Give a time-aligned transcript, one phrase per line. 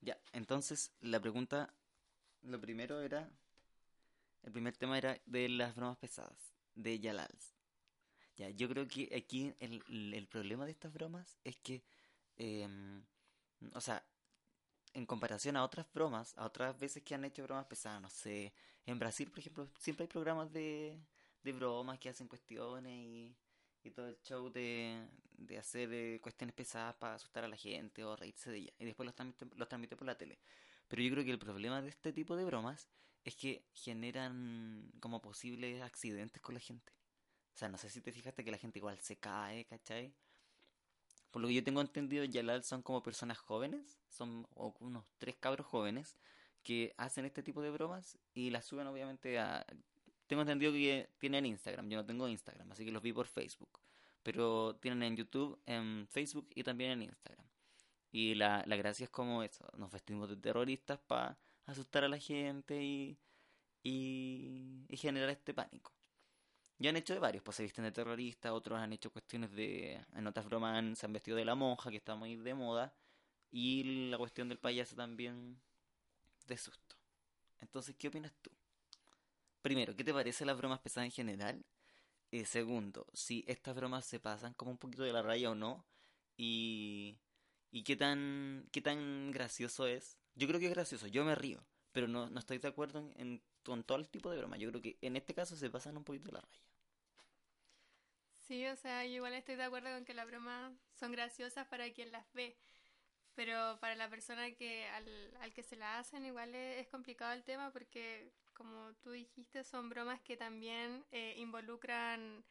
[0.00, 1.72] Ya, entonces la pregunta,
[2.42, 3.30] lo primero era,
[4.42, 7.54] el primer tema era de las bromas pesadas, de Yalals.
[8.36, 9.82] Ya, yo creo que aquí el,
[10.14, 11.84] el- problema de estas bromas es que,
[12.36, 13.04] em,
[13.74, 14.04] o sea,
[14.94, 18.52] en comparación a otras bromas, a otras veces que han hecho bromas pesadas, no sé,
[18.86, 20.98] en Brasil, por ejemplo, siempre hay programas de,
[21.44, 23.36] de bromas que hacen cuestiones y,
[23.84, 25.06] y todo el show de,
[25.36, 28.72] de hacer eh, cuestiones pesadas para asustar a la gente o reírse de ella.
[28.78, 30.38] Y después los transmite, los transmite por la tele.
[30.88, 32.88] Pero yo creo que el problema de este tipo de bromas
[33.24, 36.92] es que generan como posibles accidentes con la gente.
[37.54, 40.14] O sea, no sé si te fijaste que la gente igual se cae, ¿cachai?
[41.30, 45.66] Por lo que yo tengo entendido, Yalal son como personas jóvenes, son unos tres cabros
[45.66, 46.16] jóvenes
[46.62, 49.66] que hacen este tipo de bromas y las suben obviamente a...
[50.28, 53.80] Tengo entendido que tienen Instagram, yo no tengo Instagram, así que los vi por Facebook.
[54.22, 57.46] Pero tienen en YouTube, en Facebook y también en Instagram.
[58.12, 62.18] Y la, la gracia es como eso, nos vestimos de terroristas para asustar a la
[62.18, 63.18] gente y,
[63.82, 65.92] y, generar este pánico.
[66.78, 70.04] Ya han hecho de varios, pues se visten de terroristas, otros han hecho cuestiones de...
[70.14, 72.94] En otras bromas se han vestido de la monja, que está muy de moda,
[73.50, 75.58] y la cuestión del payaso también
[76.46, 76.96] de susto.
[77.60, 78.50] Entonces, ¿qué opinas tú?
[79.68, 81.64] Primero, ¿qué te parece las bromas pesadas en general?
[82.32, 85.86] Eh, segundo, si estas bromas se pasan como un poquito de la raya o no,
[86.36, 87.18] y,
[87.72, 90.18] y qué tan, qué tan gracioso es.
[90.36, 93.12] Yo creo que es gracioso, yo me río, pero no, no estoy de acuerdo en,
[93.20, 94.60] en- con todo el tipo de bromas.
[94.60, 96.62] Yo creo que en este caso se pasan un poquito de la raya.
[98.46, 101.92] Sí, o sea, yo igual estoy de acuerdo con que las bromas son graciosas para
[101.92, 102.56] quien las ve,
[103.34, 107.32] pero para la persona que al, al que se la hacen igual es, es complicado
[107.34, 112.44] el tema porque, como tú dijiste, son bromas que también eh, involucran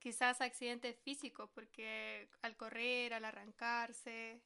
[0.00, 4.40] quizás accidentes físicos, porque al correr, al arrancarse,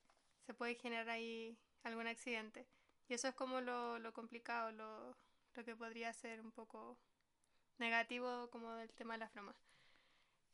[0.44, 2.66] se puede generar ahí algún accidente.
[3.08, 5.16] Y eso es como lo, lo complicado, lo,
[5.54, 6.98] lo que podría ser un poco
[7.78, 9.56] negativo como del tema de las bromas.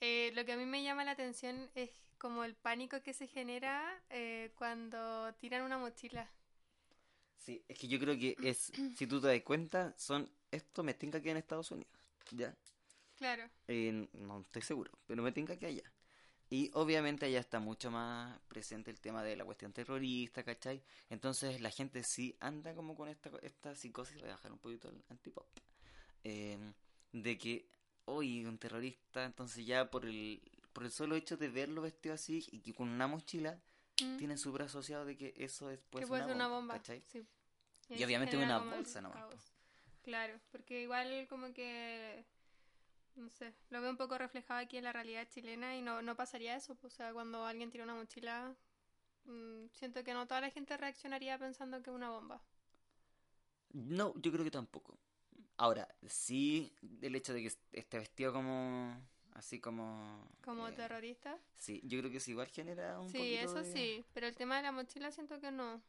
[0.01, 3.27] Eh, lo que a mí me llama la atención es como el pánico que se
[3.27, 6.31] genera eh, cuando tiran una mochila.
[7.37, 10.95] Sí, es que yo creo que es, si tú te das cuenta, son, esto me
[10.95, 11.93] tinca que en Estados Unidos,
[12.31, 12.55] ¿ya?
[13.17, 15.93] Claro, Eh, no estoy seguro, pero me tinca que allá.
[16.51, 20.83] Y obviamente allá está mucho más presente el tema de la cuestión terrorista, ¿cachai?
[21.11, 24.89] Entonces la gente sí anda como con esta, esta psicosis, voy a bajar un poquito
[24.89, 25.47] el antipop,
[26.23, 26.59] eh,
[27.13, 27.69] de que
[28.05, 30.41] hoy un terrorista, entonces ya por el,
[30.73, 33.59] por el solo hecho de verlo vestido así y que con una mochila,
[34.03, 36.75] Mm, tienen súper asociado de que eso es pues que puede ser una bomba.
[36.75, 37.03] ¿cachai?
[37.07, 37.25] sí.
[37.91, 39.54] Y obviamente una bolsa nomás, caos.
[40.05, 42.25] Claro, porque igual como que,
[43.17, 46.17] no sé, lo veo un poco reflejado aquí en la realidad chilena y no, no
[46.17, 46.75] pasaría eso.
[46.77, 48.55] pues, O sea, cuando alguien tira una mochila,
[49.27, 52.43] mm, siento que no toda la gente reaccionaría pensando que es una bomba.
[53.73, 54.99] No, yo creo que tampoco.
[55.59, 56.73] Ahora, sí,
[57.03, 58.97] el hecho de que esté vestido como,
[59.35, 60.27] así como...
[60.45, 61.39] Como eh, terrorista.
[61.57, 64.37] Sí, yo creo que eso igual genera un Sí, poquito eso de- sí, pero el
[64.37, 65.81] tema de la mochila siento que no.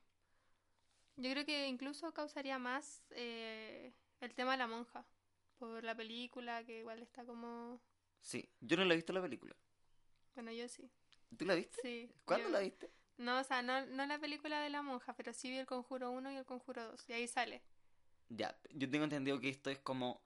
[1.18, 5.06] Yo creo que incluso causaría más eh, el tema de la monja,
[5.58, 7.82] por la película, que igual está como...
[8.20, 9.56] Sí, yo no la he visto la película.
[10.34, 10.90] Bueno, yo sí.
[11.38, 11.82] ¿Tú la viste?
[11.82, 12.12] Sí.
[12.26, 12.90] ¿Cuándo yo- la viste?
[13.18, 16.12] No, o sea, no, no la película de la monja, pero sí vi el Conjuro
[16.12, 17.62] 1 y el Conjuro 2, y ahí sale.
[18.30, 20.22] Ya, yo tengo entendido que esto es como...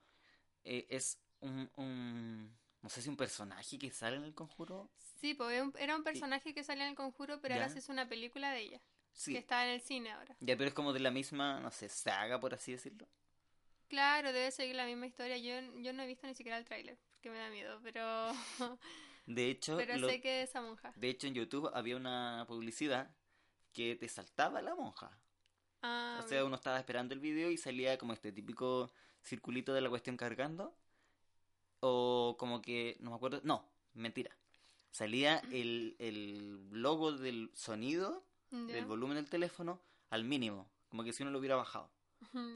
[0.64, 2.58] eh, es un, un...
[2.82, 4.90] No sé si un personaje que sale en el conjuro.
[5.20, 7.60] Sí, pues era un- personaje que salía en el Conjuro, pero Ya.
[7.60, 8.80] ahora se hizo una película de ella,
[9.12, 10.34] Sí, que está en el cine ahora.
[10.40, 13.06] ya, pero es como de la misma, no sé, saga, por así decirlo.
[13.90, 15.36] Claro, debe seguir la misma historia.
[15.36, 18.30] Yo, yo no he visto ni siquiera el tráiler, porque me da miedo, pero,
[19.26, 20.92] De hecho, pero lo- sé que es esa monja.
[20.96, 23.10] de hecho en YouTube había una publicidad
[23.74, 25.10] que te saltaba la monja.
[25.82, 28.90] Ah, O sea, uno estaba esperando el video y salía como este típico
[29.22, 30.74] circulito de la cuestión cargando.
[31.80, 33.64] O como que, no me acuerdo, no,
[33.94, 34.36] mentira.
[34.90, 39.80] Salía el, el logo del sonido, del volumen del teléfono,
[40.10, 40.68] al mínimo.
[40.88, 41.90] Como que si uno lo hubiera bajado.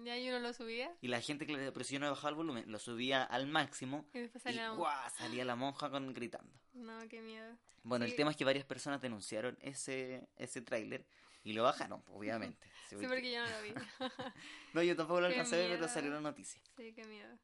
[0.04, 2.34] Y ahí uno lo subía Y la gente, claro, pero si yo no bajaba el
[2.36, 4.06] volumen, lo subía al máximo.
[4.12, 4.82] y después Y salía la monja.
[4.82, 5.10] ¡guau!
[5.16, 6.52] salía la monja con, gritando.
[6.74, 7.56] No, qué miedo.
[7.82, 8.10] Bueno, Sí.
[8.12, 11.06] el tema es que varias personas denunciaron ese, ese tráiler
[11.42, 12.68] y lo bajaron, obviamente.
[12.88, 13.74] Sí, porque yo no lo vi.
[14.74, 16.60] No, yo tampoco lo alcancé a ver, pero salió la noticia.
[16.76, 17.38] Sí, qué miedo.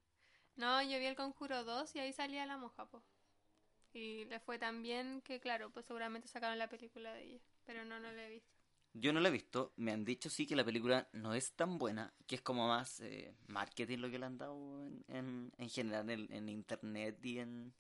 [0.57, 3.03] No, yo vi el Conjuro 2 y ahí salía la monja, po.
[3.95, 7.41] Y le fue tan bien que, claro, pues seguramente sacaron la película de ella.
[7.65, 8.55] Pero no, no la he visto.
[8.93, 11.79] Yo no la he visto, me han dicho sí que la película no es tan
[11.79, 14.55] buena, que es como más eh, marketing lo que le han dado
[14.87, 17.73] en, en, en general en, en internet y en,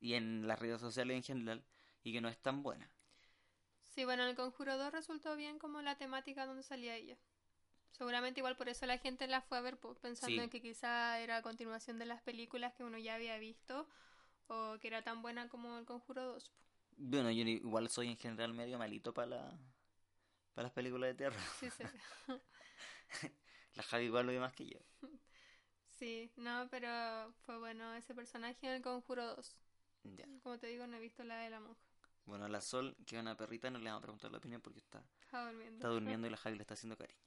[0.00, 1.64] y en las redes sociales en general,
[2.02, 2.90] y que no es tan buena.
[3.82, 7.16] Sí, bueno, en el Conjuro 2 resultó bien como la temática donde salía ella.
[7.92, 10.42] Seguramente igual por eso la gente la fue a ver pensando Sí.
[10.42, 13.88] en que quizá era a continuación de las películas que uno ya había visto
[14.48, 16.50] o que era tan buena como el Conjuro 2.
[16.50, 16.56] po.
[16.96, 19.58] Bueno, yo igual soy en general medio malito para la,
[20.58, 21.40] para las películas de terror.
[21.60, 21.84] Sí, sí.
[23.76, 24.80] La Javi igual lo ve más que yo.
[26.00, 29.56] Sí, no, pero fue bueno ese personaje en el Conjuro 2.
[30.16, 30.26] Ya.
[30.42, 31.80] Como te digo, no he visto la de la monja.
[32.24, 34.60] Bueno, a la Sol, que es una perrita, no le vamos a preguntar la opinión
[34.60, 35.76] porque está, Está durmiendo.
[35.76, 37.20] está durmiendo y la Javi le está haciendo cariño.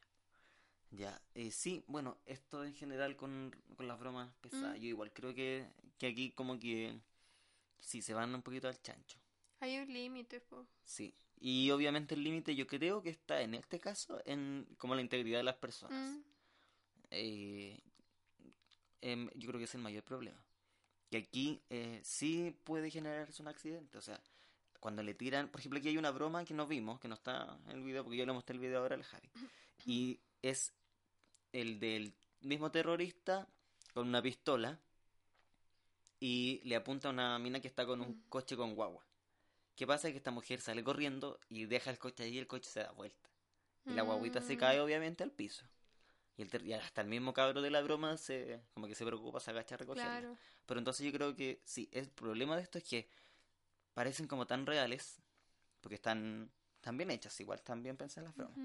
[0.89, 4.77] Ya, eh, sí, bueno, esto en general con, con las bromas pesadas.
[4.77, 4.81] Mm.
[4.81, 6.99] Yo igual creo que, que aquí como que
[7.79, 9.19] sí se van un poquito al chancho.
[9.61, 10.67] Hay un límite, po.
[10.83, 11.15] Sí.
[11.43, 15.39] Y obviamente el límite yo creo que está en este caso en como la integridad
[15.39, 16.17] de las personas.
[16.17, 16.21] Mm,
[17.13, 17.77] Eh,
[19.01, 20.41] em, yo creo que es el mayor problema.
[21.09, 23.97] Que aquí eh, sí puede generarse un accidente.
[23.97, 24.21] O sea,
[24.79, 27.57] cuando le tiran, por ejemplo, aquí hay una broma que no vimos, que no está
[27.65, 29.29] en el video, porque yo le mostré el video ahora al Javi.
[29.85, 30.71] Y es
[31.51, 33.47] el del mismo terrorista
[33.93, 34.79] con una pistola
[36.19, 39.03] y le apunta a una mina que está con un coche con guagua.
[39.81, 40.11] ¿Qué pasa?
[40.11, 42.91] Que esta mujer sale corriendo y deja el coche ahí y el coche se da
[42.91, 43.31] vuelta.
[43.87, 45.65] Y la guaguita se mm, cae obviamente al piso.
[46.37, 49.39] Y, el y hasta el mismo cabro de la broma se como que se preocupa,
[49.39, 50.19] se agacha a recogerla.
[50.19, 50.37] Claro.
[50.67, 53.09] Pero entonces yo creo que sí, el problema de esto es que
[53.95, 55.19] parecen como tan reales,
[55.81, 58.59] porque están, están bien hechas, igual están bien pensadas las bromas.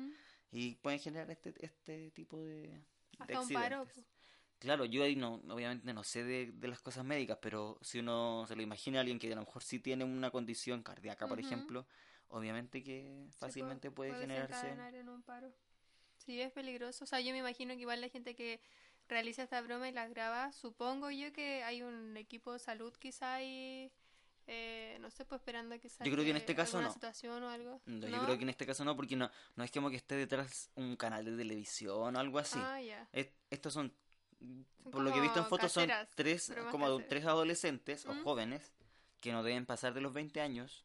[0.53, 2.85] Y pueden generar este, este tipo de, de
[3.21, 4.16] Hasta un paro, accidentes.
[4.59, 8.45] Claro, yo ahí no, obviamente no sé de, de las cosas médicas, pero si uno
[8.49, 11.39] se lo imagina a alguien que a lo mejor sí tiene una condición cardíaca, por
[11.39, 11.87] ejemplo,
[12.29, 14.55] obviamente que fácilmente puede generarse...
[14.55, 15.53] desencadenar en un paro.
[16.17, 17.05] Sí, es peligroso.
[17.05, 18.61] O sea, yo me imagino que igual la gente que
[19.09, 23.43] realiza esta broma y las graba, supongo yo que hay un equipo de salud quizá
[23.43, 23.93] y
[24.49, 26.93] eh, no sé, pues esperando quizá Yo creo que en este caso no.
[26.93, 27.81] situación o algo.
[27.87, 28.09] No, ¿No?
[28.09, 30.71] Yo creo que en este caso no, porque no, no es como que esté detrás
[30.77, 32.59] un canal de televisión o algo así.
[32.61, 33.09] Ah, ya.
[33.13, 33.93] Es- estos son,
[34.39, 37.09] Son por lo que he visto en fotos, son tres, como caseras.
[37.09, 38.73] tres adolescentes o jóvenes
[39.21, 40.85] que no deben pasar de los 20 años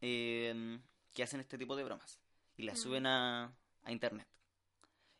[0.00, 0.78] eh,
[1.12, 2.18] que hacen este tipo de bromas
[2.56, 2.82] y las Mm.
[2.82, 3.52] suben a,
[3.82, 4.26] a internet.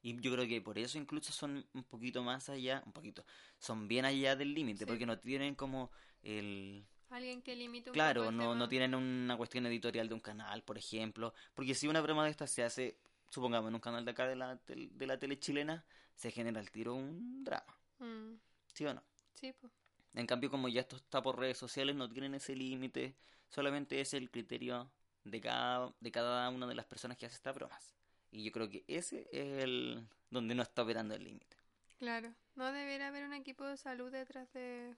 [0.03, 3.25] Y yo creo que por eso incluso son un poquito más allá, un poquito,
[3.59, 4.85] son bien allá del límite, Sí.
[4.87, 5.91] porque no tienen como
[6.23, 10.15] el, Alguien que limite un poco Claro, el no, no tienen una cuestión editorial de
[10.15, 11.35] un canal, por ejemplo.
[11.55, 12.97] Porque si una broma de estas se hace,
[13.31, 15.85] supongamos, en un canal de acá de la, de la tele chilena,
[16.15, 17.77] se genera al tiro un drama.
[17.99, 18.35] Mm,
[18.75, 19.03] ¿Sí o no?
[19.35, 19.73] sí, pues.
[20.13, 23.15] En cambio, como ya esto está por redes sociales, no tienen ese límite.
[23.49, 24.91] Solamente es el criterio
[25.25, 27.95] de cada, de cada una de las personas que hace estas bromas.
[28.33, 31.57] Y yo creo que ese es el donde no está operando el límite.
[31.99, 32.35] Claro.
[32.57, 34.95] No debería haber un equipo de salud detrás de,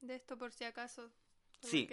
[0.00, 1.10] de esto por si acaso.
[1.60, 1.86] por Sí,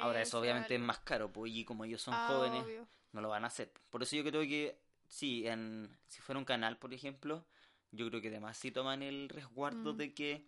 [0.00, 2.86] Ahora eso obviamente es más caro, pues, y como ellos son Ah, jóvenes, obvio.
[3.12, 3.72] no lo van a hacer.
[3.90, 4.78] Por eso yo creo que
[5.08, 7.46] sí, en, si fuera un canal, por ejemplo,
[7.90, 9.96] yo creo que además sí toman el resguardo Mm.
[9.96, 10.46] de que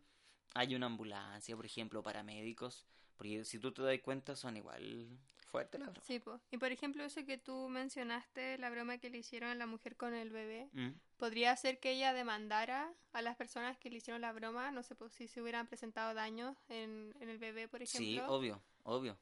[0.55, 2.87] haya una ambulancia, por ejemplo, paramédicos,
[3.17, 6.07] porque si tú te das cuenta son igual fuertes las bromas.
[6.07, 6.41] Sí, po.
[6.51, 9.97] Y por ejemplo, eso que tú mencionaste, la broma que le hicieron a la mujer
[9.97, 10.91] con el bebé, Mm.
[11.17, 14.71] ¿podría ser que ella demandara a las personas que le hicieron la broma?
[14.73, 18.35] No sé, pues si se hubieran presentado daños en, en el bebé, por Sí, ejemplo.
[18.35, 19.19] obvio, obvio.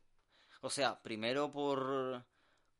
[0.61, 2.25] O sea, primero por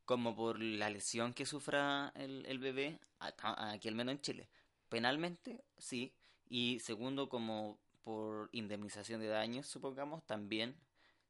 [0.05, 4.49] como por la lesión que sufra el, el bebé, aquí al menos en Chile.
[4.89, 6.13] Penalmente, sí.
[6.47, 10.75] Y segundo, como por indemnización de daños, supongamos, también,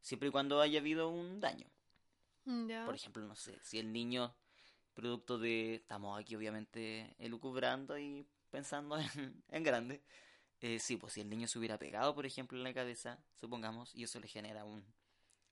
[0.01, 1.67] siempre y cuando haya habido un daño.
[2.43, 2.85] Mm.
[2.85, 4.35] Por ejemplo, no sé, si el niño,
[4.93, 10.01] producto de, estamos aquí obviamente elucubrando y pensando en, en grande,
[10.61, 13.95] eh, sí, pues si el niño se hubiera pegado, por ejemplo, en la cabeza, supongamos,
[13.95, 14.85] y eso le genera un,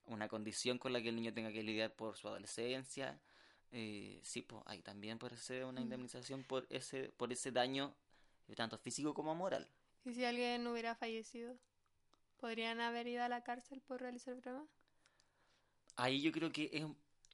[0.06, 3.20] una condición con la que el niño tenga que lidiar por su adolescencia,
[3.72, 5.84] eh, sí, pues ahí también puede ser una Mm.
[5.84, 7.94] indemnización por ese, por ese daño,
[8.48, 9.68] eh, tanto físico como moral.
[10.04, 11.58] ¿Y si alguien hubiera fallecido?
[12.36, 14.66] ¿Podrían haber ido a la cárcel por realizar broma?
[15.96, 16.84] Ahí yo creo que es,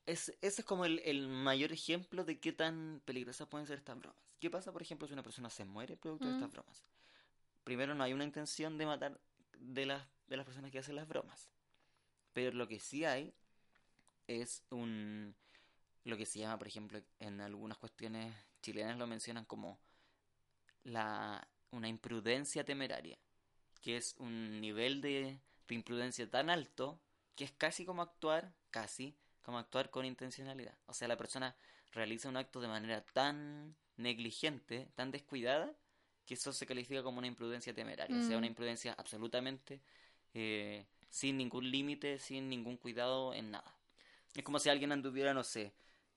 [0.06, 3.98] es, ese es como el, el mayor ejemplo de qué tan peligrosas pueden ser estas
[3.98, 4.36] bromas.
[4.40, 6.34] ¿Qué pasa, por ejemplo, si una persona se muere producto de Mm.
[6.34, 6.84] estas bromas?
[7.64, 9.20] Primero, no hay una intención de matar
[9.58, 11.50] de las, de las personas que hacen las bromas.
[12.32, 13.32] Pero lo que sí hay
[14.28, 15.34] es un...
[16.04, 19.78] Lo que se llama, por ejemplo, en algunas cuestiones chilenas lo mencionan como
[20.84, 23.18] la, una imprudencia temeraria,
[23.82, 27.00] que es un nivel de, de imprudencia tan alto
[27.37, 30.76] que es casi como actuar, casi como actuar con intencionalidad.
[30.87, 31.56] O sea, la persona
[31.92, 35.75] realiza un acto de manera tan negligente, tan descuidada,
[36.26, 38.18] que eso se califica como una imprudencia temeraria.
[38.18, 38.46] O sea, una Mm.
[38.46, 39.80] imprudencia absolutamente
[40.34, 43.74] eh, sin ningún límite, sin ningún cuidado en nada.
[44.34, 45.72] Es como si alguien anduviera, no sé,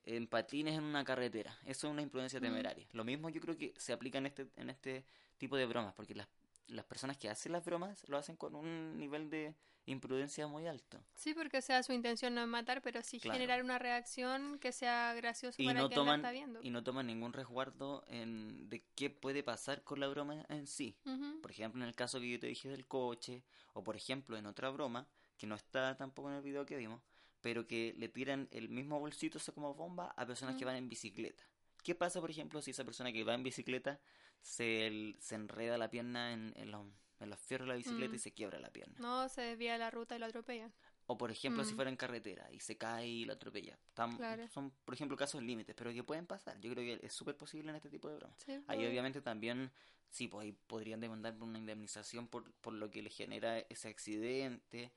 [0.06, 1.58] en patines en una carretera.
[1.66, 2.44] Eso es una imprudencia Mm.
[2.44, 2.88] temeraria.
[2.94, 5.04] Lo mismo yo creo que se aplica en este, en este
[5.38, 6.28] tipo de bromas, porque las,
[6.68, 9.56] las personas que hacen las bromas lo hacen con un nivel de
[9.86, 11.04] imprudencia muy alto.
[11.16, 13.38] Sí, porque o sea, su intención no es matar, pero sí Claro.
[13.38, 16.60] generar una reacción que sea graciosa Y para no quien la toman, está viendo.
[16.64, 20.98] y no toman ningún resguardo en, de qué puede pasar con la broma en sí.
[21.42, 23.44] Por ejemplo, en el caso que yo te dije del coche,
[23.74, 27.02] o por ejemplo en otra broma, que no está tampoco en el video que vimos,
[27.42, 30.88] pero que le tiran el mismo bolsito, eso como bomba, a personas que van en
[30.88, 31.44] bicicleta.
[31.84, 34.00] ¿Qué pasa, por ejemplo, si esa persona que va en bicicleta
[34.44, 36.86] se, se enreda la pierna en, en los,
[37.20, 38.16] en los fierros de la bicicleta Mm.
[38.16, 38.96] y se quiebra la pierna?
[39.00, 40.72] No, se desvía la ruta y lo atropellan.
[41.08, 41.76] O por ejemplo, si Mm.
[41.76, 43.78] fuera en carretera y se cae y lo atropella.
[43.96, 44.48] Tam- Claro.
[44.50, 46.60] Son, por ejemplo, casos límites, pero que pueden pasar.
[46.62, 48.38] Yo creo que es súper posible en este tipo de bromas.
[48.46, 49.72] Sí, Ahí obviamente también,
[50.10, 53.88] sí, pues ahí podrían demandar por una indemnización por, por lo que le genera ese
[53.90, 54.92] accidente.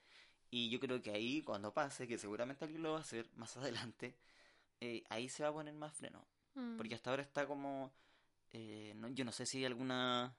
[0.50, 3.56] Y yo creo que ahí, cuando pase, que seguramente alguien lo va a hacer más
[3.96, 4.16] adelante,
[4.80, 6.24] eh, ahí se va a poner más freno.
[6.54, 6.76] Mm.
[6.76, 7.92] Porque hasta ahora está como,
[8.52, 10.36] eh, no- yo no sé si hay alguna,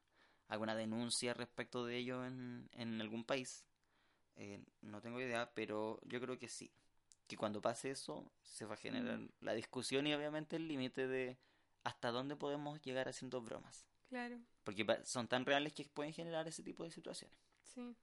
[0.48, 3.66] alguna denuncia respecto de ello en, en algún país.
[4.36, 6.72] Eh, no tengo idea, pero yo creo que sí.
[7.28, 9.30] Que cuando pase eso, se va a generar Mm.
[9.42, 11.38] la discusión y obviamente el límite de
[11.84, 13.86] hasta dónde podemos llegar haciendo bromas.
[14.10, 17.38] Claro, Porque son tan reales que pueden generar ese tipo de situaciones.
[17.64, 17.96] sí.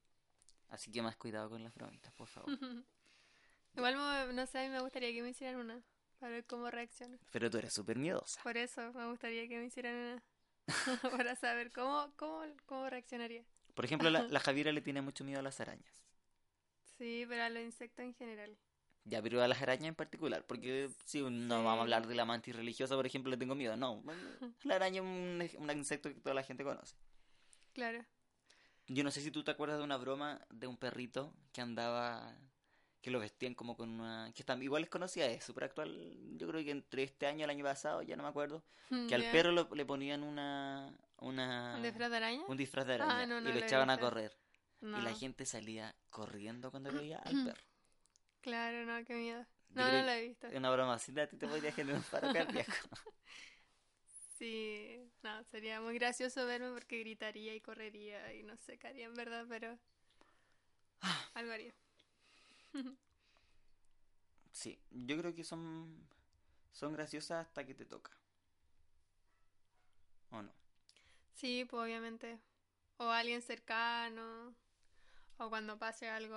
[0.68, 2.50] Así que más cuidado con las bromitas, por favor.
[3.76, 5.82] Igual, no sé, a mí me gustaría que me hicieran una,
[6.18, 7.18] para ver cómo reacciono.
[7.30, 8.42] Pero tú eres súper miedosa.
[8.42, 10.22] Por eso me gustaría que me hicieran una,
[11.10, 13.44] para saber cómo, cómo, cómo reaccionaría.
[13.74, 16.04] Por ejemplo, la, la Javiera le tiene mucho miedo a las arañas.
[16.98, 18.56] Sí, pero a los insectos en general.
[19.06, 22.24] Ya, pero a las arañas en particular, porque si no vamos a hablar de la
[22.24, 23.76] mantis religiosa, por ejemplo, le tengo miedo.
[23.76, 24.02] No,
[24.64, 25.02] la araña
[25.44, 26.94] es un, un insecto que toda la gente conoce.
[27.74, 28.04] Claro.
[28.86, 32.34] Yo no sé si tú te acuerdas de una broma de un perrito que andaba,
[33.04, 34.32] que lo vestían como con una...
[34.34, 35.90] que también igual es conocida, es súper actual,
[36.38, 38.64] yo creo que entre este año y el año pasado, ya no me acuerdo,
[39.06, 40.98] que al perro lo- le ponían una...
[41.18, 42.46] una ¿Un disfraz de araña?
[42.46, 44.32] un disfraz de Ah, araña no, no y lo echaban a correr.
[44.82, 44.98] No.
[44.98, 47.62] Y la gente salía corriendo cuando veía al perro.
[48.42, 49.44] Claro, no, qué miedo.
[49.74, 50.48] Yo No, no lo que he visto.
[50.48, 52.72] Es una broma así, a ti te podría generar un paro cardíaco.
[54.38, 59.06] Sí, no, sería muy gracioso verme porque gritaría y correría y no sé qué haría
[59.06, 59.78] en verdad, pero
[61.34, 61.74] algo haría.
[64.52, 66.06] Sí, yo creo que son
[66.74, 68.10] son graciosas hasta que te toca.
[70.30, 70.52] ¿O no?
[71.34, 72.38] Sí, pues obviamente.
[72.96, 74.54] O alguien cercano,
[75.38, 76.36] o cuando pase algo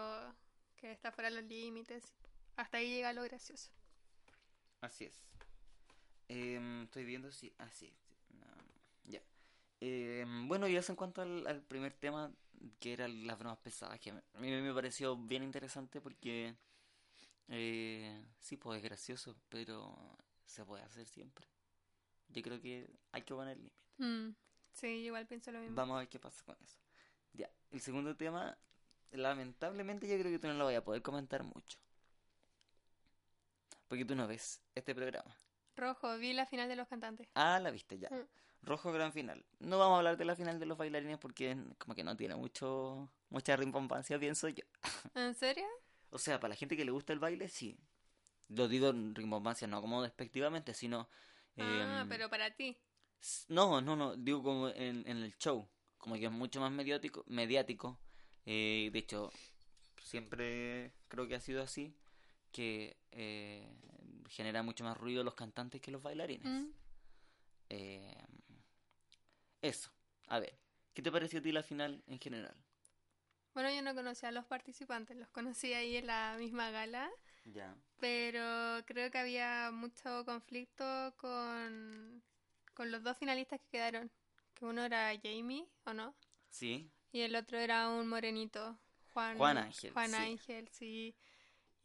[0.75, 2.13] que está fuera de los límites.
[2.55, 3.69] Hasta ahí llega lo gracioso.
[4.81, 5.23] Así es.
[6.27, 7.53] Em, estoy viendo si...
[7.57, 7.91] Ah, sí.
[8.27, 8.63] sí, no, no,
[9.05, 9.21] ya.
[9.79, 12.31] Em, bueno, y eso en cuanto al, al primer tema,
[12.79, 16.55] que eran las bromas pesadas, que a mí me pareció bien interesante porque...
[17.49, 19.95] eh, sí, pues es gracioso, pero
[20.45, 21.45] se puede hacer siempre.
[22.29, 23.75] Yo creo que hay que poner límite.
[23.97, 24.35] Mm,
[24.73, 25.75] Sí, igual pienso lo mismo.
[25.75, 26.77] Vamos a ver qué pasa con eso.
[27.33, 28.55] Ya, el segundo tema,
[29.11, 31.79] lamentablemente yo creo que tú no lo vas a poder comentar mucho.
[33.87, 35.35] Porque tú no ves este programa.
[35.75, 37.27] Rojo, vi la final de los cantantes.
[37.33, 38.09] Ah, la viste ya.
[38.09, 38.27] Mm.
[38.61, 39.45] Rojo gran final.
[39.59, 42.35] No vamos a hablar de la final de los bailarines porque como que no tiene
[42.35, 44.63] mucho mucha rimbompancia, pienso yo.
[45.15, 45.65] ¿En serio?
[46.09, 47.77] O sea, para la gente que le gusta el baile, sí.
[48.49, 51.09] Lo digo en rimbompancia, no como despectivamente, sino...
[51.57, 52.77] Ah, em, pero para ti.
[53.49, 57.23] No, no, no, digo como en, en el show, como que es mucho más mediático,
[57.27, 57.99] mediático.
[58.45, 59.31] eh, de hecho,
[60.01, 61.93] siempre creo que ha sido así,
[62.51, 63.67] que eh,
[64.29, 66.47] genera mucho más ruido los cantantes que los bailarines.
[66.47, 66.69] Mm.
[67.69, 68.23] Eh,
[69.67, 69.91] eso,
[70.27, 70.57] a ver,
[70.93, 72.55] ¿qué te pareció a ti la final en general?
[73.53, 77.09] Bueno, yo no conocía a los participantes, los conocí ahí en la misma gala,
[77.45, 77.75] Ya.
[77.99, 82.23] pero creo que había mucho conflicto con,
[82.75, 84.11] con los dos finalistas que quedaron.
[84.55, 86.15] Que uno era Jamie, ¿o no?
[86.49, 88.77] Sí, Y el otro era un morenito,
[89.13, 90.15] Juan, Juan Ángel, Juan sí.
[90.15, 91.15] Ángel, sí.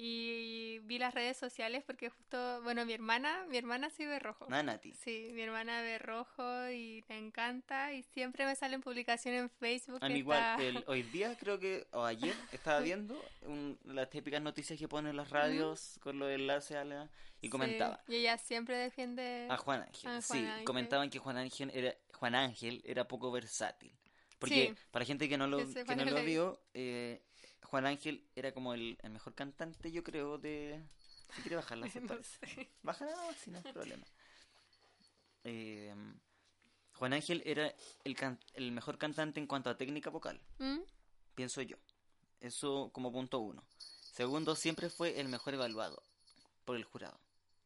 [0.04, 4.46] Y vi las redes sociales porque justo, bueno, mi hermana, mi hermana sí ve rojo.
[4.48, 4.92] Nanati.
[4.94, 9.98] Sí, mi hermana ve rojo y le encanta y siempre me salen publicaciones en Facebook
[10.02, 13.78] A que mí igual, está- el- hoy día creo que, o ayer, estaba viendo un-
[13.84, 17.08] las típicas noticias que ponen las radios con los enlaces a la...
[17.40, 18.02] y Sí, comentaba.
[18.08, 19.46] y ella siempre defiende...
[19.50, 20.64] A Juan Ángel, A sí, Ángel.
[20.64, 23.96] comentaban que Juan Ángel era, Juan Ángel era poco versátil.
[24.40, 24.82] Porque Sí.
[24.90, 27.22] para gente que no lo, que Juan no lo vio, eh,
[27.64, 30.82] Juan Ángel era como el, el mejor cantante, yo creo, de...
[31.34, 32.70] Si quiere bajarla, se no sé.
[32.82, 34.04] Bájala, si no problema.
[35.44, 35.94] Eh,
[36.94, 37.72] Juan Ángel era
[38.04, 40.80] el, can- el mejor cantante en cuanto a técnica vocal, ¿Mm?
[41.34, 41.76] pienso yo.
[42.40, 43.64] Eso como punto uno.
[43.78, 46.02] Segundo, siempre fue el mejor evaluado
[46.64, 47.18] por el jurado.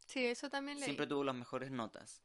[0.07, 0.85] Sí, eso también leí.
[0.85, 2.23] Siempre tuvo las mejores notas.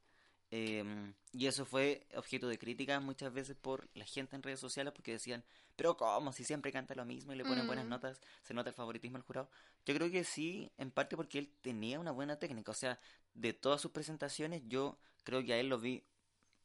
[0.54, 4.92] Em, y eso fue objeto de crítica muchas veces por la gente en redes sociales
[4.94, 5.46] porque decían,
[5.78, 6.34] pero ¿cómo?
[6.34, 9.24] Si siempre canta lo mismo y le ponen buenas notas, se nota el favoritismo al
[9.24, 9.50] jurado.
[9.86, 12.72] Yo creo que sí, en parte porque él tenía una buena técnica.
[12.72, 13.00] O sea,
[13.34, 16.04] de todas sus presentaciones, yo creo que a él lo vi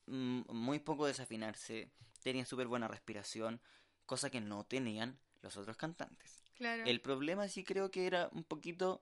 [0.07, 1.93] mm, muy poco desafinarse.
[2.25, 3.61] Tenía súper buena respiración,
[4.05, 6.43] cosa que no tenían los otros cantantes.
[6.57, 6.83] Claro.
[6.87, 9.01] El problema sí creo que era un poquito...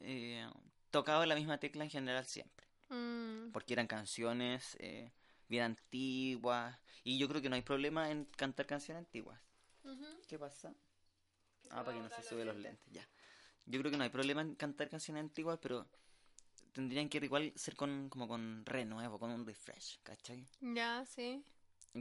[0.00, 0.46] Eh,
[0.90, 5.10] tocaba la misma tecla en general siempre Mm, porque eran canciones eh,
[5.48, 9.40] bien antiguas y yo creo que no hay problema en cantar canciones antiguas.
[10.28, 10.74] ¿Qué pasa?
[11.70, 13.06] Ah, para que no se sube los lentes, ya.
[13.66, 15.86] Yo creo que no hay problema en cantar canciones antiguas, pero
[16.72, 20.46] tendrían que igual ser con como con renuevo, con un refresh, ¿cachai?
[20.60, 21.42] Ya, sí.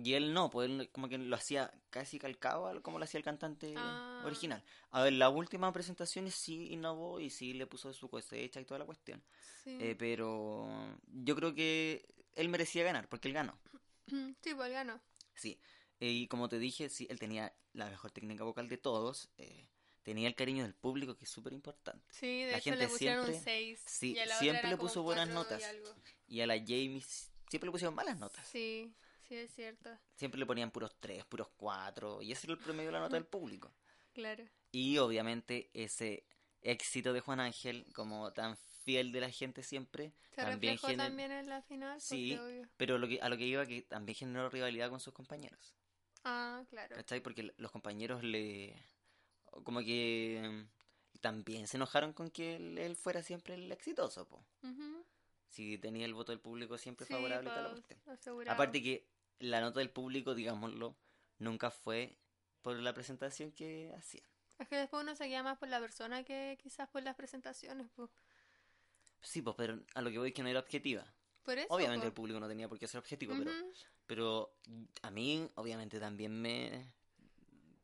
[0.04, 3.24] Y él no, pues él como que lo hacía casi calcado como lo hacía el
[3.24, 4.24] cantante Ah.
[4.26, 4.62] original.
[4.92, 8.80] A ver, las últimas presentaciones sí innovó y sí le puso su cosecha y toda
[8.80, 9.24] la cuestión.
[9.64, 9.78] Sí.
[9.80, 10.68] Eh, pero
[11.08, 13.58] yo creo que él merecía ganar, porque él ganó.
[14.44, 15.00] Sí, pues él ganó.
[15.34, 15.60] Sí,
[16.00, 19.68] eh, y como te dije, sí, él tenía la mejor técnica vocal de todos, eh,
[20.04, 22.06] tenía el cariño del público, que es súper importante.
[22.12, 23.82] Sí, de La hecho le gente pusieron un siempre- 6.
[23.86, 25.64] sí, y siempre le puso buenas y notas.
[25.64, 25.90] algo.
[26.28, 27.02] Y a la Jamie
[27.50, 28.46] siempre le pusieron malas notas.
[28.48, 28.94] Sí,
[29.28, 29.90] sí, es cierto.
[30.16, 33.16] Siempre le ponían puros tres, puros cuatro, y ese era el promedio de la nota
[33.16, 33.72] del público.
[34.14, 34.44] Claro.
[34.72, 36.26] Y obviamente ese
[36.62, 40.98] éxito de Juan Ángel, como tan fiel de la gente siempre, Se también reflejó gener-
[41.08, 42.00] también en la final.
[42.02, 42.68] Sí, obvio.
[42.78, 45.76] pero lo que, a lo que iba que también generó rivalidad con sus compañeros.
[46.24, 46.96] Ah, claro.
[46.96, 47.22] ¿Cachai?
[47.22, 48.76] Porque los compañeros le...
[49.64, 54.44] como que mm, también se enojaron con que él, él fuera siempre el exitoso, po.
[54.64, 55.04] Ujú.
[55.50, 58.50] Si tenía el voto del público siempre Sí, favorable y tal.
[58.50, 59.08] Aparte que
[59.40, 60.96] la nota del público, digámoslo,
[61.40, 62.18] nunca fue
[62.62, 64.26] por la presentación que hacían.
[64.58, 67.88] Es que después uno se guía más por la persona que quizás por las presentaciones.
[67.96, 68.10] Pues.
[69.22, 71.06] Sí, pues, pero a lo que voy es que no era objetiva.
[71.44, 71.68] Por eso.
[71.70, 73.52] Obviamente el público no tenía por qué ser objetivo, pero,
[74.08, 74.58] pero
[75.04, 76.94] a mí, obviamente, también me...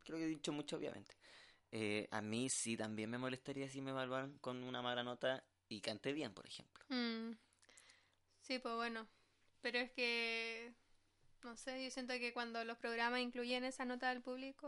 [0.04, 1.16] Creo que he dicho mucho, obviamente.
[1.72, 5.80] Eh, a mí sí también me molestaría si me evaluaran con una mala nota y
[5.80, 6.84] canté bien, por ejemplo.
[6.90, 7.34] Mm.
[8.42, 9.08] Sí, pues bueno.
[9.62, 10.74] Pero es que.
[11.44, 14.68] No sé, yo siento que cuando los programas incluyen esa nota del público,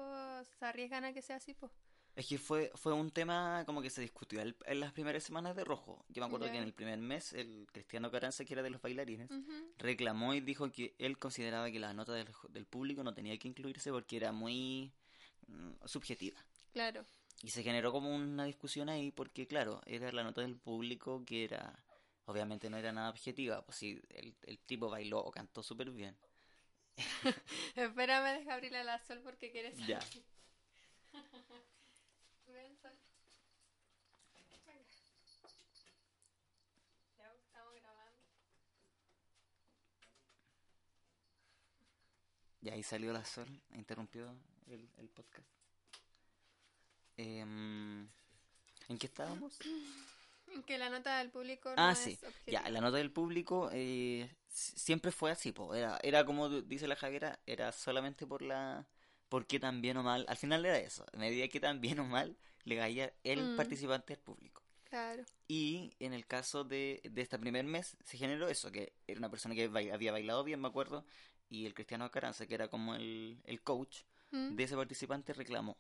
[0.59, 1.71] se arriesgan a que sea así, pues.
[2.15, 5.55] Es que fue, fue un tema como que se discutió el- en las primeras semanas
[5.55, 6.05] de Rojo.
[6.09, 8.81] Yo me acuerdo que en el primer mes el Cristiano Caranza, que era de los
[8.81, 9.29] bailarines,
[9.79, 13.47] reclamó y dijo que él consideraba que la nota del, del público no tenía que
[13.47, 14.93] incluirse porque era muy
[15.47, 16.37] mm, subjetiva.
[16.71, 17.03] Claro.
[17.41, 21.43] Y se generó como una discusión ahí porque, claro, era la nota del público que
[21.45, 21.83] era,
[22.25, 26.15] obviamente no era nada objetiva, pues si el, el tipo bailó o cantó súper bien.
[27.75, 29.99] Espérame, deja abrirle a la sol porque quieres Ya.
[32.47, 32.91] Ven, Sol.
[34.65, 34.83] Venga.
[37.17, 38.21] Ya, estamos grabando.
[42.61, 44.35] Y ahí salió la sol, interrumpió
[44.67, 45.47] el, el podcast.
[47.17, 48.07] Em,
[48.87, 49.59] ¿En qué estábamos?
[50.65, 52.19] Que la nota del público no Ah, es sí.
[52.47, 55.73] Ya, la nota del público eh, siempre fue así, po.
[55.75, 58.87] Era, era como dice la Javiera, era solamente por la...
[59.29, 62.05] Porque tan bien o mal, al final era eso, a medida que tan bien o
[62.05, 63.55] mal le caía el Mm.
[63.55, 64.61] participante al público.
[64.89, 65.23] Claro.
[65.47, 69.29] Y en el caso de, de este primer mes se generó eso, que era una
[69.29, 71.05] persona que había bailado bien, me acuerdo,
[71.49, 74.55] y el Cristiano Caranza, que era como el, el coach Mm.
[74.55, 75.77] de ese participante, reclamó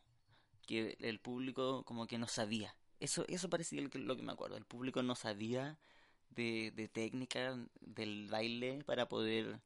[0.67, 2.75] que el público como que no sabía.
[3.03, 5.77] Eso, eso parecía que- lo que me acuerdo, el público no sabía
[6.29, 9.59] de, de técnica del baile para poder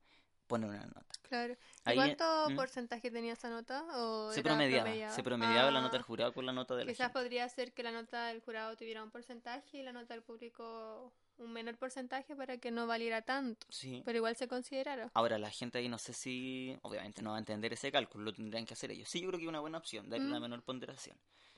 [0.48, 1.06] poner una nota.
[1.24, 1.54] Claro.
[1.54, 1.58] ¿Y
[1.90, 2.56] Ahí, cuánto ¿mm?
[2.56, 3.84] porcentaje tenía esa nota?
[3.96, 6.92] ¿O Se promediaba, se promediaba la Ah, nota del jurado con la nota de la
[6.92, 7.20] Quizás gente.
[7.20, 11.12] podría ser que la nota del jurado tuviera un porcentaje y la nota del público
[11.38, 13.68] un menor porcentaje para que no valiera tanto.
[13.70, 14.02] Sí.
[14.04, 15.12] Pero igual se considerara.
[15.14, 18.34] Ahora, la gente ahí no sé si, obviamente no va a entender ese cálculo, lo
[18.34, 19.08] tendrían que hacer ellos.
[19.08, 20.42] Sí, yo creo que es una buena opción, darle una Mm.
[20.42, 21.16] menor ponderación.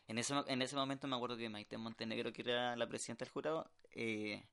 [0.09, 3.31] En ese, en ese momento me acuerdo que Maite Montenegro, que era la presidenta del
[3.31, 4.43] jurado, eh,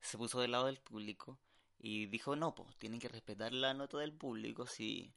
[0.00, 1.38] se puso del lado del público
[1.78, 5.12] y dijo, no, pues tienen que respetar la nota del público si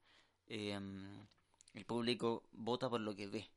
[0.48, 1.26] em,
[1.74, 3.50] el público vota por lo que ve.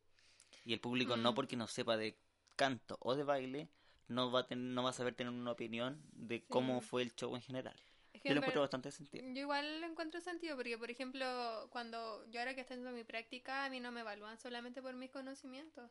[0.64, 1.34] Y el público no Mm.
[1.34, 2.16] porque no sepa de
[2.56, 3.68] canto o de baile,
[4.08, 7.14] no va a, ten- no va a saber tener una opinión de cómo fue el
[7.16, 7.76] show en general.
[8.18, 9.24] Es que Yo lo en encuentro bastante sentido.
[9.32, 13.04] Yo igual le encuentro sentido porque, por ejemplo, cuando yo ahora que estoy haciendo mi
[13.04, 15.88] práctica, a mí no me evalúan solamente por mis conocimientos,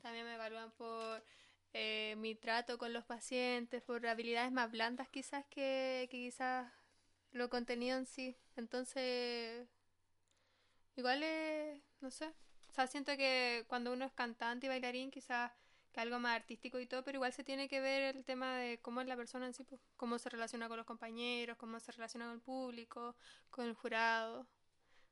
[0.00, 1.24] también me evalúan por
[1.72, 6.72] eh, mi trato con los pacientes, por habilidades más blandas quizás que, que quizás
[7.32, 8.36] lo contenido en sí.
[8.54, 9.66] Entonces,
[10.94, 12.26] igual es, no sé,
[12.68, 15.50] o sea, siento que cuando uno es cantante y bailarín, quizás
[15.94, 18.78] que algo más artístico y todo, pero igual se tiene que ver el tema de
[18.80, 21.92] cómo es la persona en sí, pues, cómo se relaciona con los compañeros, cómo se
[21.92, 23.16] relaciona con el público,
[23.50, 24.46] con el jurado,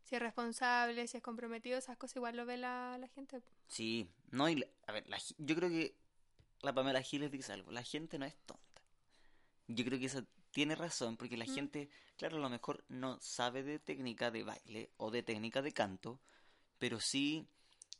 [0.04, 3.40] si es responsable, si es comprometido, esas cosas igual lo ve la, la gente.
[3.68, 5.94] Sí, no, y la- a ver, la yo creo que
[6.62, 8.82] la Pamela Giles dice algo, la gente no es tonta.
[9.68, 11.54] Yo creo que eso tiene razón, porque la Mm.
[11.54, 15.72] gente, claro, a lo mejor no sabe de técnica de baile o de técnica de
[15.72, 16.20] canto,
[16.78, 17.46] pero sí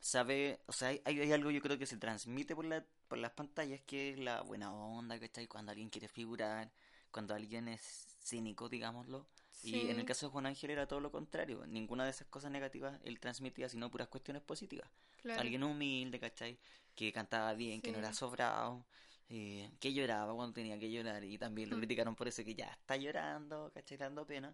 [0.03, 3.31] sabe, o sea, hay, hay algo yo creo que se transmite por, la, por las
[3.31, 5.47] pantallas, que es la buena onda, ¿cachai?
[5.47, 6.69] Cuando alguien quiere figurar,
[7.09, 7.81] cuando alguien es
[8.21, 9.25] cínico, digámoslo.
[9.63, 12.51] Y en el caso de Juan Ángel era todo lo contrario, ninguna de esas cosas
[12.51, 14.89] negativas él transmitía, sino puras cuestiones positivas.
[15.21, 15.39] claro.
[15.39, 16.59] Alguien humilde, ¿cachai?
[16.95, 18.85] Que cantaba bien, que no era sobrado,
[19.29, 21.23] eh, que lloraba cuando tenía que llorar.
[21.23, 21.79] Y también lo Mm.
[21.79, 23.97] criticaron por eso, que ya está llorando, ¿cachai?
[23.97, 24.53] Dando pena.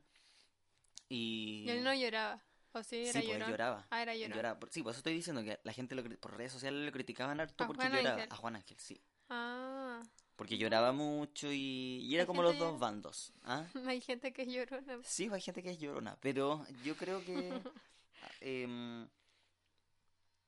[1.09, 1.63] Y...
[1.65, 2.39] Y él no lloraba,
[2.73, 3.87] o sí, era Sí, pues él lloraba.
[3.89, 4.35] Ah, era llorón.
[4.37, 4.59] Lloraba.
[4.71, 7.63] Sí, por eso estoy diciendo que la gente lo por redes sociales lo criticaban harto
[7.63, 8.15] A porque Juan lloraba.
[8.15, 8.31] Ángel.
[8.31, 9.01] A Juan Ángel, sí.
[9.29, 10.01] Ah,
[10.35, 13.33] Porque lloraba mucho y, y era como los dos llora- bandos.
[13.43, 13.65] ¿ah?
[13.87, 14.99] hay gente que es llorona.
[15.03, 17.61] Sí, hay gente que es llorona, pero yo creo que...
[18.41, 19.07] em,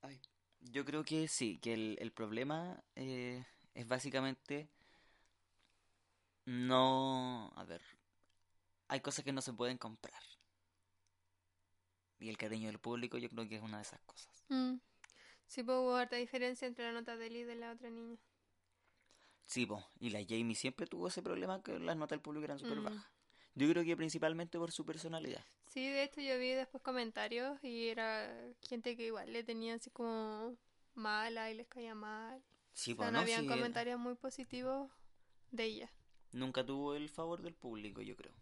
[0.02, 0.20] ay,
[0.62, 4.70] yo creo que sí, que el, el problema eh, es básicamente
[6.46, 7.52] no...
[7.56, 7.82] A ver,
[8.88, 10.22] hay cosas que no se pueden comprar.
[12.22, 14.46] Y el cariño del público yo creo que es una de esas cosas.
[14.50, 14.76] Mm.
[15.48, 18.18] Sí, pues hubo harta diferencia entre la nota de él y de la otra niña.
[19.46, 22.58] Sí, po, y la Jamie siempre tuvo ese problema que las notas del público eran
[22.60, 22.86] súper Mm.
[22.86, 23.06] bajas.
[23.54, 25.46] Yo creo que principalmente por su personalidad.
[25.66, 28.30] Sí, de hecho yo vi después comentarios y era
[28.62, 30.56] gente que igual le tenía así como
[30.96, 32.44] mala y les caía mal.
[32.74, 34.92] Sí, O pues no, no habían sí, comentarios muy positivos
[35.52, 35.92] de ella.
[36.34, 38.34] nunca tuvo el favor del público, yo creo.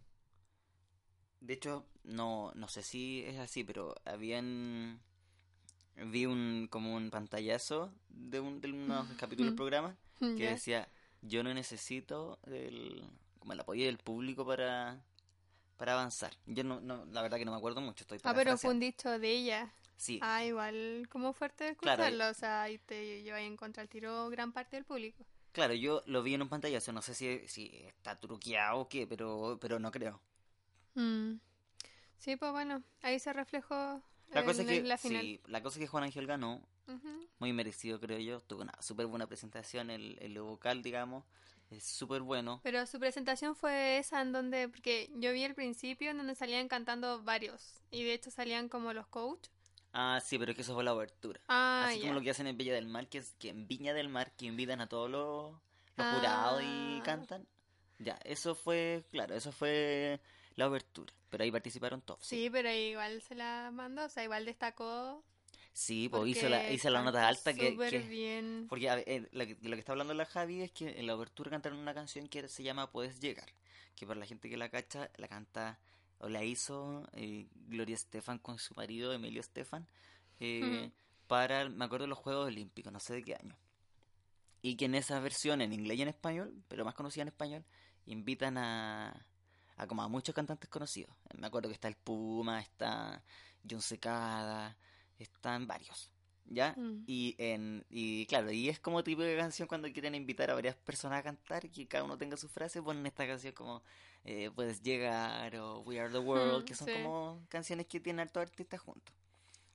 [1.42, 5.00] De hecho, no, no sé si es así, pero habían...
[5.96, 10.50] Vi un como un pantallazo de, un, de unos capítulos del programa que Ya.
[10.52, 10.90] decía,
[11.22, 13.04] yo no necesito el,
[13.40, 15.04] como el apoyo del público para,
[15.78, 16.32] para avanzar.
[16.46, 18.80] Yo no, no, la verdad que no me acuerdo mucho, estoy Ah, pero fue un
[18.80, 19.74] dicho de ella.
[19.98, 22.30] Sí, Ah, igual como fuerte Claro, escucharlo.
[22.30, 25.26] O sea, ahí te lleva en contra el tiro gran parte del público.
[25.52, 29.06] claro, yo lo vi en un pantallazo, no sé si, si está truqueado o qué,
[29.06, 30.22] pero, pero no creo.
[30.96, 31.34] Mm.
[32.20, 34.02] Sí, pues bueno, ahí se reflejó
[34.32, 35.22] La cosa es que, la final.
[35.24, 37.28] sí, la cosa es que Juan Ángel ganó, Ujú.
[37.40, 41.24] muy merecido creo yo, tuvo una súper buena presentación, el, el vocal, digamos,
[41.72, 42.60] es súper bueno.
[42.64, 46.68] Pero su presentación fue esa en donde, porque yo vi el principio en donde salían
[46.68, 47.82] cantando varios.
[47.92, 49.48] Y de hecho salían como los coach.
[49.94, 51.40] Ah, sí, pero es que eso fue la obertura.
[51.48, 52.02] Ah, Así ya.
[52.02, 54.32] como lo que hacen en Villa del Mar, que es que en Viña del Mar,
[54.36, 55.52] que invitan a todos los,
[55.96, 56.16] los Ah.
[56.16, 57.48] jurados y cantan.
[57.98, 60.20] Ya, eso fue, claro, eso fue
[60.60, 62.20] la obertura, pero ahí participaron todos.
[62.24, 65.24] Sí, pero igual se la mandó, o sea, igual destacó.
[65.74, 68.66] Sí, pues hizo la, hizo la nota alta que, súper que- bien.
[68.68, 71.16] Porque ver, eh, lo, que, lo que está hablando la Javi es que en la
[71.16, 73.48] obertura cantaron una canción que se llama Puedes Llegar,
[73.96, 75.80] que para la gente que la cacha, la canta
[76.20, 79.88] o la hizo eh, Gloria Estefan con su marido Emilio Estefan
[80.42, 80.92] eh, Ujú.
[81.28, 83.56] para, me acuerdo, los Juegos Olímpicos, no sé de qué año.
[84.62, 87.64] Y que en esa versión, en inglés y en español, pero más conocida en español,
[88.06, 89.26] invitan a,
[89.80, 91.16] a como a muchos cantantes conocidos.
[91.38, 93.24] Me acuerdo que está el Puma, está
[93.68, 94.78] John Secada,
[95.18, 96.12] están varios.
[96.52, 96.74] ¿Ya?
[96.76, 97.04] Mm.
[97.06, 101.20] Y, en, y claro, y es como de canción cuando quieren invitar a varias personas
[101.20, 103.84] a cantar y que cada uno tenga su frase, ponen esta canción como
[104.26, 106.94] eh, Puedes llegar o We Are the World, Mm, que son sí.
[106.96, 109.16] como canciones que tienen hartos artistas juntos.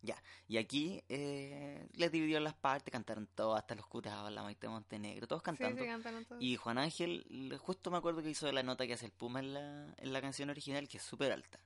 [0.05, 4.69] Ya, y aquí eh, les dividió las partes, cantaron todos, hasta los curados, la Maite
[4.69, 5.81] Montenegro, todos cantando.
[5.83, 6.43] sí, cantaron todos.
[6.43, 9.55] Y Juan Ángel, justo me acuerdo que hizo la nota que hace el Puma en
[9.55, 11.59] la, en la canción original, que es súper alta,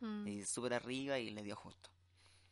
[0.00, 0.26] Mm.
[0.28, 1.88] y súper arriba y le dio justo.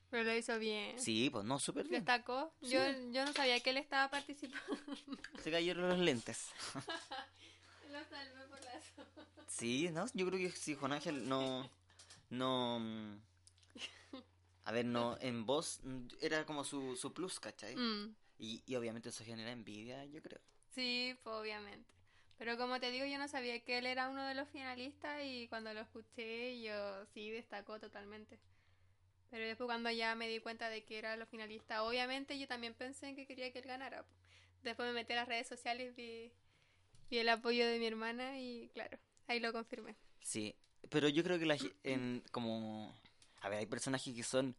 [0.08, 0.98] Pero lo hizo bien.
[0.98, 2.02] Sí, pues no, súper bien.
[2.04, 2.54] Destacó.
[2.62, 2.70] Sí.
[2.70, 2.80] Yo,
[3.12, 4.64] yo no sabía que él estaba participando.
[5.42, 6.48] Se cayeron los lentes.
[7.92, 8.80] Lo salvé por la
[9.46, 11.68] Sí, no, yo creo que sí, Juan Ángel no,
[12.30, 13.18] no, mm,
[14.64, 17.76] a ver, no, en voz mm, era como su, su plus, ¿cachai?
[17.76, 18.14] Mm.
[18.38, 20.40] Y, y obviamente eso genera envidia, yo creo.
[20.74, 21.88] Sí, pues, obviamente.
[22.38, 25.46] Pero como te digo, yo no sabía que él era uno de los finalistas y
[25.48, 28.40] cuando lo escuché, yo sí destacó totalmente.
[29.30, 32.74] Pero después cuando ya me di cuenta de que era los finalistas, obviamente yo también
[32.74, 34.04] pensé en que quería que él ganara.
[34.62, 36.32] Después me metí a las redes sociales, vi,
[37.10, 39.96] vi el apoyo de mi hermana y claro, ahí lo confirmé.
[40.20, 40.54] Sí,
[40.88, 42.94] pero yo creo que la, en, como,
[43.44, 44.56] a ver, hay personajes que son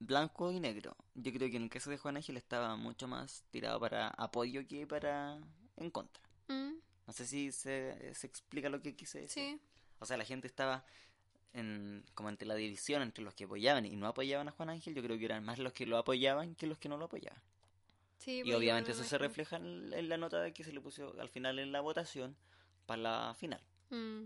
[0.00, 0.96] blanco y negro.
[1.14, 4.66] Yo creo que en el caso de Juan Ángel estaba mucho más tirado para apoyo
[4.66, 5.38] que para
[5.76, 6.22] en contra.
[6.48, 9.50] Mm, No sé si se, se explica lo que quise decir.
[9.50, 9.60] sí,
[10.00, 10.84] O sea, la gente estaba
[11.54, 14.94] en, como entre la división entre los que apoyaban y no apoyaban a Juan Ángel.
[14.94, 17.42] Yo creo que eran más los que lo apoyaban que los que no lo apoyaban.
[18.18, 21.14] Sí, Y pues, obviamente eso se refleja en, en la nota que se le puso
[21.20, 22.36] al final en la votación
[22.86, 23.62] para la final.
[23.90, 24.24] Mm.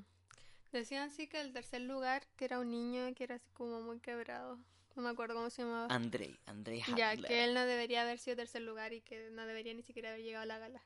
[0.73, 4.01] Decían sí que el tercer lugar, que era un niño que era así como muy
[4.01, 4.59] quebrado.
[4.97, 5.87] No me acuerdo cómo se llamaba.
[5.95, 9.73] Andrei, Andrei Ya, que él no debería haber sido tercer lugar y que no debería
[9.73, 10.83] ni siquiera haber llegado a la gala.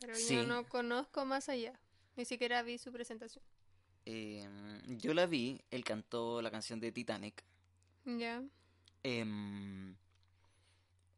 [0.00, 0.34] Pero Sí.
[0.34, 1.78] yo no conozco más allá.
[2.16, 3.44] Ni siquiera vi su presentación.
[4.06, 7.44] Em, yo la vi, él cantó la canción de Titanic.
[8.04, 8.42] Ya.
[9.02, 9.94] Em,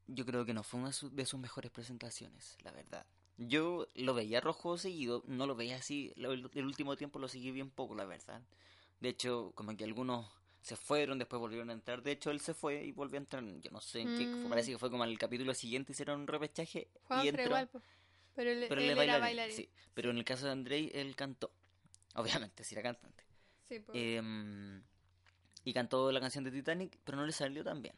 [0.08, 3.06] yo creo que no fue una de sus mejores presentaciones, la verdad.
[3.48, 7.50] Yo lo veía rojo seguido, no lo veía así, el, el último tiempo lo seguí
[7.50, 8.42] bien poco, la verdad.
[9.00, 10.26] De hecho, como que algunos
[10.60, 12.02] se fueron, después volvieron a entrar.
[12.02, 13.42] De hecho, él se fue y volvió a entrar.
[13.60, 14.48] Yo no sé en qué, Mm.
[14.48, 17.44] parece que fue como al capítulo siguiente, hicieron un repechaje Juan y entró.
[17.46, 17.68] igual.
[18.34, 19.68] Pero él, Pero él él es era bailarín, sí.
[19.92, 21.50] Pero en el caso de Andrei, él cantó.
[22.14, 23.24] Obviamente, si era cantante.
[23.68, 23.82] Sí.
[23.92, 24.82] Em,
[25.64, 27.94] y cantó la canción de Titanic, pero no le salió tan bien.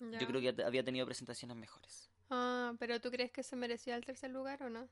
[0.00, 0.18] Ya.
[0.20, 2.10] Yo creo que había tenido presentaciones mejores.
[2.30, 4.88] Ah, pero ¿tú crees que se merecía el tercer lugar o no?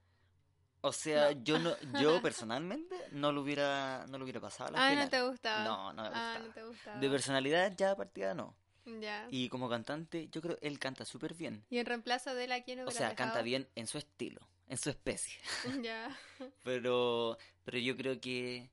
[0.83, 1.43] O sea, No.
[1.45, 5.05] yo no, yo personalmente no lo hubiera, no lo hubiera pasado a la Ah, final.
[5.05, 5.65] no te gustaba.
[5.65, 6.39] No, no me Ah, gustaba.
[6.47, 7.01] no te gustaba.
[7.01, 8.55] De personalidad ya partida no.
[8.87, 9.27] Ya.
[9.31, 11.65] Y como cantante, yo creo él canta súper bien.
[11.69, 14.79] ¿Y en reemplazo de él a quién O sea, canta bien en su estilo, en
[14.79, 15.39] su especie.
[15.85, 16.17] Ya.
[16.65, 18.71] Pero, pero yo creo que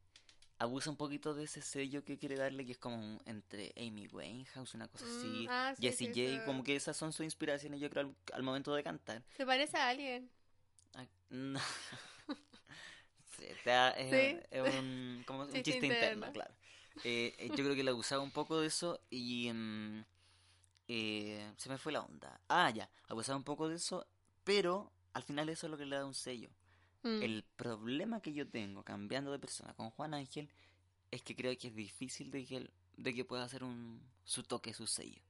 [0.59, 4.07] abusa un poquito de ese sello que quiere darle, que es como un- entre Amy
[4.11, 6.41] Winehouse, una cosa Mm, así, ah, sí, Jessie sí, J, sí.
[6.45, 9.21] como que esas son sus inspiraciones, yo creo, al, al momento de cantar.
[9.37, 10.29] Se parece a alguien.
[10.95, 11.59] Ay, no.
[14.63, 16.33] Es, un, como un Chiste interno, interno.
[16.33, 16.53] claro.
[17.03, 20.03] Eh, eh, yo creo que le abusaba un poco de eso y mm,
[20.87, 22.39] eh, se me fue la onda.
[22.49, 24.07] Ah, ya, abusaba un poco de eso,
[24.43, 26.49] pero al final eso es lo que le da un sello.
[27.07, 27.23] Mm.
[27.23, 30.49] El problema que yo tengo cambiando de persona con Juan Ángel
[31.11, 34.73] es que creo que es difícil de que, de que pueda hacer un, su toque,
[34.73, 35.21] su sello.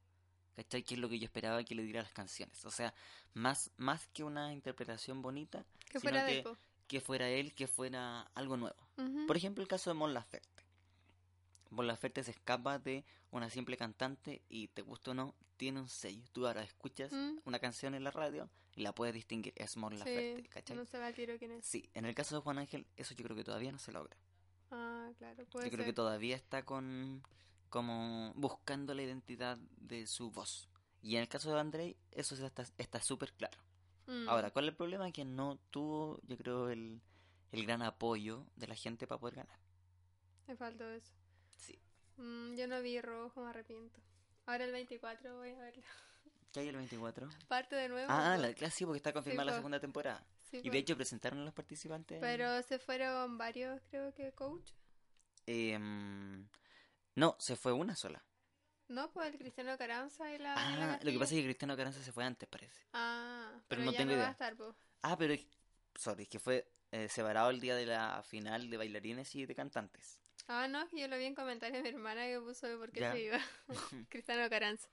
[0.56, 0.82] ¿Cachai?
[0.82, 2.66] Que es lo que yo esperaba que le diera a las canciones.
[2.66, 2.92] O sea,
[3.36, 6.58] más, más que una interpretación bonita, que sino fuera que, él, po.
[6.88, 8.88] que fuera él, que fuera algo nuevo.
[9.28, 10.64] Por ejemplo, el caso de Mon Laferte.
[11.70, 15.90] Mon Laferte se escapa de una simple cantante y te gusta o no, tiene un
[15.90, 16.24] sello.
[16.32, 17.40] Tú ahora escuchas Mm.
[17.46, 19.54] una canción en la radio la puedes distinguir.
[19.56, 20.78] Es Mon Laferte, Sí, ¿cachai?
[20.78, 21.66] no se va tiro quién es.
[21.66, 24.16] Sí, en el caso de Juan Ángel, eso yo creo que todavía no se logra.
[24.72, 25.86] Ah, claro, puede yo creo ser.
[25.86, 27.24] que todavía está con
[27.70, 30.70] como buscando la identidad de su voz.
[31.02, 32.36] Y en el caso de Andrei, eso
[32.78, 33.58] está súper claro.
[34.08, 34.30] Mm.
[34.30, 35.12] Ahora, ¿cuál es el problema?
[35.12, 37.02] Que no tuvo, yo creo, el,
[37.52, 39.60] el gran apoyo de la gente para poder ganar.
[40.48, 41.12] Me faltó eso.
[41.58, 41.78] Sí.
[42.18, 44.00] Mm, yo no vi rojo, me arrepiento.
[44.46, 45.84] Ahora el 24 voy a verlo.
[46.52, 47.30] ¿Qué hay el 24?
[47.48, 48.08] Parte de nuevo.
[48.10, 48.42] Ah, po.
[48.42, 49.58] la clase sí, porque está confirmada la po.
[49.58, 50.26] segunda temporada.
[50.50, 52.20] Sí, Y de hecho presentaron a los participantes.
[52.22, 54.72] Pero se fueron varios, creo que coach.
[55.46, 56.48] Em,
[57.16, 58.24] no, se fue una sola.
[58.88, 60.54] No, pues el Cristiano Caranza y la.
[60.58, 62.82] Ah, lo que pasa es que Cristiano Caranza se fue antes, parece.
[62.94, 64.30] Ah, pero pero, no ya tengo no va idea.
[64.30, 64.76] a estar, po.
[65.02, 65.46] Ah, pero, es-
[65.96, 69.54] sorry, es que fue eh, separado el día de la final de bailarines y de
[69.56, 70.22] cantantes.
[70.48, 73.02] Ah, no, que yo lo vi en comentarios de mi hermana que puso por qué
[73.02, 73.12] Ya.
[73.12, 73.40] se iba.
[74.10, 74.88] Cristiano Caranza.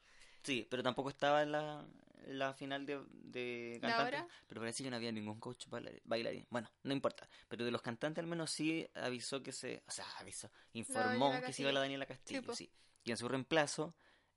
[0.44, 1.84] Sí, pero tampoco estaba en la,
[2.28, 4.24] la final de, de ¿La cantantes.
[4.46, 6.46] Pero parece que no había ningún coach bailar- bailarín.
[6.50, 7.28] Bueno, no importa.
[7.48, 9.82] Pero de los cantantes al menos sí avisó que se...
[9.86, 10.50] O sea, avisó.
[10.74, 11.80] Informó que se iba la.
[11.80, 12.54] Daniela Castillo, po.
[12.54, 12.70] sí.
[13.04, 13.94] Y en su reemplazo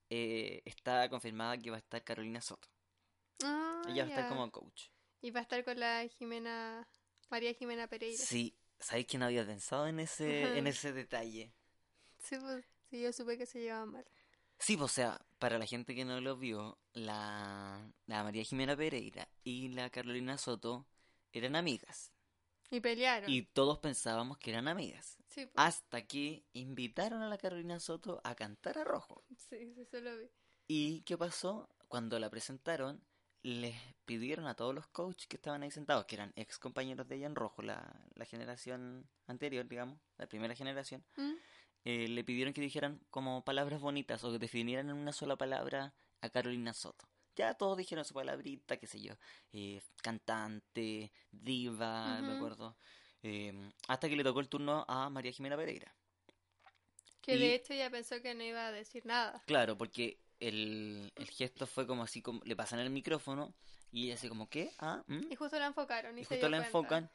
[0.09, 2.67] eh, está confirmada que va a estar Carolina Soto.
[3.43, 4.85] Ah, Ella va a estar como coach.
[5.21, 6.87] Y va a estar con la Jimena.
[7.29, 8.17] María Jimena Pereira.
[8.17, 11.53] Sí, ¿sabéis que no había pensado en ese, en ese detalle?
[12.19, 14.05] Sí, pues, sí, yo supe que se llevaban mal.
[14.59, 18.75] Sí, pues, o sea, para la gente que no lo vio, la, la María Jimena
[18.75, 20.87] Pereira y la Carolina Soto
[21.31, 22.11] eran amigas.
[22.69, 23.29] Y pelearon.
[23.29, 25.17] Y todos pensábamos que eran amigas.
[25.29, 29.23] Sí, pues, Hasta que invitaron a la Carolina Soto a cantar a Rojo.
[29.37, 30.29] sí, sí, eso lo vi.
[30.67, 31.69] ¿Y qué pasó?
[31.87, 33.01] Cuando la presentaron,
[33.43, 37.15] les pidieron a todos los coaches que estaban ahí sentados, que eran ex compañeros de
[37.15, 41.33] ella en Rojo, la, la generación anterior, digamos, la primera generación, ¿Mm?
[41.87, 45.93] Eh, le pidieron que dijeran como palabras bonitas o que definieran en una sola palabra
[46.21, 47.05] a Carolina Soto.
[47.35, 49.13] Ya todos dijeron su palabrita, qué sé yo,
[49.53, 52.35] eh, cantante, diva, me Ujú.
[52.35, 52.75] acuerdo.
[53.23, 53.53] eh,
[53.87, 55.93] hasta que le tocó el turno a María Jimena Pereira.
[57.21, 59.43] Que Y- de hecho ella pensó que no iba a decir nada.
[59.45, 63.53] Claro, porque el, el gesto fue como así, como le pasan el micrófono
[63.91, 64.71] y ella así como, ¿qué?
[64.79, 65.31] Ah, ¿mm?".
[65.31, 66.17] Y justo la enfocaron.
[66.17, 66.67] Y, Y se justo dio la cuenta.
[66.67, 67.09] enfocan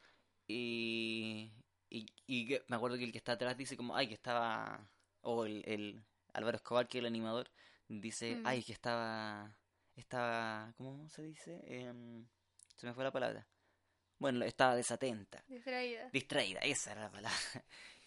[0.47, 1.51] y,
[1.93, 4.89] y, y que- me acuerdo que el que está atrás dice como, ay, que estaba,
[5.21, 6.03] o el, el
[6.33, 7.49] Álvaro Escobar, que es el animador,
[7.87, 8.47] dice, Mm.
[8.47, 9.55] ay, que estaba,
[9.95, 11.61] estaba, ¿cómo se dice?
[11.67, 12.25] Em,
[12.75, 13.47] se me fue la palabra.
[14.19, 16.09] Bueno, estaba desatenta, Distraída.
[16.11, 17.37] distraída, esa era la palabra.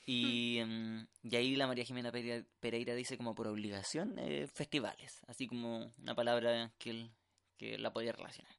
[0.09, 5.49] Y, em, y ahí la María Jimena Pereira, dice como por obligación eh, festivales, así
[5.49, 7.11] como una palabra que, él-
[7.57, 8.55] que la podía relacionar.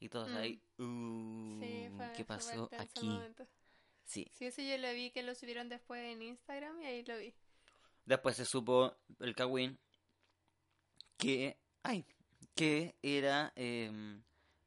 [0.00, 0.36] Y todos Mm.
[0.36, 3.06] ahí, uh, Sí, fue ¿qué pasó aquí?
[3.06, 3.46] momento.
[4.06, 4.26] Sí.
[4.32, 7.34] Sí, eso yo lo vi que lo subieron después en Instagram y ahí lo vi.
[8.04, 9.78] Después se supo el Kawin
[11.16, 12.04] que, ay,
[12.54, 14.22] que era em,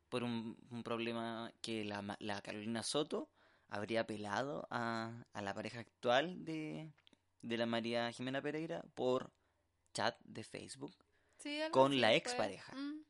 [0.10, 3.30] por un, un problema que la, la Carolina Soto
[3.70, 6.92] habría apelado a, a la pareja actual de,
[7.42, 9.32] de la María Jimena Pereira por
[9.94, 10.94] chat de Facebook.
[11.38, 12.76] Sí, Con la expareja.
[12.76, 13.06] Mm,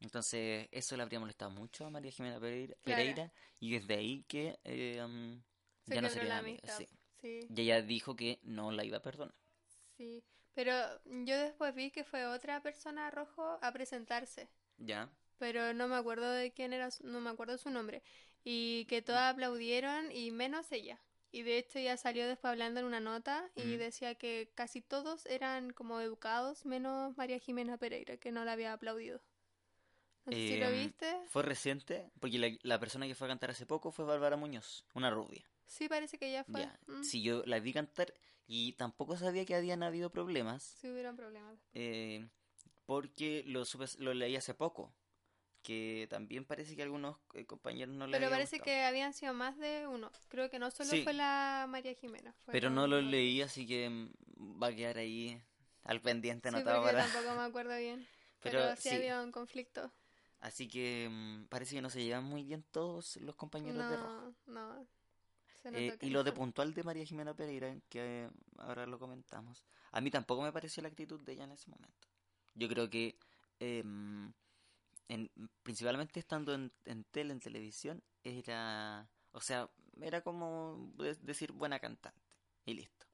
[0.00, 3.18] Entonces eso le habría molestado mucho a María Jimena Pereira, Claro.
[3.18, 5.42] Pereira, y desde ahí que em,
[5.84, 6.38] se ya no amigas.
[6.38, 6.84] amistad.
[6.86, 6.88] Sí.
[7.20, 9.34] Sí, Y ella dijo que no la iba a perdonar.
[9.96, 10.24] sí.
[10.54, 10.72] Pero
[11.04, 14.48] yo después vi que fue otra persona rojo a presentarse.
[14.78, 15.08] ¿Ya?
[15.38, 18.02] pero no me acuerdo de quién era, no me acuerdo su nombre.
[18.44, 21.00] Y que todas aplaudieron y menos ella.
[21.32, 23.78] Y de hecho ella salió después hablando en una nota y Ujú.
[23.78, 28.72] decía que casi todos eran como educados, menos María Jimena Pereira, que no la había
[28.74, 29.20] aplaudido.
[30.26, 31.06] No sé si lo Em, viste.
[31.24, 34.84] Fue reciente, porque la, la persona que fue a cantar hace poco fue Bárbara Muñoz,
[34.94, 35.44] una rubia.
[35.66, 36.62] Sí, parece que ella fue.
[36.62, 38.14] Ya, Mm, si yo la vi cantar
[38.46, 41.58] y tampoco sabía que habían habido problemas, Sí hubieron problemas.
[41.74, 42.28] eh,
[42.86, 44.92] porque lo, supe- lo leí hace poco,
[45.62, 48.64] que también parece que algunos eh, compañeros no le Pero parece gustado.
[48.64, 50.10] que habían sido más de uno.
[50.28, 51.04] Creo que no solo Sí.
[51.04, 52.34] fue la María Jimena.
[52.50, 55.40] Pero no lo leí, así que mm, va a quedar ahí
[55.84, 57.02] al pendiente Sí, anotado para...
[57.02, 58.06] tampoco me acuerdo bien.
[58.42, 58.96] Pero Pero, sí sí.
[58.96, 59.92] había un conflicto.
[60.46, 64.32] Así que mm, parece que no se llevan muy bien todos los compañeros de rojo.
[64.46, 64.86] No.
[65.60, 69.64] Se Eh, que y lo de puntual de María Jimena Pereira, que ahora lo comentamos,
[69.90, 72.06] a mí tampoco me pareció la actitud de ella en ese momento.
[72.54, 73.18] Yo creo que,
[75.08, 75.30] en-
[75.64, 79.68] principalmente estando en, en tele, en televisión, era, o sea,
[80.00, 82.20] era como de- decir buena cantante
[82.64, 83.06] y listo.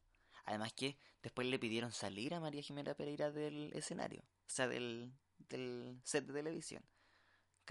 [0.45, 5.13] Además que después le pidieron salir a María Jimena Pereira del escenario, o sea, del,
[5.49, 6.83] del set de televisión.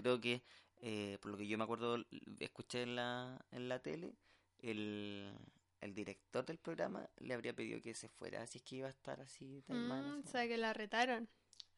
[0.02, 0.42] Creo que,
[0.82, 1.98] eh, por lo que yo me acuerdo,
[2.40, 4.14] escuché en la, en la tele,
[4.58, 5.32] el,
[5.80, 8.90] el director del programa le habría pedido que se fuera, si es que iba a
[8.90, 11.28] estar así tan mal Mm, ese o sea, que la retaron.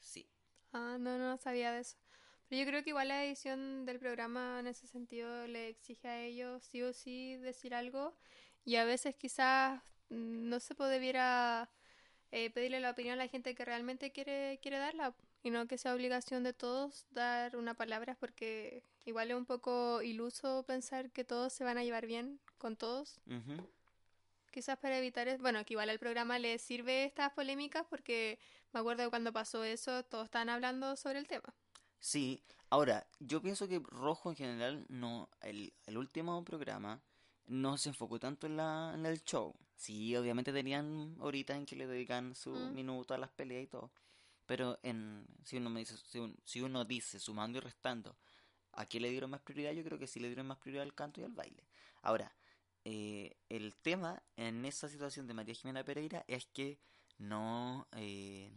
[0.00, 0.28] Sí,
[0.72, 1.96] Ah, no, no sabía de eso.
[2.48, 6.20] Pero yo creo que igual la edición del programa en ese sentido le exige a
[6.22, 8.14] ellos sí o sí decir algo
[8.64, 11.70] y a veces quizás mm, no se debiera
[12.32, 15.78] eh, pedirle la opinión a la gente que realmente quiere, quiere darla y no que
[15.78, 21.22] sea obligación de todos dar una palabra porque igual es un poco iluso pensar que
[21.22, 23.20] todos se van a llevar bien con todos.
[24.50, 28.38] Quizás para evitar, es- bueno, que igual al programa le sirve estas polémicas porque
[28.72, 31.52] me acuerdo que cuando pasó eso todos estaban hablando sobre el tema.
[32.00, 37.02] Sí, ahora, yo pienso que Rojo en general, no, el, el último programa
[37.46, 39.54] no se enfocó tanto en, la, en el show.
[39.76, 42.74] Sí, obviamente tenían horitas en que le dedican su Mm.
[42.74, 43.90] minuto a las peleas y todo.
[44.46, 48.16] Pero en, si uno me dice, si, un- si uno dice sumando y restando,
[48.72, 49.72] ¿a qué le dieron más prioridad?
[49.72, 51.64] Yo creo que sí le dieron más prioridad al canto y al baile.
[52.02, 52.34] Ahora,
[52.84, 56.78] eh, el tema en esa situación de María Jimena Pereira es que
[57.18, 58.52] no, eh,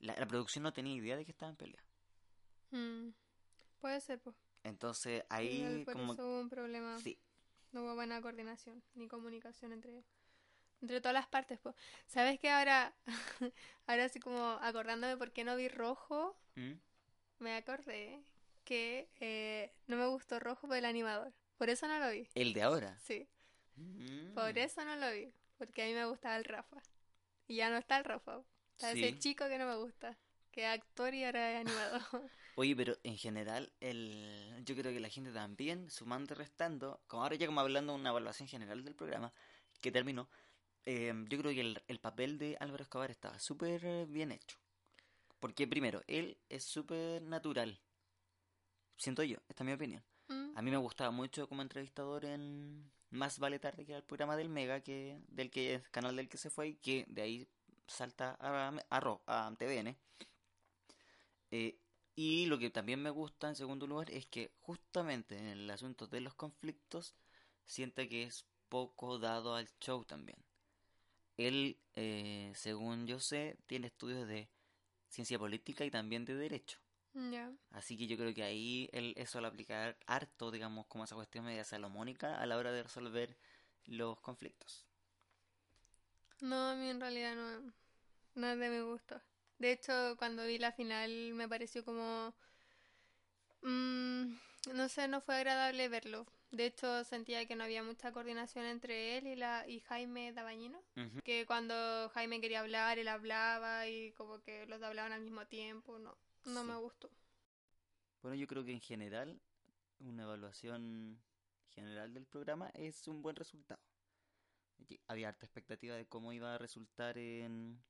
[0.00, 1.84] la, la producción no tenía idea de que estaba en pelea.
[2.72, 3.10] Mm,
[3.80, 4.36] Puede ser, pues.
[4.62, 6.98] Entonces ahí por como eso hubo un problema.
[6.98, 7.18] sí,
[7.72, 10.04] No hubo buena coordinación ni comunicación entre,
[10.80, 11.74] entre todas las partes, pues.
[12.06, 12.50] ¿Sabes qué?
[12.50, 12.94] Ahora,
[13.86, 16.72] ahora así como acordándome por qué no vi rojo, ¿Mm?
[17.38, 18.22] me acordé
[18.64, 21.32] que eh, no me gustó rojo por el animador.
[21.56, 22.28] Por eso no lo vi.
[22.34, 22.98] el de ahora.
[23.00, 23.28] Sí,
[23.76, 24.34] Mm.
[24.34, 25.32] por eso no lo vi.
[25.56, 26.82] Porque a mí me gustaba el Rafa.
[27.46, 28.40] Y ya no está el Rafa.
[28.72, 29.04] Está Sí.
[29.04, 30.18] ese chico que no me gusta.
[30.50, 32.02] Que es actor y ahora es animador.
[32.56, 37.22] Oye, pero en general el yo creo que la gente también sumando y restando, como
[37.22, 39.32] ahora ya como hablando de una evaluación general del programa
[39.80, 40.28] que terminó,
[40.86, 44.56] eh, yo creo que el, el papel de Álvaro Escobar estaba súper bien hecho.
[45.40, 47.80] Porque primero, él es súper natural.
[48.96, 50.02] Siento yo, esta es mi opinión.
[50.28, 54.04] Mm, A mí me gustaba mucho como entrevistador en Más Vale Tarde, que era el
[54.04, 57.22] programa del Mega, que del que es canal del que se fue y que de
[57.22, 57.48] ahí
[57.86, 59.96] salta a, a, a TVN.
[61.50, 61.78] Eh,
[62.16, 66.06] y lo que también me gusta en segundo lugar es que justamente en el asunto
[66.06, 67.14] de los conflictos
[67.66, 70.38] siente que es poco dado al show también.
[71.48, 74.48] Él, eh, según yo sé, tiene estudios de
[75.08, 76.78] ciencia política y también de derecho.
[77.72, 81.44] Así que yo creo que ahí él, eso lo aplicar harto, digamos, como esa cuestión
[81.44, 83.36] media salomónica a la hora de resolver
[83.86, 84.86] los conflictos.
[86.40, 87.72] No, a mí en realidad no,
[88.34, 89.20] no es de mi gusto.
[89.58, 92.34] De hecho, cuando vi la final me pareció como...
[93.62, 94.24] mm,
[94.74, 96.26] no sé, no fue agradable verlo.
[96.50, 100.82] De hecho, sentía que no había mucha coordinación entre él y, la, y Jaime Dabañino.
[101.24, 105.46] Que cuando Jaime quería hablar, él hablaba y como que los dos hablaban al mismo
[105.46, 105.98] tiempo.
[105.98, 106.66] No, no Sí.
[106.66, 107.10] me gustó.
[108.22, 109.40] Bueno, yo creo que en general,
[110.00, 111.20] una evaluación
[111.70, 113.80] general del programa es un buen resultado.
[115.06, 117.80] Había harta expectativa de cómo iba a resultar en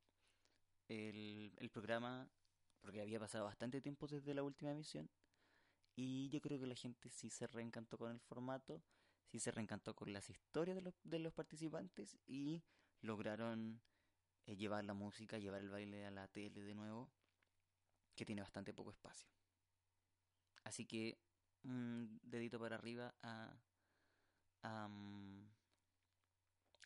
[0.89, 2.29] el, el programa,
[2.83, 5.09] porque había pasado bastante tiempo desde la última emisión.
[6.03, 8.83] Y yo creo que la gente sí se reencantó con el formato,
[9.27, 12.63] sí se reencantó con las historias de los, de los participantes y
[13.03, 13.83] lograron
[14.47, 17.11] eh, llevar la música, llevar el baile a la tele de nuevo,
[18.17, 19.29] que tiene bastante poco espacio.
[20.65, 21.19] Así que
[21.65, 25.45] un dedito para arriba a, mm,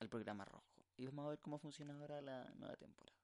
[0.00, 0.88] al programa rojo.
[0.96, 3.16] Y vamos a ver cómo funciona ahora la nueva temporada.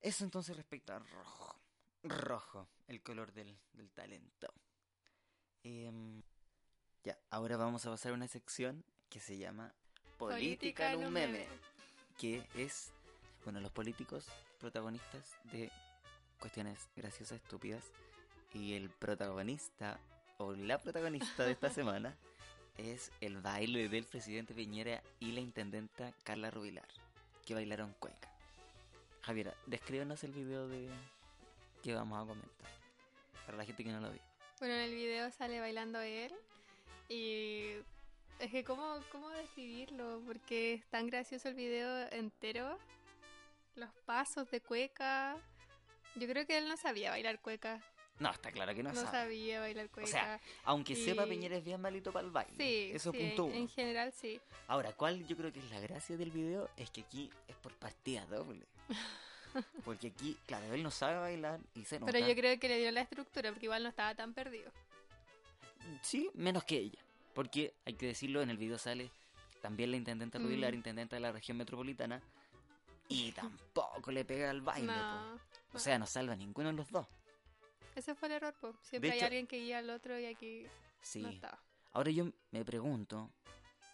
[0.00, 1.60] Eso entonces respecto a rojo.
[2.04, 4.52] Rojo, el color del, del talento.
[5.62, 6.22] Em,
[7.04, 9.74] ya, ahora vamos a pasar a una sección que se llama
[10.18, 11.46] Política en un meme.
[12.18, 12.92] Que es,
[13.44, 14.26] bueno, los políticos
[14.58, 15.70] protagonistas de
[16.40, 17.84] cuestiones graciosas, estúpidas.
[18.54, 20.00] Y el protagonista,
[20.38, 22.16] o la protagonista de esta semana,
[22.78, 26.88] es el baile del presidente Piñera y la intendenta Carla Rubilar,
[27.44, 28.30] que bailaron cueca.
[29.22, 30.88] Javiera, descríbenos el video de
[31.82, 32.70] que vamos a comentar,
[33.46, 34.20] para la gente que no lo vio.
[34.58, 36.34] Bueno, en el video sale bailando él
[37.08, 37.72] y
[38.40, 42.78] es que cómo, cómo describirlo, porque es tan gracioso el video entero,
[43.76, 45.36] los pasos de cueca.
[46.16, 47.80] Yo creo que él no sabía bailar cueca,
[48.18, 49.10] No, está claro que no, no, sabe.
[49.10, 50.08] sabía bailar cueca.
[50.10, 52.56] sea, Aunque Y- sepa Piñera es bien malito para el baile.
[52.56, 54.40] sí, Eso sí, en, general sí.
[54.68, 56.70] Ahora, ¿cuál yo creo que es la gracia del video?
[56.78, 58.66] Es que aquí es por partida doble.
[59.84, 62.12] Porque aquí, claro, él no sabe bailar y se nota.
[62.12, 64.70] Pero yo creo que le dio la estructura, porque igual no estaba tan perdido.
[66.02, 66.98] Sí, menos que ella.
[67.34, 69.10] Porque, hay que decirlo, en el video sale
[69.62, 70.76] también la intendenta Rubilar, Mm.
[70.76, 72.22] intendenta de la región metropolitana,
[73.08, 74.86] y tampoco le pega al baile.
[74.92, 75.38] no,
[75.72, 77.06] O sea, no salva ninguno de los dos.
[77.94, 78.74] ese fue el error, po.
[78.82, 80.66] Siempre hay hecho- alguien que guía al otro y aquí
[81.02, 81.22] Sí.
[81.22, 81.58] no estaba.
[81.92, 83.30] Ahora yo me pregunto,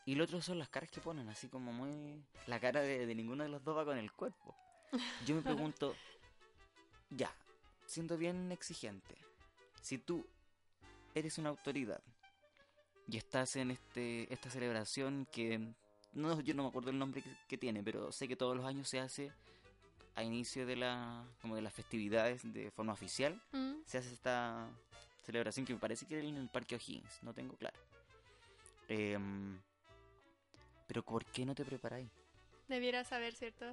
[0.07, 2.21] y lo otro son las caras que ponen, así como muy...
[2.49, 4.57] La cara de, de ninguno de los dos va con el cuerpo.
[5.27, 5.97] Yo me pregunto,
[7.11, 7.35] ya,
[7.87, 9.17] siendo bien exigente,
[9.81, 10.27] si tú
[11.15, 12.03] eres una autoridad
[13.09, 15.75] y estás en este esta celebración que
[16.13, 18.65] no yo no me acuerdo el nombre que, que tiene, pero sé que todos los
[18.65, 19.33] años se hace
[20.15, 24.69] a inicio de la como de las festividades de forma oficial Mm, se hace esta
[25.25, 27.79] celebración que me parece que era en el Parque O'Higgins, no tengo claro.
[28.89, 29.59] Em,
[30.87, 32.11] pero ¿por qué no te preparáis?
[32.69, 33.67] Debiera saber, ¿cierto?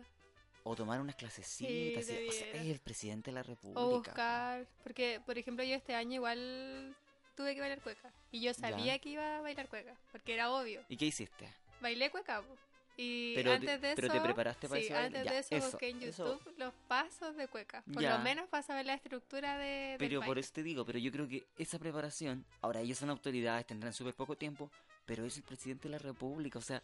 [0.64, 2.06] O tomar unas clasecitas.
[2.06, 3.80] Sí, o sea, es el presidente de la República.
[3.82, 6.96] O buscar, porque por ejemplo yo este año igual
[7.36, 8.12] tuve que bailar cueca.
[8.32, 9.00] Y yo sabía Ya.
[9.00, 10.84] que iba a bailar cueca, porque era obvio.
[10.90, 11.50] ¿Y qué hiciste?
[11.82, 12.42] Bailé cueca.
[12.42, 12.56] po.
[13.02, 13.96] Y Pero te- antes de eso...
[13.96, 15.18] pero te preparaste para sí, ese baile.
[15.20, 16.26] antes de eso, eso, busqué en eso.
[16.44, 17.82] YouTube los pasos de cueca.
[17.94, 18.18] Por Ya.
[18.18, 21.10] lo menos para saber la estructura de, del Pero por eso te digo, pero yo
[21.10, 24.70] creo que esa preparación, ahora ellos son autoridades, tendrán súper poco tiempo,
[25.06, 26.84] pero es el presidente de la República, o sea,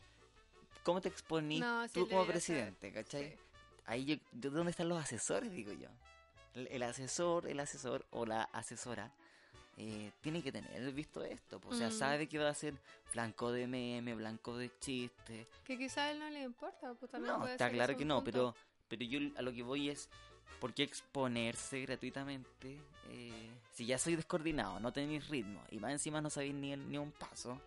[0.84, 3.32] ¿cómo te exponís No, sí, tú como presidente, cachai?
[3.32, 3.36] Sí.
[3.86, 5.52] Ahí yo, ¿de ¿dónde están los asesores?
[5.52, 5.90] Digo yo.
[6.54, 9.12] El, el asesor, el asesor o la asesora
[9.78, 11.60] eh, tiene que tener visto esto.
[11.60, 11.92] pues, O sea, Mm.
[11.92, 12.74] sabe que va a ser
[13.14, 15.48] blanco de meme, blanco de chiste.
[15.66, 16.94] Que quizá a él no le importa.
[16.94, 18.32] Pues No, puede está claro que no, punto.
[18.32, 18.56] pero,
[18.88, 20.10] pero yo a lo que voy es,
[20.62, 22.80] ¿por qué exponerse gratuitamente
[23.10, 26.98] eh, si ya soy descoordinado, no tenéis ritmo y más encima no sabéis ni, ni
[26.98, 27.60] un paso?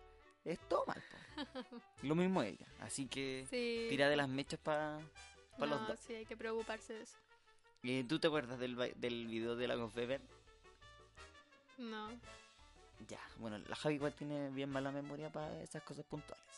[0.43, 1.17] Es todo mal, po.
[2.01, 2.65] Lo mismo ella.
[2.79, 3.85] Así que Sí.
[3.89, 4.99] tira de las mechas para
[5.67, 5.99] No, dos.
[5.99, 7.17] sí, hay que preocuparse de eso.
[7.83, 10.21] Eh, ¿Tú te acuerdas del, del video de Lagos Weber?
[11.77, 12.09] No.
[13.07, 16.43] Ya, bueno, la Javi igual tiene bien mala memoria para esas cosas puntuales.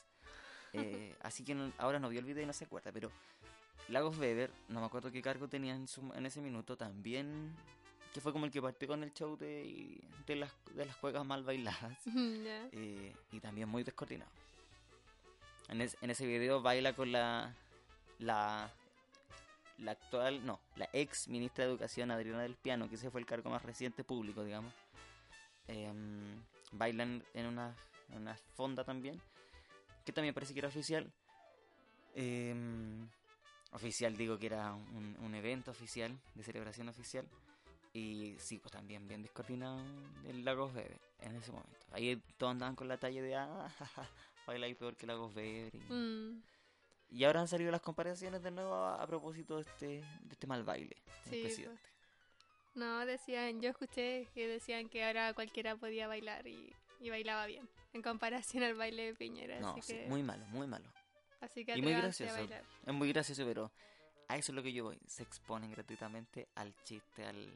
[0.74, 3.12] Eh, así que no- ahora no vio el video y no se acuerda, pero
[3.90, 7.54] Lagos Weber, no me acuerdo qué cargo tenía en, su- en ese minuto, también,
[8.14, 11.26] que fue como el que partió con el show de, de, las, de las juegas
[11.26, 11.98] mal bailadas,
[12.72, 14.32] eh, y también muy descoordinado.
[15.68, 17.54] En, es- en ese video baila con la,
[18.20, 18.72] la,
[19.78, 23.26] la actual, no, la ex ministra de Educación, Adriana del Piano, que ese fue el
[23.26, 24.74] cargo más reciente público, digamos.
[25.68, 26.42] Em,
[26.72, 27.76] bailan en una,
[28.10, 29.22] en una fonda también,
[30.06, 31.12] que también parece que era oficial.
[32.14, 33.08] Em,
[33.72, 37.28] oficial, digo que era un, un evento oficial, de celebración oficial.
[37.94, 39.82] Y sí, pues también bien descoordinado
[40.26, 41.86] el Lagos Bebe en ese momento.
[41.92, 44.10] Ahí todos andaban con la talla de, ah, jaja,
[44.48, 45.72] bailáis peor que Lagos Bebe.
[45.74, 46.42] Y, Mm,
[47.12, 50.48] y ahora han salido las comparaciones de nuevo a, a propósito de este, de este
[50.48, 50.96] mal baile
[51.30, 51.82] Sí, presidente.
[52.76, 57.68] No, decían, yo escuché que decían que ahora cualquiera podía bailar y, y bailaba bien,
[57.94, 59.60] en comparación al baile de Piñera.
[59.60, 60.86] No, así sí, que, muy malo, muy malo.
[61.42, 62.50] así que y muy atrévanse a gracioso.
[62.50, 62.64] bailar.
[62.86, 63.72] Es muy gracioso, pero
[64.30, 64.98] a eso es lo que yo voy.
[65.06, 67.52] Se exponen gratuitamente al chiste, al,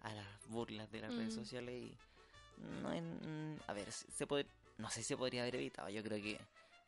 [0.00, 1.38] a las burlas de las redes Mm.
[1.38, 1.96] sociales y
[2.82, 4.46] no en- a ver, se puede,
[4.78, 6.40] no sé si se podría haber evitado, yo creo que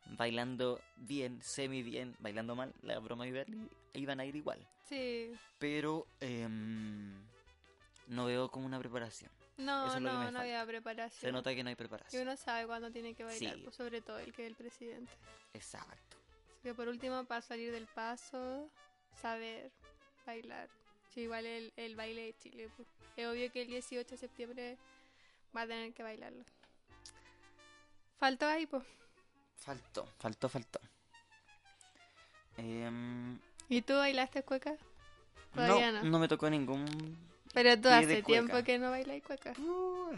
[0.07, 5.32] bailando bien, semi bien, bailando mal, las bromas iban, iban a ir igual, Sí.
[5.59, 7.12] pero em,
[8.09, 11.20] no veo como una preparación, No, Eso es lo que no, me no había preparación.
[11.20, 13.61] se nota que no hay Y preparación, uno sabe cuándo tiene que bailar, Sí.
[13.62, 15.12] pues, sobre todo el que es el presidente.
[15.55, 16.16] exacto,
[16.55, 18.68] Así que por último, para salir del paso,
[19.20, 19.70] saber
[20.26, 20.68] bailar.
[21.14, 22.70] Sí, igual el, el baile de Chile.
[22.76, 22.86] pues.
[23.16, 24.78] Es obvio que el 18 de septiembre
[25.57, 26.44] va a tener que bailarlo.
[28.18, 28.84] Faltó ahí, pues.
[29.61, 30.80] Faltó, faltó, faltó.
[32.56, 33.38] Em,
[33.68, 34.76] ¿Y tú bailaste cueca?
[35.54, 36.02] Todavía no.
[36.04, 37.16] no me tocó ningún
[37.54, 39.52] Pero tú hace tiempo que no bailas cueca.
[39.58, 40.14] Uh,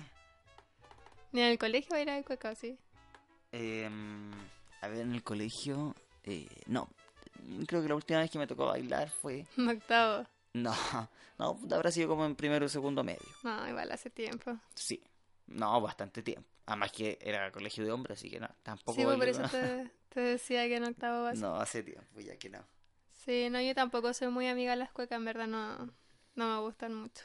[1.33, 2.79] Ni en el colegio bailas cueca, ¿o sí?
[3.53, 4.31] Em,
[4.81, 6.89] a ver, en el colegio, eh, no.
[7.67, 9.47] Creo que la última vez que me tocó bailar fue.
[9.57, 10.27] En octavo.
[10.55, 10.75] No,
[11.39, 13.27] no, habrá sido como en primero o segundo medio.
[13.43, 14.59] No, igual hace tiempo.
[14.75, 15.03] Sí,
[15.47, 16.52] no, bastante tiempo.
[16.67, 18.97] Además que era colegio de hombres, así que no, tampoco.
[18.97, 19.49] sí, pues por eso ¿no?
[19.49, 21.47] te, te decía que en octavo básico.
[21.49, 22.65] No, hace tiempo, ya que no.
[23.13, 25.77] Sí, no, yo tampoco soy muy amiga de las cuecas, en verdad no,
[26.35, 27.25] no me gustan mucho.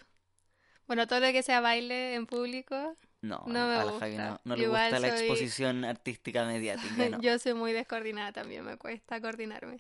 [0.88, 4.30] Bueno, todo lo que sea baile en público, No, No a me la Javi gusta.
[4.30, 7.20] no, no le gusta la soy- exposición artística mediática, no.
[7.22, 9.80] yo soy muy descoordinada también, me cuesta coordinarme.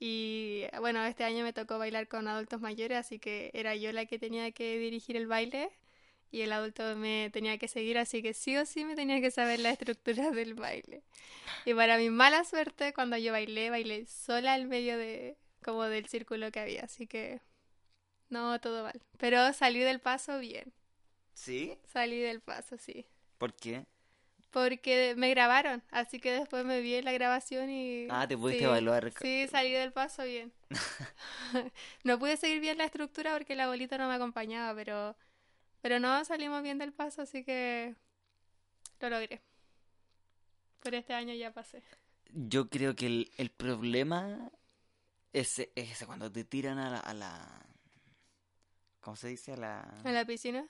[0.00, 4.06] Y bueno, este año me tocó bailar con adultos mayores, así que era yo la
[4.06, 5.70] que tenía que dirigir el baile
[6.30, 9.30] y el adulto me tenía que seguir, así que sí o sí me tenía que
[9.30, 11.02] saber la estructura del baile.
[11.64, 16.06] Y para mi mala suerte, cuando yo bailé, bailé sola al medio de como del
[16.06, 17.40] círculo que había, así que
[18.28, 19.00] no, todo mal.
[19.16, 20.72] Pero salí del paso bien,
[21.34, 21.78] ¿Sí?
[21.86, 23.06] salí del paso, sí.
[23.38, 23.86] ¿Por qué?
[24.50, 28.06] Porque me grabaron, así que después me vi en la grabación y...
[28.10, 29.12] Ah, te pudiste sí, evaluar.
[29.20, 30.52] Sí, salí del paso bien.
[32.04, 35.16] no pude seguir bien la estructura porque la bolita no me acompañaba, pero...
[35.80, 37.94] Pero no, salimos bien del paso, así que
[39.00, 39.40] lo logré.
[40.82, 41.82] Por este año ya pasé.
[42.32, 44.50] Yo creo que el, el problema
[45.32, 47.66] es, es ese, cuando te tiran a la, a la...
[49.00, 49.52] ¿Cómo se dice?
[49.52, 49.94] A la...
[50.04, 50.66] ¿En la piscina?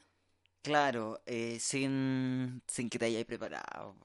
[0.63, 3.97] Claro, eh, sin, sin que te hayas preparado.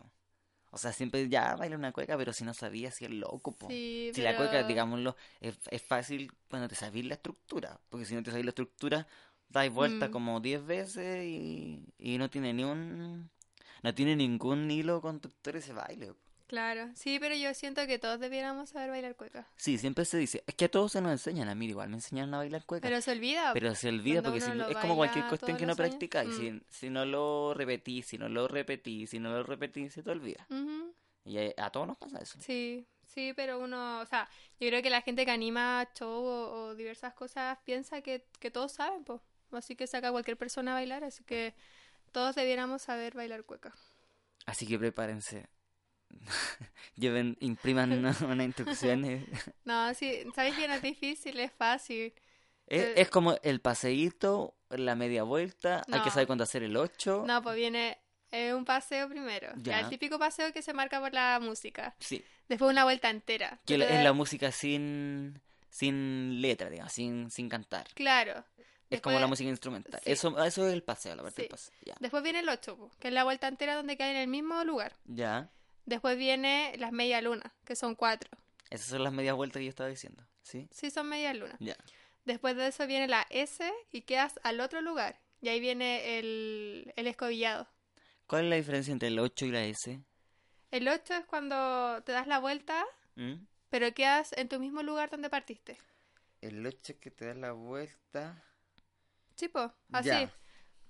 [0.71, 3.67] O sea, siempre ya baila una cueca, pero si no sabías, si es loco, po.
[3.67, 7.79] Sí, Si la cueca, digámoslo, es, es fácil cuando te sabís la estructura.
[7.89, 9.07] Porque si no te sabís la estructura,
[9.53, 10.11] dais vuelta Mm.
[10.11, 13.29] como 10 veces y, y no tiene ni un...
[13.83, 16.13] No tiene ningún hilo conductor ese baile.
[16.47, 19.47] Claro, sí, pero yo siento que todos debiéramos saber bailar cueca.
[19.55, 21.95] Sí, siempre se dice, es que a todos se nos enseñan, a mí igual me
[21.95, 22.87] enseñaron a bailar cueca.
[22.87, 23.51] Pero se olvida.
[23.53, 26.29] Pero se olvida porque si, es como cualquier cuestión que no practicáis.
[26.29, 26.37] Mm.
[26.37, 30.11] Si, si no lo repetís, si no lo repetís, si no lo repetís, se te
[30.11, 30.45] olvida.
[31.25, 32.37] Y a, a todos nos pasa eso.
[32.39, 34.29] Sí, sí, pero uno, o sea,
[34.59, 38.51] yo creo que la gente que anima show o, o diversas cosas piensa que, que
[38.51, 39.21] todos saben, pues.
[39.57, 41.53] Así que saca a cualquier persona a bailar, así que
[42.11, 43.73] todos debiéramos saber bailar cueca.
[44.45, 45.47] Así que prepárense.
[46.95, 49.25] Lleven, impriman una- unas instrucciones.
[49.65, 52.13] No, sí, sabes que no es difícil, es fácil.
[52.67, 56.11] Es, Eh, es como el paseíto, la media vuelta, hay que No.
[56.11, 57.23] saber cuándo hacer el 8.
[57.25, 57.97] No, pues viene
[58.31, 59.51] eh, un paseo primero.
[59.57, 61.95] Ya, el típico paseo que se marca por la música.
[61.99, 63.59] Sí, Después una vuelta entera.
[63.65, 65.39] que es la música sin,
[65.69, 67.87] sin letra, digamos, sin, sin cantar.
[67.93, 68.43] Claro.
[68.89, 69.99] Es como la música instrumental.
[70.03, 70.11] sí.
[70.11, 71.51] Eso, eso es el paseo, la parte del Sí.
[71.51, 71.73] paseo.
[71.86, 71.95] Ya.
[71.99, 74.95] Después viene el 8, que es la vuelta entera donde queda en el mismo lugar.
[75.05, 75.49] ya.
[75.86, 78.29] Después viene las media luna, que son cuatro.
[78.69, 80.25] Esas son las medias vueltas que yo estaba diciendo.
[80.41, 80.69] ¿Sí?
[80.71, 81.57] Sí, son media luna.
[81.59, 81.75] Ya.
[82.23, 85.19] Después de eso viene la S y quedas al otro lugar.
[85.41, 87.67] Y ahí viene el, el escobillado.
[88.27, 89.99] ¿Cuál es la diferencia entre el 8 y la S?
[90.71, 93.34] El 8 es cuando te das la vuelta, ¿Mm?
[93.69, 95.77] pero quedas en tu mismo lugar donde partiste.
[96.39, 98.41] El 8 que te da la vuelta.
[99.36, 100.09] Sí, po, así.
[100.09, 100.34] Ya.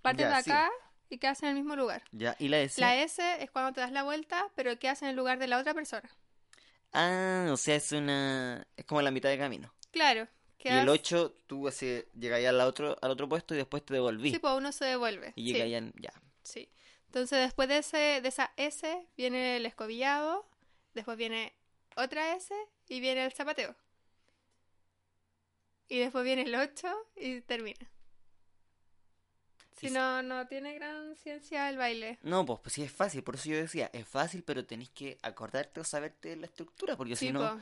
[0.01, 0.51] Partes Ya, de sí.
[0.51, 0.71] acá
[1.09, 2.03] y quedas en el mismo lugar.
[2.11, 2.35] Ya.
[2.39, 2.79] ¿Y la S?
[2.81, 5.59] La S es cuando te das la vuelta, pero quedas en el lugar de la
[5.59, 6.09] otra persona.
[6.91, 8.67] Ah, o sea, es una.
[8.77, 9.73] Es como la mitad de camino.
[9.91, 10.27] Claro.
[10.59, 10.83] Y Quedas...
[10.83, 14.37] el 8, tú así llegáis al otro, al otro puesto y después te devolví.
[14.37, 15.33] Pues uno se devuelve.
[15.35, 15.53] y sí.
[15.53, 16.13] llegáis Ya.
[16.43, 16.69] Sí.
[17.07, 20.47] Entonces después de ese, de esa S viene el escobillado,
[20.93, 21.53] después viene
[21.95, 22.53] otra S
[22.87, 23.75] y viene el zapateo.
[25.89, 26.87] Y después viene el 8
[27.17, 27.92] y termina.
[29.87, 32.19] Si no, no tiene gran ciencia el baile.
[32.23, 35.17] No, pues, pues sí es fácil, por eso yo decía, es fácil, pero tenés que
[35.21, 37.59] acordarte o saberte la estructura, porque Sí, si no,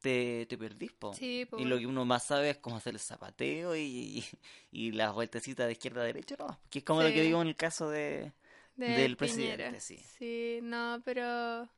[0.00, 1.14] te, te perdís, po.
[1.14, 1.58] Sí, po.
[1.58, 4.24] Y lo que uno más sabe es cómo hacer el zapateo y,
[4.70, 6.58] y, las vueltecitas de izquierda a derecha, ¿no?
[6.70, 8.32] Que es como lo que digo en el caso de...
[8.76, 9.16] de del Piñera.
[9.16, 9.98] presidente, sí.
[10.18, 11.68] Sí, no, pero...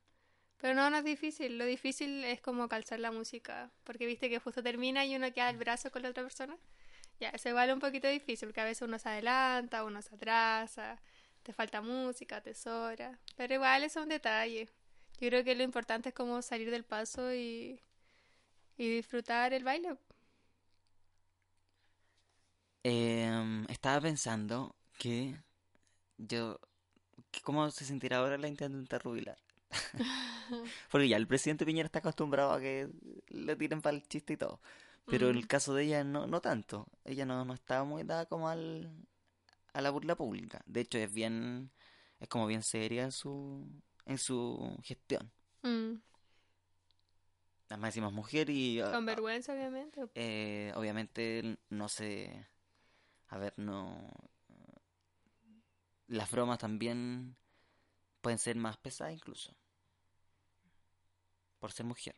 [0.61, 1.57] Pero no, no es difícil.
[1.57, 3.70] Lo difícil es como calzar la música.
[3.84, 6.57] Porque viste que justo termina y uno queda el brazo con la otra persona.
[7.20, 10.14] Ya, eso igual es un poquito difícil, porque a veces uno se adelanta, uno se
[10.14, 11.00] atrasa,
[11.42, 13.18] te falta música, te sobra.
[13.36, 14.68] Pero igual es un detalle.
[15.20, 17.80] Yo creo que lo importante es como salir del paso y,
[18.78, 19.96] y disfrutar el baile.
[22.84, 25.34] Em, estaba pensando que
[26.18, 26.58] yo...
[27.42, 29.38] ¿Cómo se sentirá ahora la intendente rubilar?
[30.90, 32.88] Porque ya el presidente Piñera está acostumbrado a que
[33.28, 34.60] le tiren para el chiste y todo.
[35.09, 36.86] Pero en Mm, el caso de ella no, no tanto.
[37.04, 38.90] Ella no, no estaba muy dada como al,
[39.74, 40.62] a la burla pública.
[40.66, 41.72] De hecho es bien,
[42.20, 43.66] es como bien seria en su,
[44.06, 45.32] en su gestión.
[45.64, 46.00] mm.
[47.68, 50.00] Además decimos mujer y ah, Con vergüenza, obviamente.
[50.14, 52.46] eh, obviamente no sé,
[53.28, 54.11] a ver, no,
[56.09, 57.36] las bromas también
[58.22, 59.56] pueden ser más pesadas incluso,
[61.59, 62.16] por ser mujer.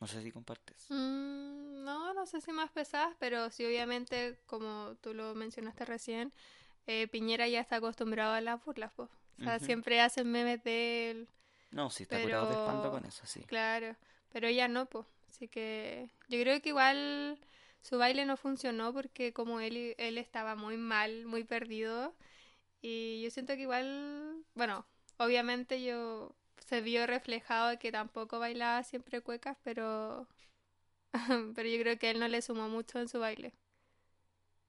[0.00, 0.88] No sé si compartes.
[0.90, 6.32] Mm, no, no sé si más pesadas, pero sí, obviamente, como tú lo mencionaste recién,
[6.86, 9.10] eh, Piñera ya está acostumbrado a las burlas, pues.
[9.40, 11.28] O sea, siempre hacen memes de él,
[11.72, 13.44] No, sí, está curado de espanto pero con eso, sí.
[13.46, 13.96] claro,
[14.30, 15.06] pero ella no, pues.
[15.28, 17.38] Así que yo creo que igual
[17.82, 22.14] su baile no funcionó porque como él, él estaba muy mal, muy perdido,
[22.80, 24.86] y yo siento que igual, bueno,
[25.18, 30.28] obviamente yo se vio reflejado que tampoco bailaba siempre cuecas, pero
[31.54, 33.54] pero yo creo que él no le sumó mucho en su baile.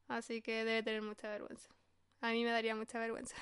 [0.07, 1.69] Así que debe tener mucha vergüenza.
[2.21, 3.35] A mí me daría mucha vergüenza.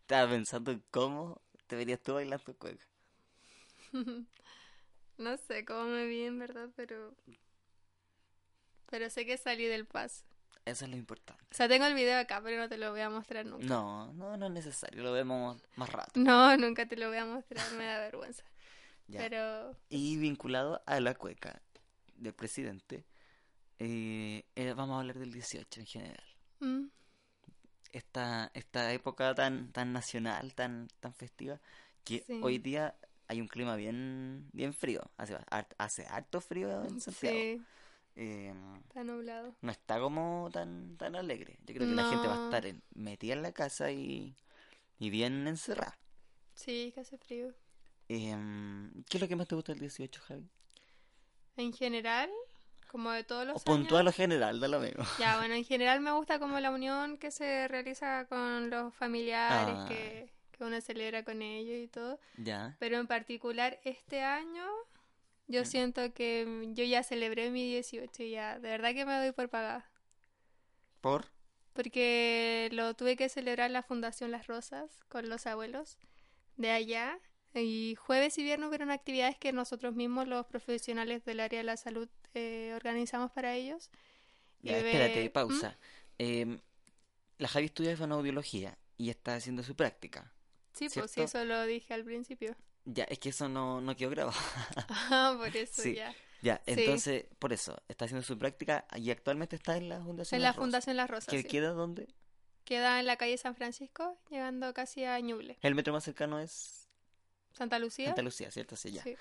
[0.00, 2.84] Estaba pensando en cómo te verías tú bailando cueca.
[5.18, 7.14] No sé cómo me vi en verdad, pero
[8.90, 10.24] pero sé que salí del paso.
[10.64, 11.42] Eso es lo importante.
[11.50, 13.64] O sea, tengo el video acá, pero no te lo voy a mostrar nunca.
[13.66, 16.12] No, no, no es necesario, lo vemos más rato.
[16.20, 18.44] No, nunca te lo voy a mostrar, me da vergüenza.
[19.06, 19.20] Ya.
[19.20, 21.62] Pero Y vinculado a la cueca
[22.16, 23.06] del presidente,
[23.78, 26.24] eh, eh, vamos a hablar del 18 en general.
[26.60, 26.84] mm,
[27.92, 31.58] Esta, esta época tan, tan nacional, tan, tan festiva,
[32.04, 32.38] que Sí.
[32.42, 32.94] hoy día
[33.28, 35.10] hay un clima bien, bien frío.
[35.16, 35.38] Hace,
[35.78, 37.38] hace harto frío en Santiago.
[37.38, 37.62] sí,
[38.20, 38.52] Eh,
[38.88, 39.54] está nublado.
[39.62, 41.56] no está como tan, tan alegre.
[41.66, 42.44] Yo creo que la gente va a No.
[42.46, 44.34] estar en- metida en la casa y,
[44.98, 45.96] y bien encerrada.
[46.54, 47.54] Sí, que hace frío.
[48.08, 50.48] Em, ¿qué es lo que más te gusta del 18, Javi?
[51.56, 52.28] En general,
[52.88, 54.14] como de todos O los puntual años.
[54.14, 55.04] o general, da lo mismo.
[55.18, 59.74] Ya, bueno, en general me gusta como la unión que se realiza con los familiares,
[59.76, 59.86] Ah.
[59.88, 62.18] que, que uno celebra con ellos y todo.
[62.36, 62.76] Ya.
[62.80, 64.64] Pero en particular este año,
[65.48, 69.14] yo siento que mm, yo ya celebré mi 18 y ya, de verdad que me
[69.18, 69.90] doy por pagada.
[71.00, 71.26] ¿Por?
[71.72, 75.96] Porque lo tuve que celebrar en la Fundación Las Rosas con los abuelos
[76.56, 77.20] de allá.
[77.54, 81.76] Y jueves y viernes hubieron actividades que nosotros mismos, los profesionales del área de la
[81.76, 83.90] salud, eh, organizamos para ellos.
[84.62, 85.76] Y Ya, ve- espérate, pausa.
[86.18, 86.58] Em,
[87.38, 90.32] la Javi estudia fonoaudiología y está haciendo su práctica.
[90.72, 92.56] Sí, pues sí, eso lo dije al principio.
[92.90, 94.38] Ya, es que eso no, no quedó grabado.
[94.88, 95.94] Ah, por eso Sí.
[95.94, 96.14] ya.
[96.40, 96.72] Ya, Sí.
[96.78, 100.48] entonces, por eso, está haciendo su práctica y actualmente está en la Fundación En la
[100.50, 100.56] Las.
[100.56, 101.28] Fundación Las Rosas.
[101.28, 101.48] ¿Que sí.
[101.48, 102.08] queda dónde?
[102.64, 105.58] Queda en la calle San Francisco, llegando casi a Ñuble.
[105.62, 106.88] El metro más cercano es
[107.52, 108.06] Santa Lucía.
[108.06, 108.76] Santa Lucía, ¿cierto?
[108.76, 109.02] Sí, ya.
[109.02, 109.16] Sí.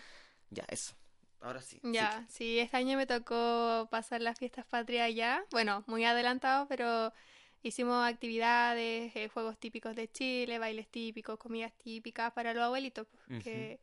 [0.51, 0.93] Ya, eso.
[1.41, 1.79] Ahora sí.
[1.83, 5.43] Ya, sí, este año me tocó pasar las fiestas patrias allá.
[5.51, 7.13] Bueno, muy adelantado, pero
[7.67, 13.23] hicimos actividades, eh, juegos típicos de Chile, bailes típicos, comidas típicas para los abuelitos, pues,
[13.29, 13.43] Ujú.
[13.43, 13.79] que,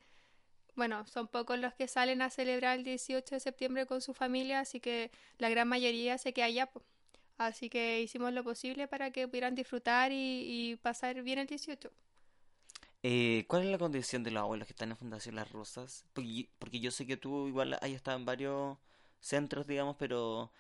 [0.76, 4.60] bueno, son pocos los que salen a celebrar el 18 de septiembre con su familia,
[4.60, 6.84] así que la gran mayoría se queda allá, pues.
[7.38, 11.90] Así que hicimos lo posible para que pudieran disfrutar y, y pasar bien el 18.
[13.06, 16.06] Eh, ¿cuál es la condición de los abuelos que están en Fundación Las Rosas?
[16.14, 18.78] Porque, porque yo sé que tú igual has estado en varios
[19.20, 20.50] centros, digamos, pero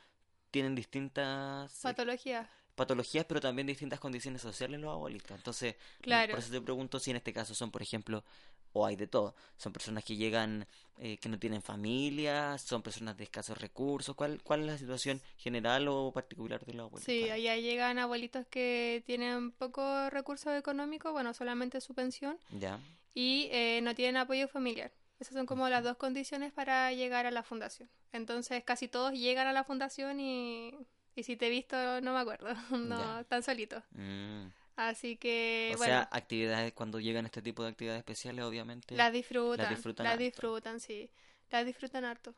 [0.50, 2.50] tienen distintas eh, Patología.
[2.74, 5.36] Patologías, pero también distintas condiciones sociales los abuelitos.
[5.36, 6.32] Entonces, Claro.
[6.32, 8.24] por eso te pregunto si en este caso son, por ejemplo,
[8.72, 10.66] o hay de todo, son personas que llegan,
[10.98, 14.16] eh, que no tienen familia, son personas de escasos recursos.
[14.16, 17.04] ¿Cuál, cuál es la situación general o particular de los abuelitos?
[17.04, 22.80] Sí, allá llegan abuelitos que tienen pocos recursos económicos, bueno, solamente su pensión, Ya.
[23.14, 24.92] y eh, no tienen apoyo familiar.
[25.20, 27.88] Esas son como las dos condiciones para llegar a la fundación.
[28.12, 30.74] Entonces, casi todos llegan a la fundación y,
[31.14, 33.20] y si te he visto, no me acuerdo, no, Ya.
[33.20, 33.82] están solitos.
[33.92, 34.46] Mm.
[34.76, 38.96] Así que, O bueno, sea, actividades, cuando llegan este tipo de actividades especiales, obviamente.
[38.96, 41.10] las disfrutan, las disfrutan las disfrutan, sí,
[41.50, 42.34] las disfrutan harto.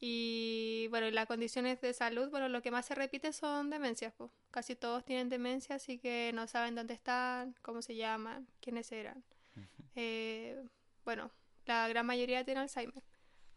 [0.00, 4.30] Y bueno, las condiciones de salud, bueno, lo que más se repite son demencias, pues.
[4.52, 9.24] Casi todos tienen demencia, así que no saben dónde están, cómo se llaman, quiénes eran.
[9.56, 9.66] Ujú.
[9.96, 10.62] Eh,
[11.04, 11.32] bueno,
[11.66, 13.02] la gran mayoría tiene Alzheimer.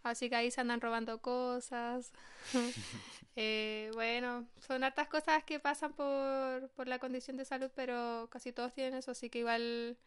[0.04, 2.12] Así que ahí se andan robando cosas.
[3.38, 8.52] Eh, bueno, son hartas cosas que pasan por, por la condición de salud, pero casi
[8.52, 9.98] todos tienen eso, así que igual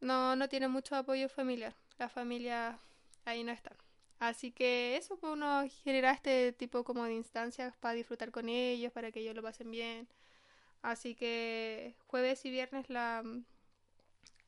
[0.00, 1.74] no, no tienen mucho apoyo familiar.
[1.98, 2.78] La familia
[3.24, 3.72] ahí no está.
[4.20, 8.92] Así que eso, pues uno genera este tipo como de instancias para disfrutar con ellos,
[8.92, 10.08] para que ellos lo pasen bien.
[10.82, 13.24] Así que jueves y viernes la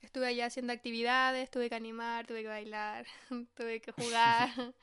[0.05, 3.07] estuve allá haciendo actividades, tuve que animar, tuve que bailar,
[3.57, 4.51] tuve que jugar.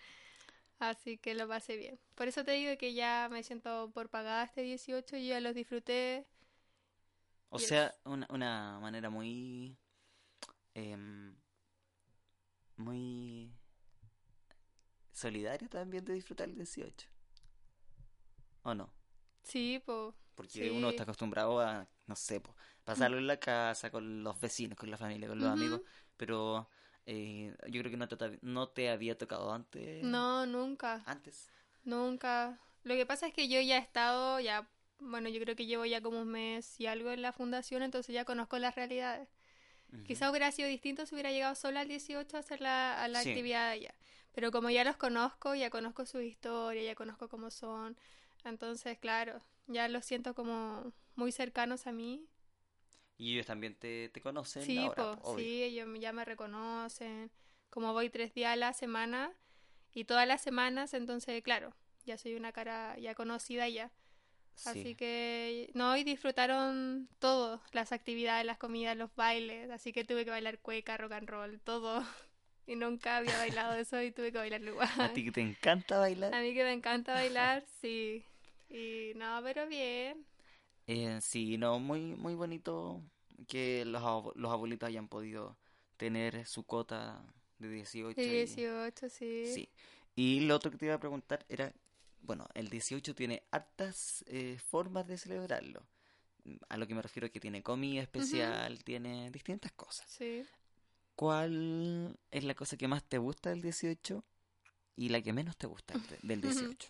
[0.80, 2.00] Así que lo pasé bien.
[2.16, 5.54] Por eso te digo que ya me siento por pagada este 18 y ya los
[5.54, 6.26] disfruté.
[7.50, 9.78] O sea, una, una manera muy...
[10.74, 11.36] em,
[12.78, 13.52] muy
[15.12, 17.08] solidaria también de disfrutar el 18.
[18.64, 18.92] ¿O no?
[19.44, 20.16] Sí, pues.
[20.36, 22.56] Porque uno está acostumbrado a, no sé, po,
[22.94, 25.82] pasarlo en la casa, con los vecinos, con la familia, con los amigos,
[26.18, 26.70] pero
[27.06, 30.04] eh, yo creo que no te, no te había tocado antes.
[30.04, 31.02] No, nunca.
[31.06, 31.50] Antes.
[31.84, 32.60] Nunca.
[32.84, 34.68] Lo que pasa es que yo ya he estado, ya,
[35.00, 38.14] bueno, yo creo que llevo ya como un mes y algo en la fundación, entonces
[38.14, 39.30] ya conozco las realidades.
[39.94, 40.04] Ujú.
[40.04, 43.22] Quizá hubiera sido distinto si hubiera llegado sola al 18 a hacer la, a la
[43.22, 43.30] Sí.
[43.30, 43.94] actividad allá.
[44.34, 47.98] Pero como ya los conozco, ya conozco su historia, ya conozco cómo son,
[48.46, 52.26] entonces, claro, ya los siento como muy cercanos a mí.
[53.22, 57.30] Y ellos también te, te conocen Sí, ahora, po, sí, ellos ya me reconocen,
[57.70, 59.32] como voy tres días a la semana
[59.94, 61.72] y todas las semanas, entonces, claro,
[62.04, 63.92] ya soy una cara ya conocida ya.
[64.66, 64.96] Así Sí.
[64.96, 70.32] que, no, y disfrutaron todo, las actividades, las comidas, los bailes, así que tuve que
[70.32, 72.04] bailar cueca, rock and roll, todo.
[72.68, 74.90] Y nunca había bailado eso y tuve que bailarlo igual.
[74.98, 76.34] ¿A ti que te encanta bailar?
[76.34, 78.24] A mí que me encanta bailar, sí.
[78.70, 80.26] Y no, pero bien.
[80.88, 83.02] Eh, sí, no, muy, muy bonito
[83.48, 85.58] que los, abu- los abuelitos hayan podido
[85.98, 87.24] tener su cota
[87.60, 88.20] de 18.
[88.20, 89.46] Y y- 18, sí.
[89.54, 89.70] Sí.
[90.16, 91.72] Y lo otro que te iba a preguntar era,
[92.22, 95.82] bueno, el 18 tiene hartas eh, formas de celebrarlo.
[96.70, 100.10] A lo que me refiero es que tiene comida especial, tiene distintas cosas.
[100.10, 100.44] Sí.
[101.16, 104.24] ¿Cuál es la cosa que más te gusta del 18
[104.96, 106.90] y la que menos te gusta del- del 18?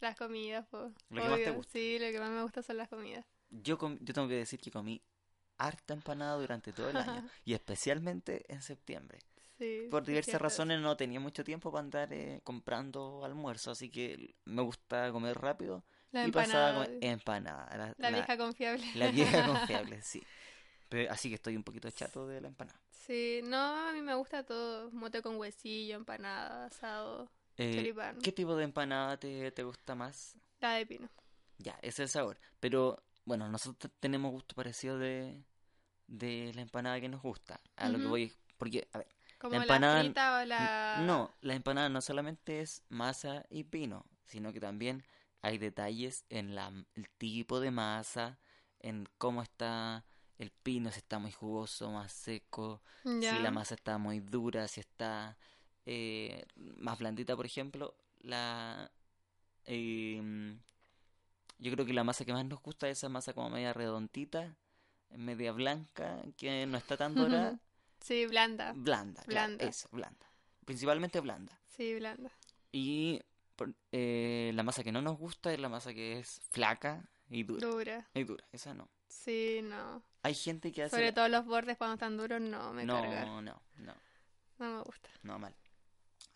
[0.00, 0.92] Las comidas, pues.
[1.10, 1.72] Lo que más te gusta.
[1.72, 3.24] Sí, lo que más me gusta son las comidas.
[3.50, 5.02] Yo, com- yo tengo que decir que comí
[5.58, 9.18] harta empanada durante todo el año y especialmente en septiembre.
[9.58, 9.88] Sí.
[9.90, 14.60] Por diversas razones no tenía mucho tiempo para andar eh, comprando almuerzo, así que me
[14.60, 15.82] gusta comer rápido
[16.12, 16.84] La y pasaba empanada.
[16.86, 17.76] comer empanada.
[17.76, 18.84] La, La la- vieja confiable.
[18.94, 20.22] la vieja confiable, sí.
[20.90, 22.78] Pero, así que estoy un poquito chato de la empanada.
[22.90, 24.90] Sí, no, a mí me gusta todo.
[24.90, 27.94] Mote con huesillo, empanada, asado, Eh.
[28.22, 30.36] ¿qué tipo de empanada te, te gusta más?
[30.60, 31.08] La de pino.
[31.58, 32.38] Ya, ese es el sabor.
[32.60, 35.42] Pero bueno, nosotros tenemos gusto parecido de,
[36.06, 37.60] de la empanada que nos gusta.
[37.76, 41.02] A lo que voy, porque, a ver, Como empanada- la frita o la...
[41.06, 45.02] no, la empanada no solamente es masa y pino, sino que también
[45.42, 48.38] hay detalles en la, el tipo de masa,
[48.80, 50.04] en cómo está
[50.38, 53.34] el pino, si está muy jugoso, más seco, Ya.
[53.36, 55.38] si la masa está muy dura, si está
[55.86, 58.90] eh, más blandita, por ejemplo, la
[59.64, 60.58] em,
[61.58, 64.56] yo creo que la masa que más nos gusta es esa masa como media redondita,
[65.10, 67.58] media blanca, que no está tan dorada,
[68.00, 68.72] Sí, blanda.
[68.74, 69.64] blanda, claro, Blanda.
[69.66, 70.26] eso, blanda,
[70.64, 71.58] principalmente blanda.
[71.68, 72.30] Sí, blanda.
[72.72, 73.20] Y
[73.92, 77.66] eh, la masa que no nos gusta es la masa que es flaca y dura.
[77.66, 78.08] Dura.
[78.14, 78.88] Y dura, esa no.
[79.08, 80.02] Sí, no.
[80.22, 83.00] Hay gente que hace Sobre todo los bordes cuando están duros, no, me no,
[83.40, 83.62] no, no,
[84.58, 85.08] No me gusta.
[85.22, 85.54] no mal.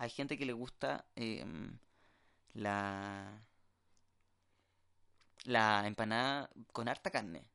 [0.00, 1.78] Hay gente que le gusta em,
[2.54, 3.42] la
[5.44, 7.46] la empanada con harta carne,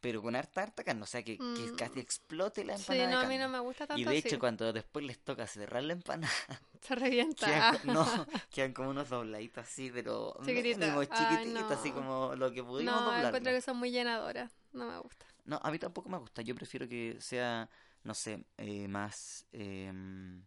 [0.00, 1.76] pero con harta harta carne, o sea que, que Mm.
[1.76, 4.18] casi explote la Sí, empanada de no, a mí no me gusta tanto Y de
[4.18, 4.38] hecho así.
[4.38, 6.32] cuando después les toca cerrar la empanada,
[6.80, 7.46] Se revienta.
[7.50, 8.06] quedan, no,
[8.50, 11.94] quedan como unos dobladitos así, pero mínimos, chiquititos, así no.
[11.94, 13.28] como lo que pudimos No, doblarlo.
[13.28, 14.52] encuentro que son muy llenadoras.
[14.72, 15.26] No me gusta.
[15.44, 16.42] No, a mí tampoco me gusta.
[16.42, 17.68] Yo prefiero que sea,
[18.04, 19.46] no sé, eh, más...
[19.52, 20.42] em,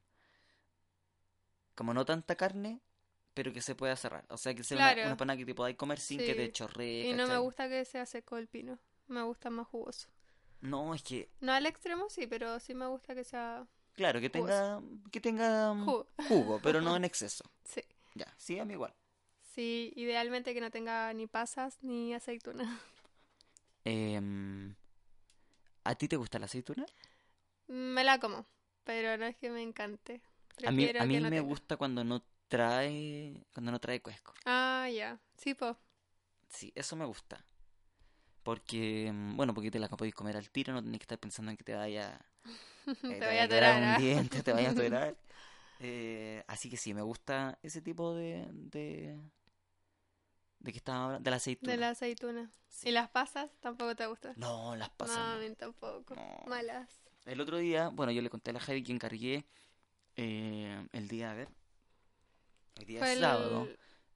[1.82, 2.80] como no tanta carne,
[3.34, 4.24] pero que se pueda cerrar.
[4.30, 5.02] O sea, que sea una, Claro.
[5.02, 7.84] una empanada que te podáis comer sin que te chorree, Y no me gusta que
[7.86, 8.78] sea seco el pino.
[9.08, 10.08] Me gusta más jugoso.
[10.62, 14.30] No, es que, No al extremo, sí, pero sí me gusta que sea claro, que
[14.30, 14.80] tenga,
[15.12, 16.06] que tenga mm, jugo.
[16.30, 17.44] jugo, pero no en exceso.
[17.66, 17.82] Sí.
[18.14, 18.94] Ya, sí, a mí igual.
[19.56, 22.80] Sí, idealmente que no tenga ni pasas ni aceituna.
[23.86, 24.76] Em,
[25.84, 26.86] ¿a ti te gusta la aceituna?
[27.68, 28.46] Me la como,
[28.84, 30.22] pero no es que me encante.
[30.64, 31.42] A mí, a mí me tenga.
[31.42, 34.34] gusta cuando no trae, cuando no trae cuesco.
[34.46, 35.20] Ah, ya.
[35.38, 35.78] Sí, po.
[36.50, 37.44] Sí, eso me gusta.
[38.44, 41.52] Porque, mm, bueno, porque te la podéis comer al tiro, no tenés que estar pensando
[41.52, 42.20] en que te vaya,
[43.08, 43.96] eh, Te te vaya a a atorar, un ¿ah?
[43.96, 45.18] diente, te vaya a atorar.
[45.80, 49.20] Eh, así que sí, me gusta ese tipo de, de,
[50.60, 51.72] de que estaba hablando, de la aceituna.
[51.72, 52.52] De la aceituna.
[52.70, 52.90] Sí.
[52.90, 53.50] ¿Y las pasas?
[53.62, 54.36] Tampoco te gustan.
[54.36, 55.40] No, las No, pasas a no.
[55.40, 56.16] mí tampoco.
[56.16, 56.24] No.
[56.46, 56.90] Malas.
[57.26, 59.46] El otro día, bueno, yo le conté a la Javi que encargué
[60.16, 61.50] eh, el día, a ver,
[62.76, 63.68] el día Fue sábado,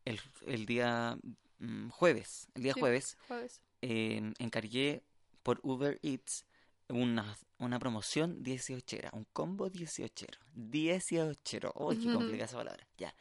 [0.06, 1.18] el, el día
[1.60, 2.80] mm, jueves, el día Sí.
[2.80, 3.62] jueves, jueves.
[3.82, 5.04] eh, encargué
[5.44, 6.46] por Uber Eats
[6.90, 13.14] una, una promoción 18era, un combo 18ero, 18ero, uy, qué complicada esa palabra, ya.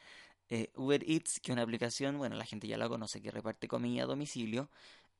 [0.49, 3.67] Eh, Uber Eats, que es una aplicación, bueno, la gente ya la conoce, que reparte
[3.67, 4.69] comida a domicilio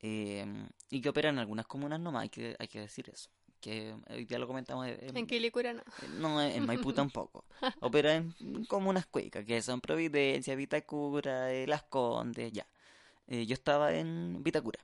[0.00, 0.46] eh,
[0.90, 3.30] y que opera en algunas comunas nomás, hay que, hay que decir eso.
[3.66, 5.82] Que hoy ya lo comentamos eh, En Quilicura no.
[6.20, 7.44] no, en Maipú tampoco.
[7.80, 8.32] Opera en
[8.68, 12.64] comunas cuicas, que son Providencia, Vitacura, eh, Las Condes, ya.
[13.26, 14.78] Eh, yo estaba en Vitacura.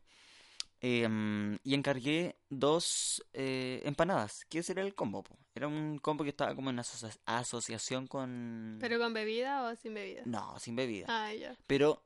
[0.81, 5.23] Em, y encargué dos eh, empanadas, ese era el combo.
[5.23, 5.39] po.
[5.55, 8.79] Era un combo que estaba como en asocia- asociación con...
[8.81, 10.23] ¿Pero con bebida o sin bebida?
[10.25, 11.07] No, sin bebida.
[11.09, 11.57] Ah, ya.
[11.69, 12.03] Pero,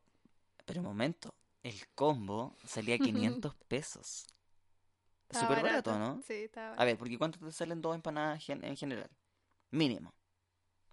[0.66, 4.26] pero un momento, el combo salía a 500 pesos.
[5.30, 6.22] Súper barato, ¿no?
[6.26, 6.84] Sí, A barato.
[6.84, 9.10] ver, porque ¿cuánto te salen dos empanadas gen- en general?
[9.70, 10.14] Mínimo.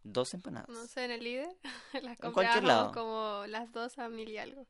[0.03, 0.69] Dos empanadas.
[0.69, 1.49] No sé, en el líder
[2.03, 2.19] las
[2.63, 2.91] lado.
[2.91, 4.65] como las dos a mil y algo.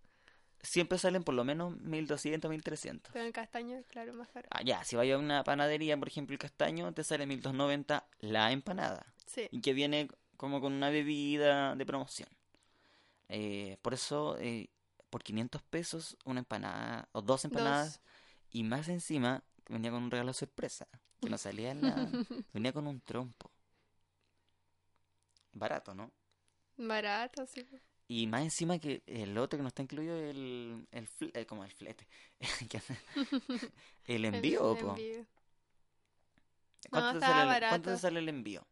[0.62, 3.12] Siempre salen por lo menos 1200, 1300.
[3.12, 4.48] Pero en castaño, claro, más caro.
[4.52, 8.52] Ah, ya, si vaya a una panadería, por ejemplo, el castaño, te sale 1290 la
[8.52, 9.06] empanada.
[9.26, 9.48] Sí.
[9.52, 10.08] Y que viene
[10.38, 12.30] como con una bebida de promoción.
[13.30, 14.70] Eh, por eso, eh,
[15.10, 18.02] por 500 pesos, una empanada, o dos empanadas, Dos.
[18.52, 20.88] y más encima, venía con un regalo sorpresa.
[21.22, 21.96] Que no salía en la...
[22.54, 23.52] venía con un trompo.
[25.54, 26.12] Barato, ¿no?
[26.78, 27.68] Barato, sí.
[28.08, 31.72] Y más encima que el otro que no está incluido el, el, eh, como el
[31.72, 32.08] flete.
[34.06, 34.90] El envío, El po.
[34.90, 35.26] envío.
[36.90, 37.90] ¿Cuánto, No, te sale el, cuánto barato.
[37.92, 38.68] te sale el envío?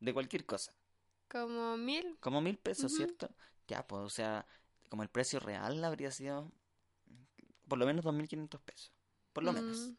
[0.00, 0.74] De cualquier cosa.
[1.28, 2.16] Como mil.
[2.20, 2.92] Como mil pesos.
[2.92, 3.28] ¿cierto?
[3.68, 4.46] Ya, pues, o sea,
[4.88, 6.50] como el precio real habría sido
[7.68, 8.92] por lo menos 2.500 pesos.
[9.32, 9.92] Por lo menos.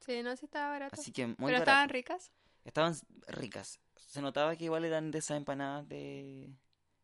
[0.00, 1.00] Sí, no, sí estaba barato.
[1.00, 1.70] Así que muy Pero barato.
[1.70, 2.32] estaban ricas.
[2.64, 2.94] Estaban
[3.28, 3.80] ricas.
[3.96, 6.50] Se notaba que igual eran de esas empanadas de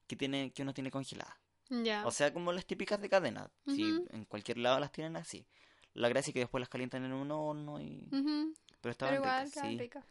[0.06, 1.36] que tiene que uno tiene congeladas.
[1.68, 2.06] Ya.
[2.06, 3.50] O sea, como las típicas de cadena.
[3.66, 4.06] Si Ujú.
[4.10, 5.46] en cualquier lado las tienen así.
[5.94, 8.08] La gracia es que después las calientan en un horno y...
[8.80, 9.78] Pero estaban Pero igual ricas, sí.
[9.78, 10.04] ricas.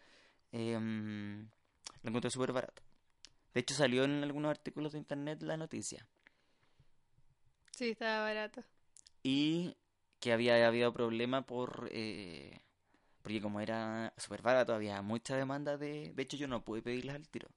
[0.52, 1.44] Em,
[2.02, 2.82] lo encontré súper barato.
[3.54, 6.08] De hecho, salió en algunos artículos de internet la noticia.
[7.72, 8.64] Sí, estaba barato.
[9.24, 9.76] Y
[10.20, 11.88] que había habido problema por...
[11.92, 12.62] eh,
[13.26, 16.14] porque como era súper barato, había mucha demanda de...
[16.14, 17.50] De hecho, yo no pude pedirlas al tiro.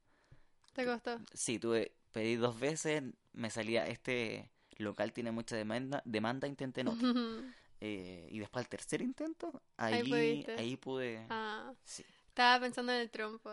[0.72, 1.20] ¿Te costó?
[1.34, 1.92] Sí, tuve...
[2.10, 3.02] Pedí dos veces,
[3.34, 3.86] me salía...
[3.86, 7.12] Este local tiene mucha demanda, demanda intenté en otro.
[7.80, 11.24] Eh, y después al tercer intento, Ahí ahí, pude...
[11.30, 12.02] Ah, Sí.
[12.26, 13.52] estaba pensando en el trompo.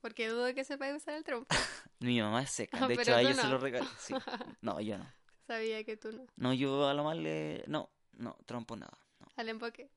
[0.00, 1.48] Porque dudo que sepa usar el trompo.
[1.98, 3.50] Mi mamá es seca, Ah, de hecho a ella se no.
[3.50, 3.86] lo regalé.
[3.98, 4.14] Sí.
[4.62, 5.06] No, yo no.
[5.48, 6.24] Sabía que tú no.
[6.36, 7.64] No, yo a lo más le...
[7.66, 8.96] No, no, trompo nada.
[9.18, 9.26] No.
[9.36, 9.90] Al emboque.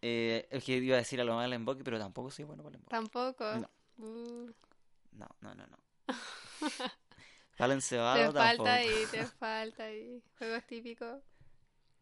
[0.00, 2.62] Eh, es que iba a decir a lo más el emboque, pero tampoco soy bueno
[2.62, 2.90] para el emboque.
[2.90, 3.44] Tampoco.
[3.56, 3.70] No.
[3.98, 4.52] Uh,
[5.12, 5.78] No, no, no, no.
[7.56, 10.22] Palo te encebado falta ahí, te falta ahí.
[10.38, 11.20] Juegos típicos.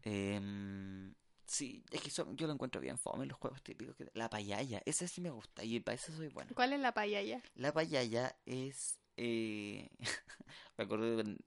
[0.03, 1.13] Em,
[1.45, 3.95] sí, es que yo lo encuentro bien fome los juegos típicos.
[3.95, 6.51] que- La payaya, ese sí me gusta y para eso soy bueno.
[6.55, 7.41] ¿Cuál es la payaya?
[7.55, 8.99] La payaya es...
[9.17, 9.89] eh,
[10.77, 11.37] me acuerdo de,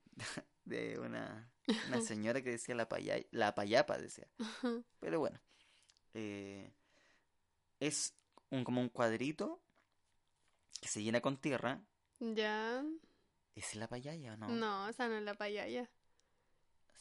[0.64, 1.50] de una,
[1.86, 4.26] una señora que decía la payaya, la payapa decía.
[4.98, 5.40] Pero bueno,
[6.14, 6.72] eh,
[7.78, 8.14] es
[8.50, 9.60] un, como un cuadrito
[10.80, 11.80] que se llena con tierra.
[12.20, 12.84] Ya.
[13.54, 14.48] ¿Es la payaya o no?
[14.48, 15.88] No, esa no es la payaya.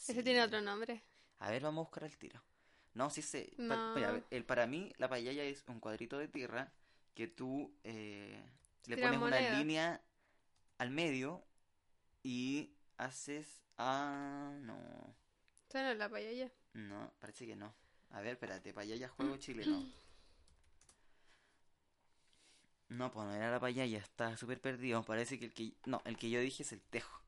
[0.07, 1.03] Ese tiene otro nombre.
[1.39, 2.41] A ver, vamos a buscar el tiro.
[2.93, 3.53] No, sí sé.
[3.57, 3.93] No.
[3.95, 6.71] mira, a ver, el, para mí, la payaya es un cuadrito de tierra
[7.13, 8.41] que tú eh,
[8.87, 10.01] le Tira pones una línea
[10.77, 11.43] al medio
[12.23, 13.61] y haces.
[13.77, 15.15] Ah, no.
[15.69, 16.51] Esa no es la payaya.
[16.73, 17.73] No, parece que no.
[18.11, 19.85] A ver, espérate, payaya juego chileno.
[22.89, 25.03] No, pues no era la payaya, está súper perdido.
[25.03, 25.73] Parece que el que.
[25.85, 27.21] No, el que yo dije es el tejo.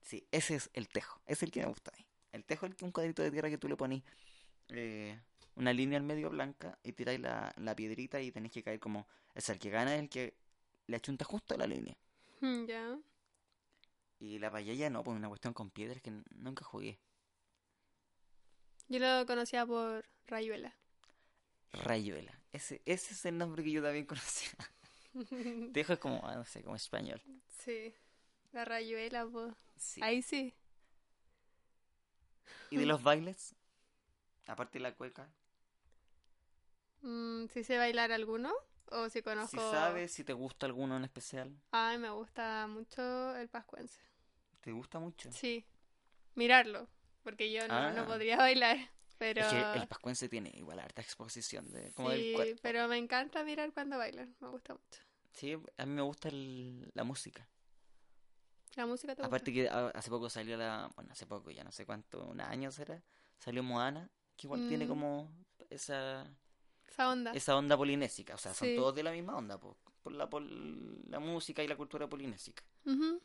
[0.00, 1.20] Sí, ese es el tejo.
[1.26, 2.06] Es el que me gusta a mí.
[2.32, 4.02] El tejo es un cuadrito de tierra que tú le pones
[4.68, 5.18] eh,
[5.56, 9.06] una línea al medio blanca y tiráis la, la piedrita y tenéis que caer como.
[9.34, 10.34] Es el que gana es el que
[10.86, 11.96] le achunta justo a la línea.
[12.40, 12.98] Mm, Ya.
[14.20, 16.98] Y la payaya no, pues una cuestión con piedras que nunca jugué.
[18.88, 20.74] Yo lo conocía por Rayuela.
[21.72, 22.38] Rayuela.
[22.52, 24.50] Ese, ese es el nombre que yo también conocía.
[25.72, 27.20] Tejo es como, ah, no sé, como español.
[27.48, 27.94] sí.
[28.52, 29.52] La Rayuela, pues.
[29.76, 30.00] Sí.
[30.00, 30.54] Ahí sí.
[32.70, 33.56] ¿Y de los bailes?
[34.46, 35.28] Aparte de la cueca.
[37.02, 38.52] Mm, ¿Sí sé bailar alguno?
[38.92, 39.60] ¿O si conozco...?
[39.60, 41.52] Si sabes, si te gusta alguno en especial.
[41.72, 44.00] Ay, me gusta mucho el pascuense.
[44.60, 45.32] ¿Te gusta mucho?
[45.32, 45.64] Sí.
[46.36, 46.88] Mirarlo.
[47.24, 48.06] Porque yo no, no Ah.
[48.06, 48.76] podría bailar.
[49.18, 49.40] Pero...
[49.40, 52.60] Es que el pascuense tiene igual harta exposición de, como del Sí, cuerpo.
[52.62, 54.36] pero me encanta mirar cuando bailan.
[54.40, 55.00] Me gusta mucho.
[55.32, 57.48] Sí, a mí me gusta el- la música.
[58.76, 59.26] ¿La música te gusta?
[59.28, 60.90] Aparte que hace poco salió la...
[60.96, 63.02] Bueno, hace poco, ya no sé cuánto, un año será.
[63.38, 64.88] Salió Moana, que igual tiene Mm.
[64.88, 65.30] como
[65.70, 66.26] esa,
[66.88, 67.32] Esa onda.
[67.32, 68.34] esa onda polinésica.
[68.34, 68.76] O sea, son Sí.
[68.76, 72.62] todos de la misma onda, po, por la, por la música y la cultura polinésica.
[72.84, 73.20] Y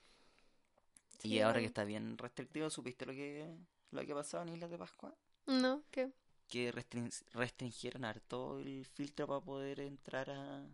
[1.20, 3.58] Sí, ahora que está bien restrictivo, ¿supiste lo que,
[3.92, 5.16] lo que ha pasado en Islas de Pascua?
[5.48, 6.12] No, ¿qué?
[6.48, 10.66] Que restrin- restringieron harto el filtro para poder entrar a,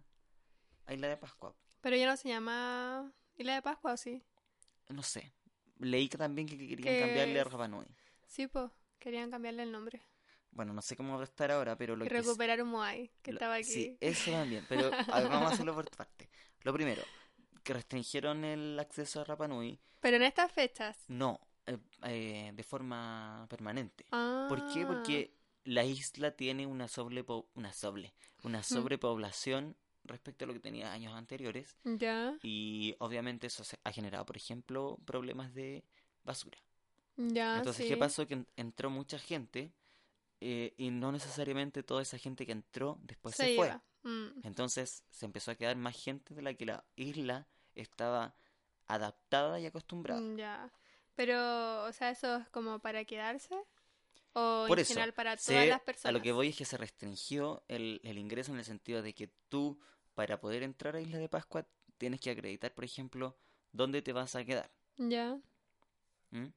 [0.85, 1.55] a Isla de Pascua.
[1.81, 4.23] Pero ya no se llama Isla de Pascua, ¿o sí?
[4.89, 5.33] No sé.
[5.79, 7.85] Leí que también que, que querían Que cambiarle a Rapa Nui.
[8.27, 8.71] Sí, pues.
[8.99, 10.01] Querían cambiarle el nombre.
[10.51, 13.11] Bueno, no sé cómo va a estar ahora, pero lo y que recuperar un Moai,
[13.21, 13.65] que lo- estaba aquí.
[13.65, 16.29] Sí, eso también, pero a ver, vamos a hacerlo por parte.
[16.61, 17.03] Lo primero,
[17.63, 20.97] que restringieron el acceso a Rapa Nui, Pero en estas fechas.
[21.09, 24.05] no, eh, eh, de forma permanente.
[24.11, 24.45] Ah.
[24.49, 24.85] ¿Por qué?
[24.85, 28.13] Porque la isla tiene una sobrepo- una sobre,
[28.43, 34.25] una sobrepoblación respecto a lo que tenía años anteriores Ya, y obviamente eso ha generado,
[34.25, 35.83] por ejemplo, problemas de
[36.23, 36.59] basura.
[37.17, 37.89] ya, Entonces, sí.
[37.91, 38.27] ¿qué pasó?
[38.27, 39.73] Que en- entró mucha gente
[40.41, 43.75] eh, y no necesariamente toda esa gente que entró después se, Se fue.
[44.03, 44.41] Mm.
[44.43, 48.35] Entonces se empezó a quedar más gente de la que la isla estaba
[48.87, 50.21] adaptada y acostumbrada.
[50.35, 50.71] Ya.
[51.15, 53.55] Pero, o sea, ¿eso es como para quedarse?
[54.33, 56.11] ¿O Por en eso, general para se- todas las a personas?
[56.11, 59.29] lo que voy es que se restringió el, el ingreso en el sentido de que
[59.49, 59.79] tú,
[60.13, 63.37] para poder entrar a Isla de Pascua, tienes que acreditar, por ejemplo,
[63.71, 64.71] dónde te vas a quedar.
[64.99, 65.39] Ya.
[66.31, 66.51] ¿m?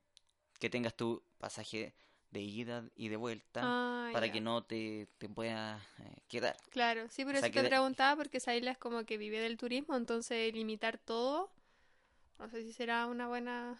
[0.61, 1.95] Que tengas tu pasaje
[2.31, 4.33] de ida y de vuelta Ah, para ya.
[4.33, 6.57] que no te, te puedas eh, quedar.
[6.71, 9.17] Claro, sí, por O sea, eso que te preguntaba, porque esa isla es como que
[9.19, 11.51] vive del turismo, entonces limitar todo,
[12.39, 13.79] no sé si será una buena,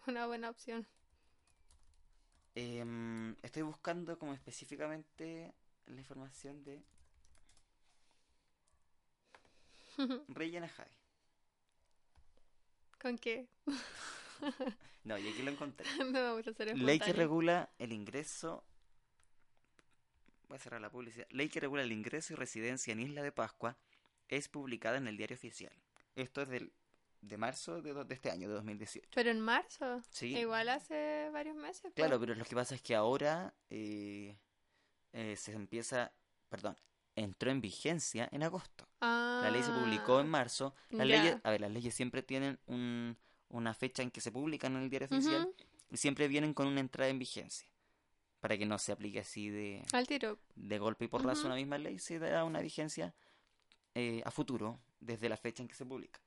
[0.06, 0.86] una buena opción.
[2.54, 5.52] Em, estoy buscando como específicamente
[5.86, 6.82] la información de
[10.28, 10.90] Rey Javi.
[13.00, 13.48] ¿Con qué?
[15.02, 15.86] No, y aquí lo encontré.
[16.04, 16.38] no
[16.74, 18.64] Ley que regula el ingreso.
[20.48, 21.26] Voy a cerrar la publicidad.
[21.30, 23.78] Ley que regula el ingreso y residencia en Isla de Pascua
[24.28, 25.72] es publicada en el diario oficial.
[26.16, 26.72] Esto es del,
[27.20, 29.10] de marzo de, de este año, de 2018.
[29.14, 30.36] Pero en marzo, Sí.
[30.36, 31.82] igual hace varios meses.
[31.82, 31.94] pues.
[31.94, 34.36] Claro, pero lo que pasa es que ahora eh,
[35.12, 36.12] eh, se empieza.
[36.48, 36.76] Perdón,
[37.14, 38.88] entró en vigencia en agosto.
[39.00, 40.74] La ley se publicó en Ah, marzo.
[40.90, 43.16] Las leyes, a ver, las leyes siempre tienen un-
[43.48, 45.52] una fecha en que se publican en el diario oficial
[45.90, 47.68] y siempre vienen con una entrada en vigencia.
[48.40, 50.38] Para que no se aplique así de, Al tiro.
[50.54, 51.48] de golpe y porrazo Ujú.
[51.48, 53.14] una misma ley, se da una vigencia
[53.94, 56.20] eh, a futuro desde la fecha en que se publica.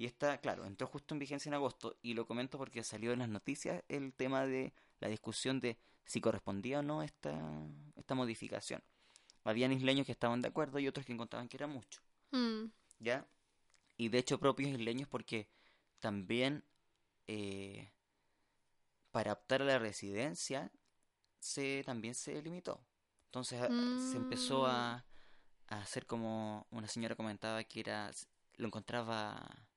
[0.00, 3.18] Y esta, claro, entró justo en vigencia en agosto y lo comento porque salió en
[3.18, 5.76] las noticias el tema de la discusión de
[6.06, 7.38] si correspondía o no esta,
[7.96, 8.82] esta modificación.
[9.44, 12.00] Habían isleños que estaban de acuerdo y otros que encontraban que era mucho.
[12.30, 13.26] Mm, ¿ya?
[13.98, 15.50] Y de hecho propios isleños porque
[15.98, 16.64] también
[17.26, 17.92] eh,
[19.10, 20.72] para optar a la residencia
[21.40, 22.80] se también se limitó.
[23.26, 23.60] Entonces
[24.10, 25.04] se empezó a,
[25.66, 28.10] a hacer como una señora comentaba que era
[28.56, 29.68] lo encontraba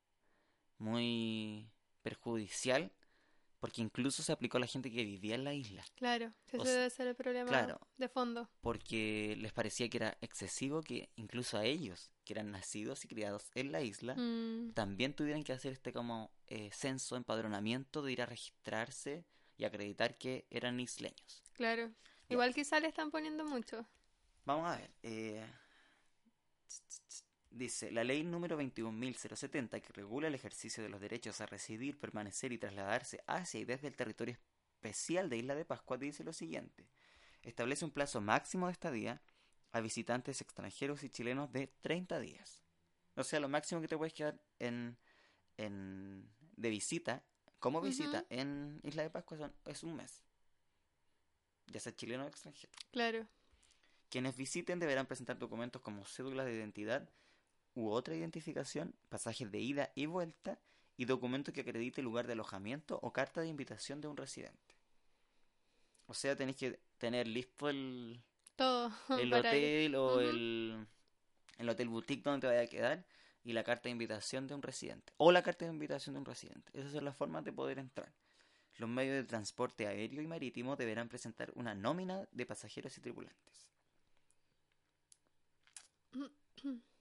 [0.78, 1.70] muy
[2.02, 2.92] perjudicial
[3.60, 5.86] porque incluso se aplicó a la gente que vivía en la isla.
[5.96, 7.80] claro, ese O sea, debe ser el problema claro.
[7.98, 8.50] de fondo.
[8.60, 13.50] porque les parecía que era excesivo que incluso a ellos, que eran nacidos y criados
[13.56, 18.22] en la isla, Mm, también tuvieran que hacer este como eh, censo, empadronamiento de ir
[18.22, 19.24] a registrarse
[19.58, 21.42] y acreditar que eran isleños.
[21.54, 21.90] claro.
[22.30, 23.86] Igual quizá le están poniendo mucho.
[24.46, 24.92] Vamos a ver.
[25.04, 25.46] eh,
[27.54, 32.52] dice, la ley número 21.070 que regula el ejercicio de los derechos a residir, permanecer
[32.52, 34.38] y trasladarse hacia y desde el territorio
[34.76, 36.88] especial de Isla de Pascua dice lo siguiente.
[37.44, 39.22] Establece un plazo máximo de estadía
[39.72, 42.64] a visitantes extranjeros y chilenos de 30 días.
[43.16, 44.98] O sea, lo máximo que te puedes quedar en,
[45.58, 47.24] en de visita,
[47.60, 50.22] como visita en Isla de Pascua son- es un mes.
[51.68, 52.72] Ya sea chileno o extranjero.
[52.92, 53.28] Claro.
[54.10, 57.10] Quienes visiten deberán presentar documentos como cédulas de identidad
[57.76, 60.60] u otra identificación, pasajes de ida y vuelta
[60.98, 64.76] y documento que acredite el lugar de alojamiento o carta de invitación de un residente.
[66.06, 68.22] O sea, tenéis que tener listo el,
[68.56, 68.92] Todo.
[69.20, 69.34] el ir.
[69.34, 70.88] hotel o el,
[71.58, 73.06] el hotel boutique donde te vaya a quedar
[73.44, 75.14] y la carta de invitación de un residente.
[75.18, 76.72] O la carta de invitación de un residente.
[76.78, 78.14] Esas son las formas de poder entrar.
[78.78, 83.72] Los medios de transporte aéreo y marítimo deberán presentar una nómina de pasajeros y tripulantes.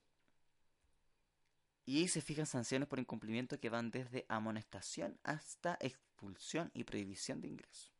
[1.84, 7.48] Y se fijan sanciones por incumplimiento que van desde amonestación hasta expulsión y prohibición de
[7.48, 7.90] ingreso.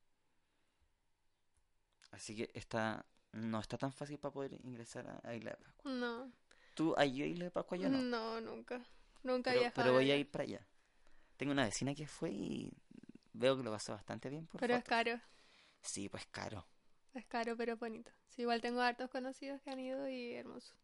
[2.12, 5.90] Así que está, no está tan fácil para poder ingresar a Isla de Pascua.
[5.90, 6.32] No.
[6.74, 7.76] ¿Tú a Isla de Pascua?
[7.78, 7.98] Yo no.
[7.98, 8.80] No, nunca.
[9.22, 9.82] Nunca he Pero, viajado.
[9.84, 10.66] pero voy a ir para allá.
[11.36, 12.72] Tengo una vecina que fue y
[13.32, 15.20] veo que lo pasó bastante bien por Pero es caro.
[15.80, 16.66] Sí, pues caro.
[17.14, 18.10] Es caro, pero bonito.
[18.28, 20.74] Sí, igual tengo hartos conocidos que han ido y hermoso.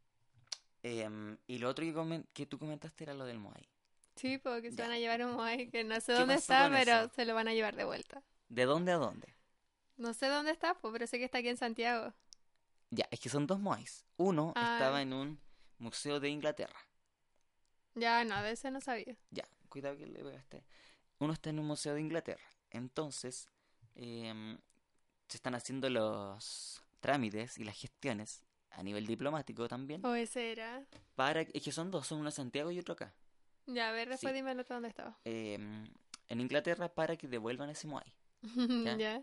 [0.89, 3.69] Em, y lo otro que, que tú comentaste era lo del Moai.
[4.17, 4.85] Sí, porque se Ya.
[4.85, 7.11] van a llevar un Moai que no sé ¿Qué dónde está, pero eso?
[7.15, 8.23] se lo van a llevar de vuelta.
[8.49, 9.35] ¿De dónde a dónde?
[9.97, 12.15] No sé dónde está, pero sé que está aquí en Santiago.
[12.91, 14.07] Ya, es que son dos Moais.
[14.17, 14.75] Uno Ah.
[14.79, 15.41] estaba en un
[15.79, 16.79] museo de Inglaterra.
[17.95, 19.17] Ya, no, de ese no sabía.
[19.31, 20.65] Ya, cuidado que le pegaste.
[21.19, 22.45] Uno está en un museo de Inglaterra.
[22.71, 23.49] Entonces,
[23.95, 24.59] em,
[25.29, 28.45] se están haciendo los trámites y las gestiones
[28.79, 30.05] a nivel diplomático también.
[30.07, 30.85] O ese era.
[31.17, 33.13] Para, es que son dos, son uno en Santiago y otro acá.
[33.67, 34.37] Ya, a ver, después Sí.
[34.37, 35.19] dime el otro dónde estaba.
[35.25, 35.87] Em,
[36.29, 38.15] en Inglaterra para que devuelvan ese Moai.
[38.85, 38.97] Ya.
[38.97, 39.23] ya.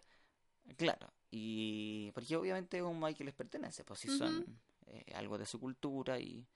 [0.77, 5.37] Claro, y porque obviamente es un Moai que les pertenece, pues si son eh, algo
[5.37, 6.47] de su cultura y,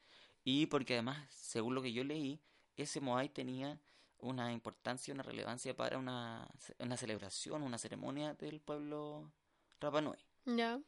[0.43, 2.41] y porque además, según lo que yo leí,
[2.75, 3.79] ese Moai tenía
[4.17, 9.31] una importancia, una relevancia para una, una celebración, una ceremonia del pueblo
[9.79, 10.17] Rapa Nui.
[10.45, 10.79] Ya.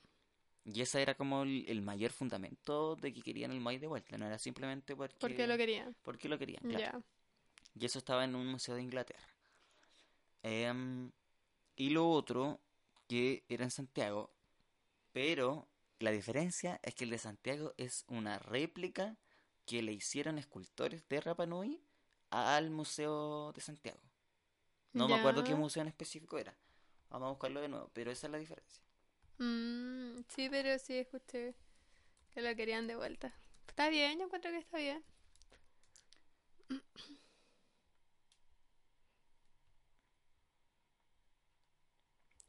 [0.63, 4.17] Y ese era como el, el mayor fundamento de que querían el Moai de vuelta,
[4.17, 5.95] no era simplemente porque, ¿Por qué lo querían?
[6.03, 7.03] porque lo querían, claro.
[7.73, 9.27] Y eso estaba en un museo de Inglaterra.
[10.43, 11.11] Em,
[11.75, 12.59] y lo otro,
[13.07, 14.33] que era en Santiago,
[15.13, 15.67] pero
[15.99, 19.17] la diferencia es que el de Santiago es una réplica
[19.65, 21.81] que le hicieron escultores de Rapa Nui
[22.29, 24.01] al Museo de Santiago.
[24.93, 26.57] No me acuerdo qué museo en específico era.
[27.09, 28.83] Vamos a buscarlo de nuevo, pero esa es la diferencia.
[29.41, 31.55] Mm, sí, pero sí escuché
[32.31, 33.33] que lo querían de vuelta.
[33.67, 35.03] Está bien, yo encuentro que está bien.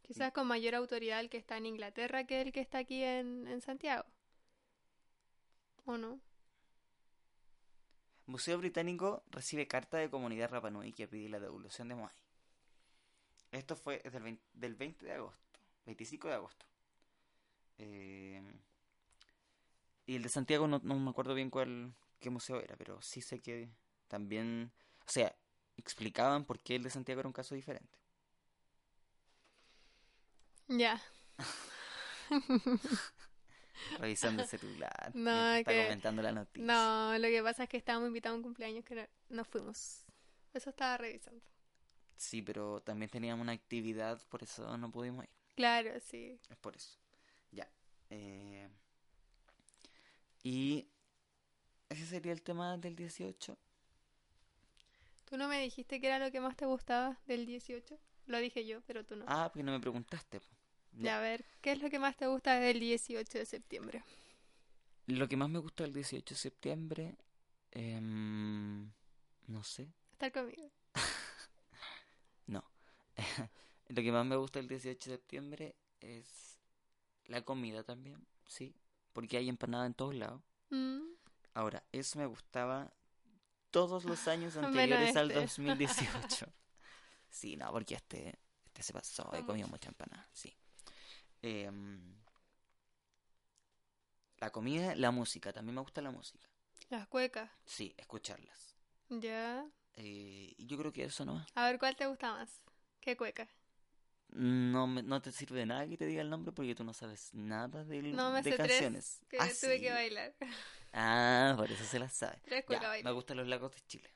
[0.02, 3.48] Quizás con mayor autoridad el que está en Inglaterra que el que está aquí en,
[3.48, 4.04] en Santiago.
[5.86, 6.20] ¿O no?
[8.26, 12.14] Museo Británico recibe carta de comunidad Rapa Nui que pide la devolución de Moai.
[13.50, 16.71] Esto fue desde el 20, del 20 de agosto, 25 de agosto.
[17.78, 18.42] Eh,
[20.06, 23.20] y el de Santiago no, no me acuerdo bien cuál qué museo era, pero sí
[23.20, 23.68] sé que
[24.08, 24.72] también,
[25.06, 25.34] o sea,
[25.76, 27.98] explicaban por qué el de Santiago era un caso diferente.
[30.68, 31.00] Ya.
[33.98, 36.64] Revisando el celular, No, está que- comentando la noticia.
[36.64, 40.04] No, lo que pasa es que estábamos invitados a un cumpleaños que no, no fuimos.
[40.54, 41.42] Eso estaba revisando.
[42.16, 45.30] Sí, pero también teníamos una actividad, por eso no pudimos ir.
[45.56, 46.38] Claro, sí.
[46.48, 46.98] Es por eso.
[48.14, 48.68] Eh,
[50.42, 50.86] y
[51.88, 53.56] ese sería el tema del 18.
[55.24, 57.98] Tú no me dijiste que era lo que más te gustaba del 18.
[58.26, 59.24] Lo dije yo, pero tú no.
[59.28, 60.40] Ah, porque no me preguntaste.
[60.98, 64.04] Ya, a ver, ¿qué es lo que más te gusta del 18 de septiembre?
[65.06, 67.16] Lo que más me gusta del 18 de septiembre,
[67.70, 68.92] em,
[69.46, 70.70] no sé, Estar conmigo.
[72.46, 72.62] no.
[73.88, 76.51] Lo que más me gusta del 18 de septiembre es
[77.26, 78.74] la comida también, sí,
[79.12, 80.42] porque hay empanada en todos lados.
[80.70, 81.02] Mm,
[81.54, 82.92] Ahora, eso me gustaba
[83.70, 85.40] todos los años anteriores al este.
[85.40, 86.46] 2018.
[87.34, 90.54] Sí, no, porque este, este se pasó, he comido mucha empanada, sí.
[91.40, 92.14] Em,
[94.36, 96.46] la comida, la música, también me gusta la música.
[96.90, 97.50] las cuecas.
[97.64, 98.74] Sí, escucharlas.
[99.08, 99.64] Ya.
[99.94, 102.50] Eh, y yo creo que eso no A ver, ¿cuál te gusta más?
[103.00, 103.48] ¿Qué cueca?
[104.32, 106.92] No, me- no te sirve de nada que te diga el nombre porque tú no
[106.92, 109.20] sabes nada del- No me de sé tres canciones.
[109.28, 110.34] que Ah, tuve que bailar.
[110.92, 112.38] Ah, por eso se las sabe.
[112.44, 114.10] Tres Ya, me gustan los lagos de Chile.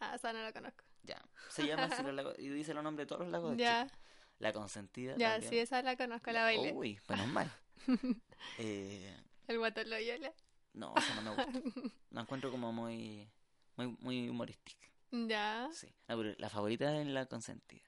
[0.00, 0.84] Ah, esa no la conozco.
[1.02, 3.62] Ya, se llama así los lagos y dice los nombres de todos los lagos de
[3.62, 3.98] Ya, Chile.
[4.38, 6.72] La consentida ya, sí, esa la conozco, la bailé.
[6.72, 7.50] Uy, menos mal.
[8.58, 9.16] Eh,
[9.48, 10.32] El guatón Loyola.
[10.74, 11.52] no, esa no me gusta.
[12.10, 13.28] La encuentro como muy,
[13.76, 14.86] muy, muy humorística.
[15.10, 15.88] Ya, Sí.
[16.06, 17.84] No, pero la favorita es la consentida.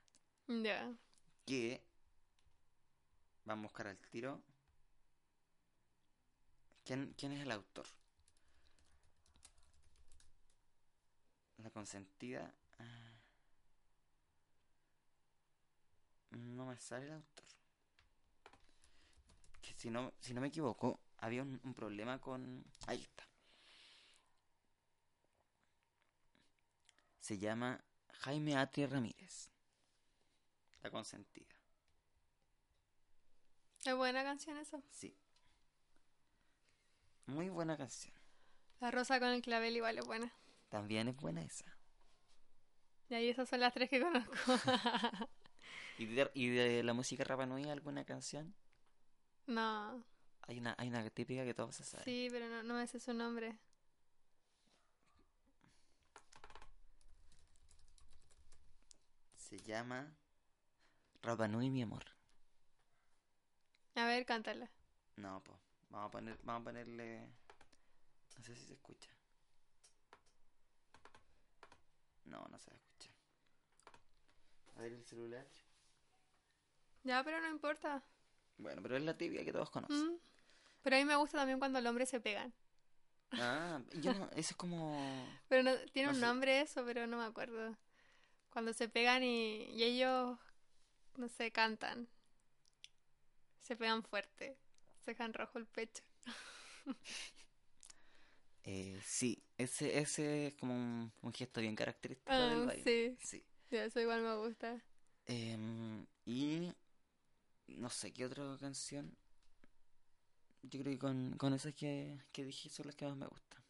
[0.49, 0.93] ya.
[3.45, 4.41] Vamos a buscar al tiro.
[6.85, 7.87] ¿Quién, es el autor?
[11.59, 12.55] La consentida.
[12.79, 13.21] ah,
[16.31, 17.45] No me sale el autor.
[19.77, 22.65] Si no, si no me equivoco, había un, problema con.
[22.87, 23.27] Ahí está.
[27.19, 27.83] Se llama
[28.21, 29.51] Jaime Atri Ramírez.
[30.83, 31.55] La consentida.
[33.85, 34.83] Es buena canción eso.
[34.91, 35.17] Sí.
[37.27, 38.15] Muy buena canción.
[38.81, 40.33] La rosa con el clavel igual es buena.
[40.69, 41.67] También es buena esa.
[43.09, 44.33] Y ahí esas son las tres que conozco.
[45.99, 48.55] ¿Y de, y de la música Rapa Nui alguna canción?
[49.47, 50.05] no.
[50.49, 52.05] Hay una, hay una típica que todos se saben.
[52.05, 53.57] Sí, pero no, no me sé su nombre.
[59.37, 60.17] Se llama
[61.23, 62.05] Rapa Nui, mi amor.
[63.95, 64.71] A ver, cántala.
[65.17, 65.59] No, pues.
[65.91, 67.21] Vamos a poner, vamos a ponerle.
[68.39, 69.11] No sé si se escucha.
[72.25, 72.77] No, no se va
[74.79, 75.47] a ver el celular.
[77.05, 78.03] Ya, pero no importa.
[78.59, 80.15] Bueno, pero es la tibia que todos conocen.
[80.15, 80.19] Mm.
[80.83, 82.53] Pero a mí me gusta también cuando los hombres se pegan.
[83.33, 85.27] Ah, yo no, eso es como.
[85.49, 86.27] Pero no, tiene No un sé.
[86.27, 87.77] nombre eso, pero no me acuerdo.
[88.53, 90.39] Cuando se pegan y, y ellos,
[91.21, 92.09] no sé, cantan.
[93.61, 94.59] Se pegan fuerte.
[95.01, 96.03] Se dejan rojo el pecho.
[98.65, 102.85] Eh, sí, ese, ese es como un, un gesto bien característico Ah, del baile.
[102.85, 103.19] sí.
[103.19, 103.43] Sí.
[103.71, 104.83] Ya, eso igual me gusta.
[105.27, 106.71] Em, y
[107.69, 109.17] no sé qué otra canción.
[110.63, 113.63] Yo creo que con, con esas que, que dije son las que más me gustan.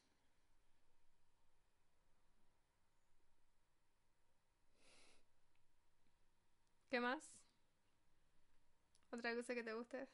[6.89, 7.40] ¿Qué más?
[9.13, 10.09] ¿Otra cosa que te guste?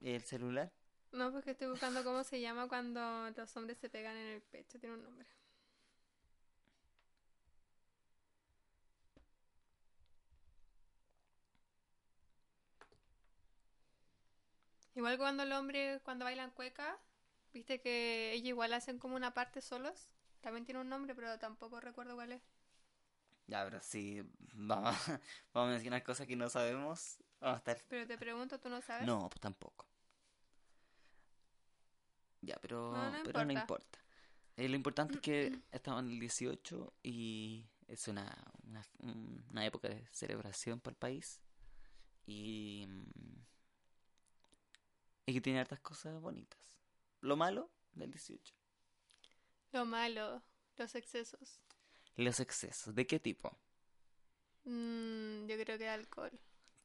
[0.00, 0.72] ¿El celular?
[1.12, 4.78] No, porque estoy buscando cómo se llama cuando los hombres se pegan en el pecho.
[4.78, 5.26] Tiene un nombre.
[14.96, 16.98] Igual cuando el hombre, cuando bailan cueca,
[17.52, 20.08] viste que ellos igual hacen como una parte solos.
[20.40, 22.42] También tiene un nombre, pero tampoco recuerdo cuál es.
[23.46, 24.22] Ya, pero sí,
[24.54, 24.94] vamos,
[25.52, 27.18] vamos a mencionar cosas que no sabemos.
[27.40, 27.78] Vamos a estar.
[27.88, 29.06] Pero te pregunto, ¿tú no sabes?
[29.06, 29.86] No, pues tampoco.
[32.40, 33.60] Ya, pero, No, no pero no importa.
[33.84, 33.98] importa.
[34.56, 38.24] Eh, lo importante es que estamos en el 18 y es una,
[38.64, 38.82] una,
[39.50, 41.40] una época de celebración para el país.
[42.26, 43.44] Y, mm,
[45.26, 46.60] y que tiene hartas cosas bonitas.
[47.20, 48.54] Lo malo del 18.
[49.72, 50.42] Lo malo,
[50.76, 51.60] los excesos.
[52.16, 52.94] Los excesos.
[52.94, 53.56] ¿De qué tipo?
[54.64, 56.32] Mm, yo creo que alcohol.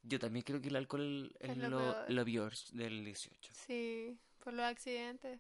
[0.04, 2.10] Yo también creo que el alcohol es Es lo lo, peor.
[2.10, 3.54] lo peor del 18.
[3.54, 5.40] Sí, por los accidentes.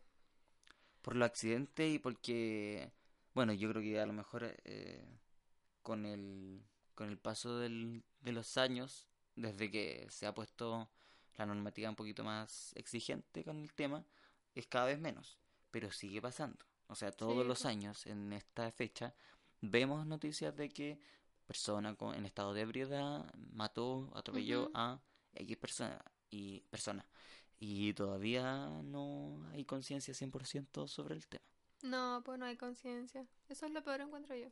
[1.01, 2.91] por los accidentes y porque,
[3.33, 5.03] bueno, yo creo que a lo mejor eh,
[5.81, 6.63] con el,
[6.93, 10.89] con el paso del, de los años, desde que se ha puesto
[11.37, 14.05] la normativa un poquito más exigente con el tema,
[14.53, 15.39] es cada vez menos,
[15.71, 16.65] pero sigue pasando.
[16.87, 17.67] O sea, todos Sí, los po.
[17.69, 19.15] años en esta fecha
[19.61, 20.99] vemos noticias de que
[21.47, 24.73] persona con, en estado de ebriedad mató, atropelló Ujú.
[24.73, 25.01] a
[25.35, 27.05] X persona y persona.
[27.59, 31.45] Y todavía no hay conciencia 100% sobre el tema.
[31.83, 33.27] No, pues no hay conciencia.
[33.47, 34.47] Eso es lo peor, encuentro yo.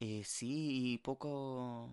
[0.00, 1.90] Eh, sí, y poco,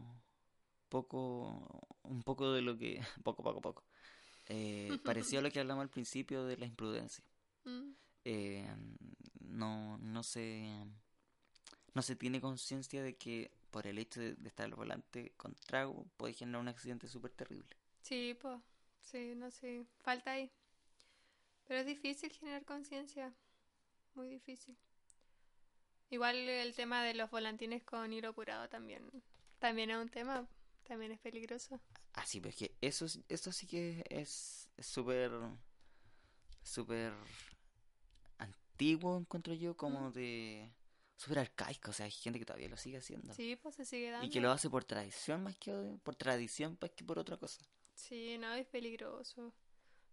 [0.90, 3.86] poco, un poco de lo que, poco, poco, poco.
[4.48, 7.26] Eh, pareció lo que hablamos al principio de la imprudencia.
[7.68, 8.66] Mm, Eh,
[9.42, 10.68] no, no se,
[11.96, 15.56] no se tiene conciencia de que por el hecho de, de estar al volante con
[15.56, 17.76] trago puede generar un accidente súper terrible.
[18.02, 18.60] Sí, pues.
[19.02, 19.86] Sí, no sé.
[20.02, 20.52] Falta ahí.
[21.68, 23.34] Pero es difícil generar conciencia.
[24.16, 24.78] Muy difícil.
[26.10, 29.04] Igual el tema de los volantines con hilo curado también.
[29.60, 30.48] También es un tema.
[30.88, 31.80] También es peligroso.
[32.14, 35.32] Ah, sí, pues que eso, es- eso sí que es es súper,
[36.64, 37.14] súper
[38.38, 40.70] antiguo, encuentro yo, como de
[41.16, 41.92] súper arcaico.
[41.92, 43.34] O sea, hay gente que todavía lo sigue haciendo.
[43.34, 44.26] Sí, pues se sigue dando.
[44.26, 45.72] Y que lo hace por tradición más que
[46.04, 47.64] por tradición más que por otra cosa.
[47.94, 49.54] Sí, no, es peligroso.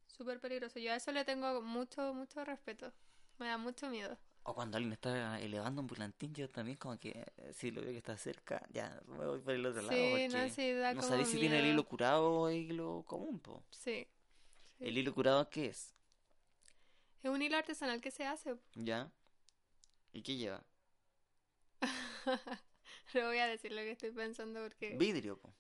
[0.07, 0.79] Súper peligroso.
[0.79, 2.93] Yo a eso le tengo mucho, mucho respeto.
[3.39, 4.17] Me da mucho miedo.
[4.45, 7.93] O cuando alguien está elevando un volantín, yo también como que eh, si lo veo
[7.93, 9.97] que está cerca, ya me voy por el otro lado.
[9.97, 13.05] Porque no, sí, da no como sabéis si tiene el hilo curado o el hilo
[13.07, 13.63] común, po.
[13.71, 14.07] Sí.
[14.79, 14.85] sí.
[14.85, 15.95] ¿El hilo curado qué es?
[17.23, 18.57] Es un hilo artesanal que se hace.
[18.75, 19.13] ¿Ya?
[20.13, 20.65] ¿Y qué lleva?
[23.15, 25.53] No voy a decir lo que estoy pensando porque Vidrio, po.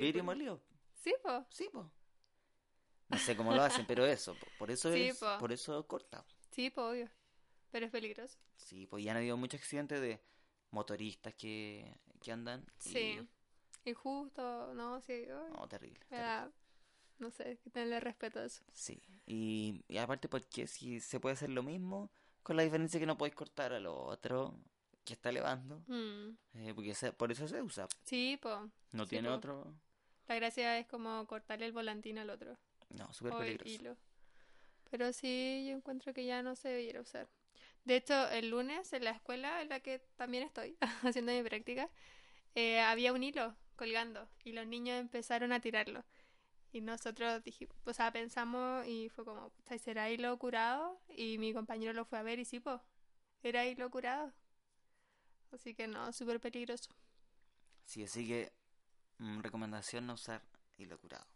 [0.00, 0.62] Vidrio molido.
[1.02, 1.44] Sí, po.
[1.50, 1.90] Sí, po.
[3.08, 4.46] No sé cómo lo hacen, pero eso, po.
[4.58, 5.26] por eso Sí, es, po.
[5.38, 6.24] por eso corta.
[6.50, 7.10] Sí, po, obvio.
[7.70, 8.38] Pero es peligroso.
[8.56, 10.20] Sí, pues ya han habido muchos accidentes de
[10.70, 13.28] motoristas que, que andan y- Sí.
[13.84, 15.12] Injusto, no, sí.
[15.12, 15.98] ay, No, terrible.
[16.08, 16.52] terrible.
[17.18, 18.62] no sé, tenerle respeto a eso.
[18.72, 22.10] Sí, y, y aparte porque si se puede hacer lo mismo,
[22.42, 24.54] con la diferencia que no podéis cortar a lo otro,
[25.04, 26.36] que está elevando, Mm.
[26.54, 27.86] eh, porque se- por eso se usa.
[28.04, 28.70] Sí, po.
[28.92, 29.34] No Sí, tiene po.
[29.34, 29.74] otro.
[30.28, 32.56] La gracia es como cortarle el volantín al otro.
[32.90, 33.70] No, súper peligroso.
[33.70, 33.96] hilo.
[34.90, 37.28] Pero sí, yo encuentro que ya no se debiera usar.
[37.84, 40.76] De hecho, el lunes en la escuela en la que también estoy
[41.16, 41.90] haciendo mi práctica,
[42.54, 46.04] eh, había un hilo colgando y los niños empezaron a tirarlo.
[46.70, 51.00] Y nosotros dijimos, o sea, pensamos y fue como, pucha, ¿y ¿será hilo curado?
[51.16, 52.80] Y mi compañero lo fue a ver y sí, pues,
[53.42, 54.32] era hilo curado.
[55.52, 56.90] Así que no, súper peligroso.
[57.84, 58.52] Sí, así que
[59.42, 60.42] recomendación no usar
[60.78, 61.26] hilo curado.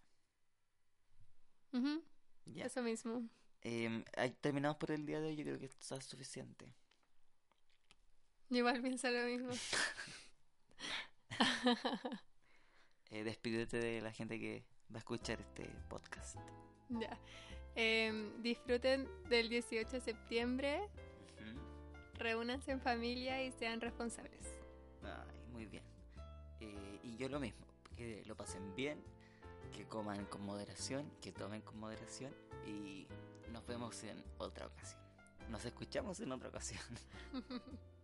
[2.46, 2.64] Ya.
[2.64, 3.28] Eso mismo.
[3.60, 4.04] Em,
[4.40, 6.72] terminamos por el día de hoy, yo creo que está suficiente.
[8.50, 9.50] Igual pienso lo mismo.
[13.10, 16.36] Eh, despídete de la gente que va a escuchar este podcast.
[16.88, 17.16] Ya.
[17.76, 20.80] Em, disfruten del 18 de septiembre.
[22.18, 24.42] Reúnanse en familia y sean responsables.
[25.02, 25.84] Ay, muy bien.
[26.60, 27.66] Eh, y yo lo mismo,
[27.96, 29.02] que lo pasen bien,
[29.72, 32.32] que coman con moderación, que tomen con moderación
[32.66, 33.06] y
[33.52, 35.00] nos vemos en otra ocasión.
[35.50, 36.82] Nos escuchamos en otra ocasión.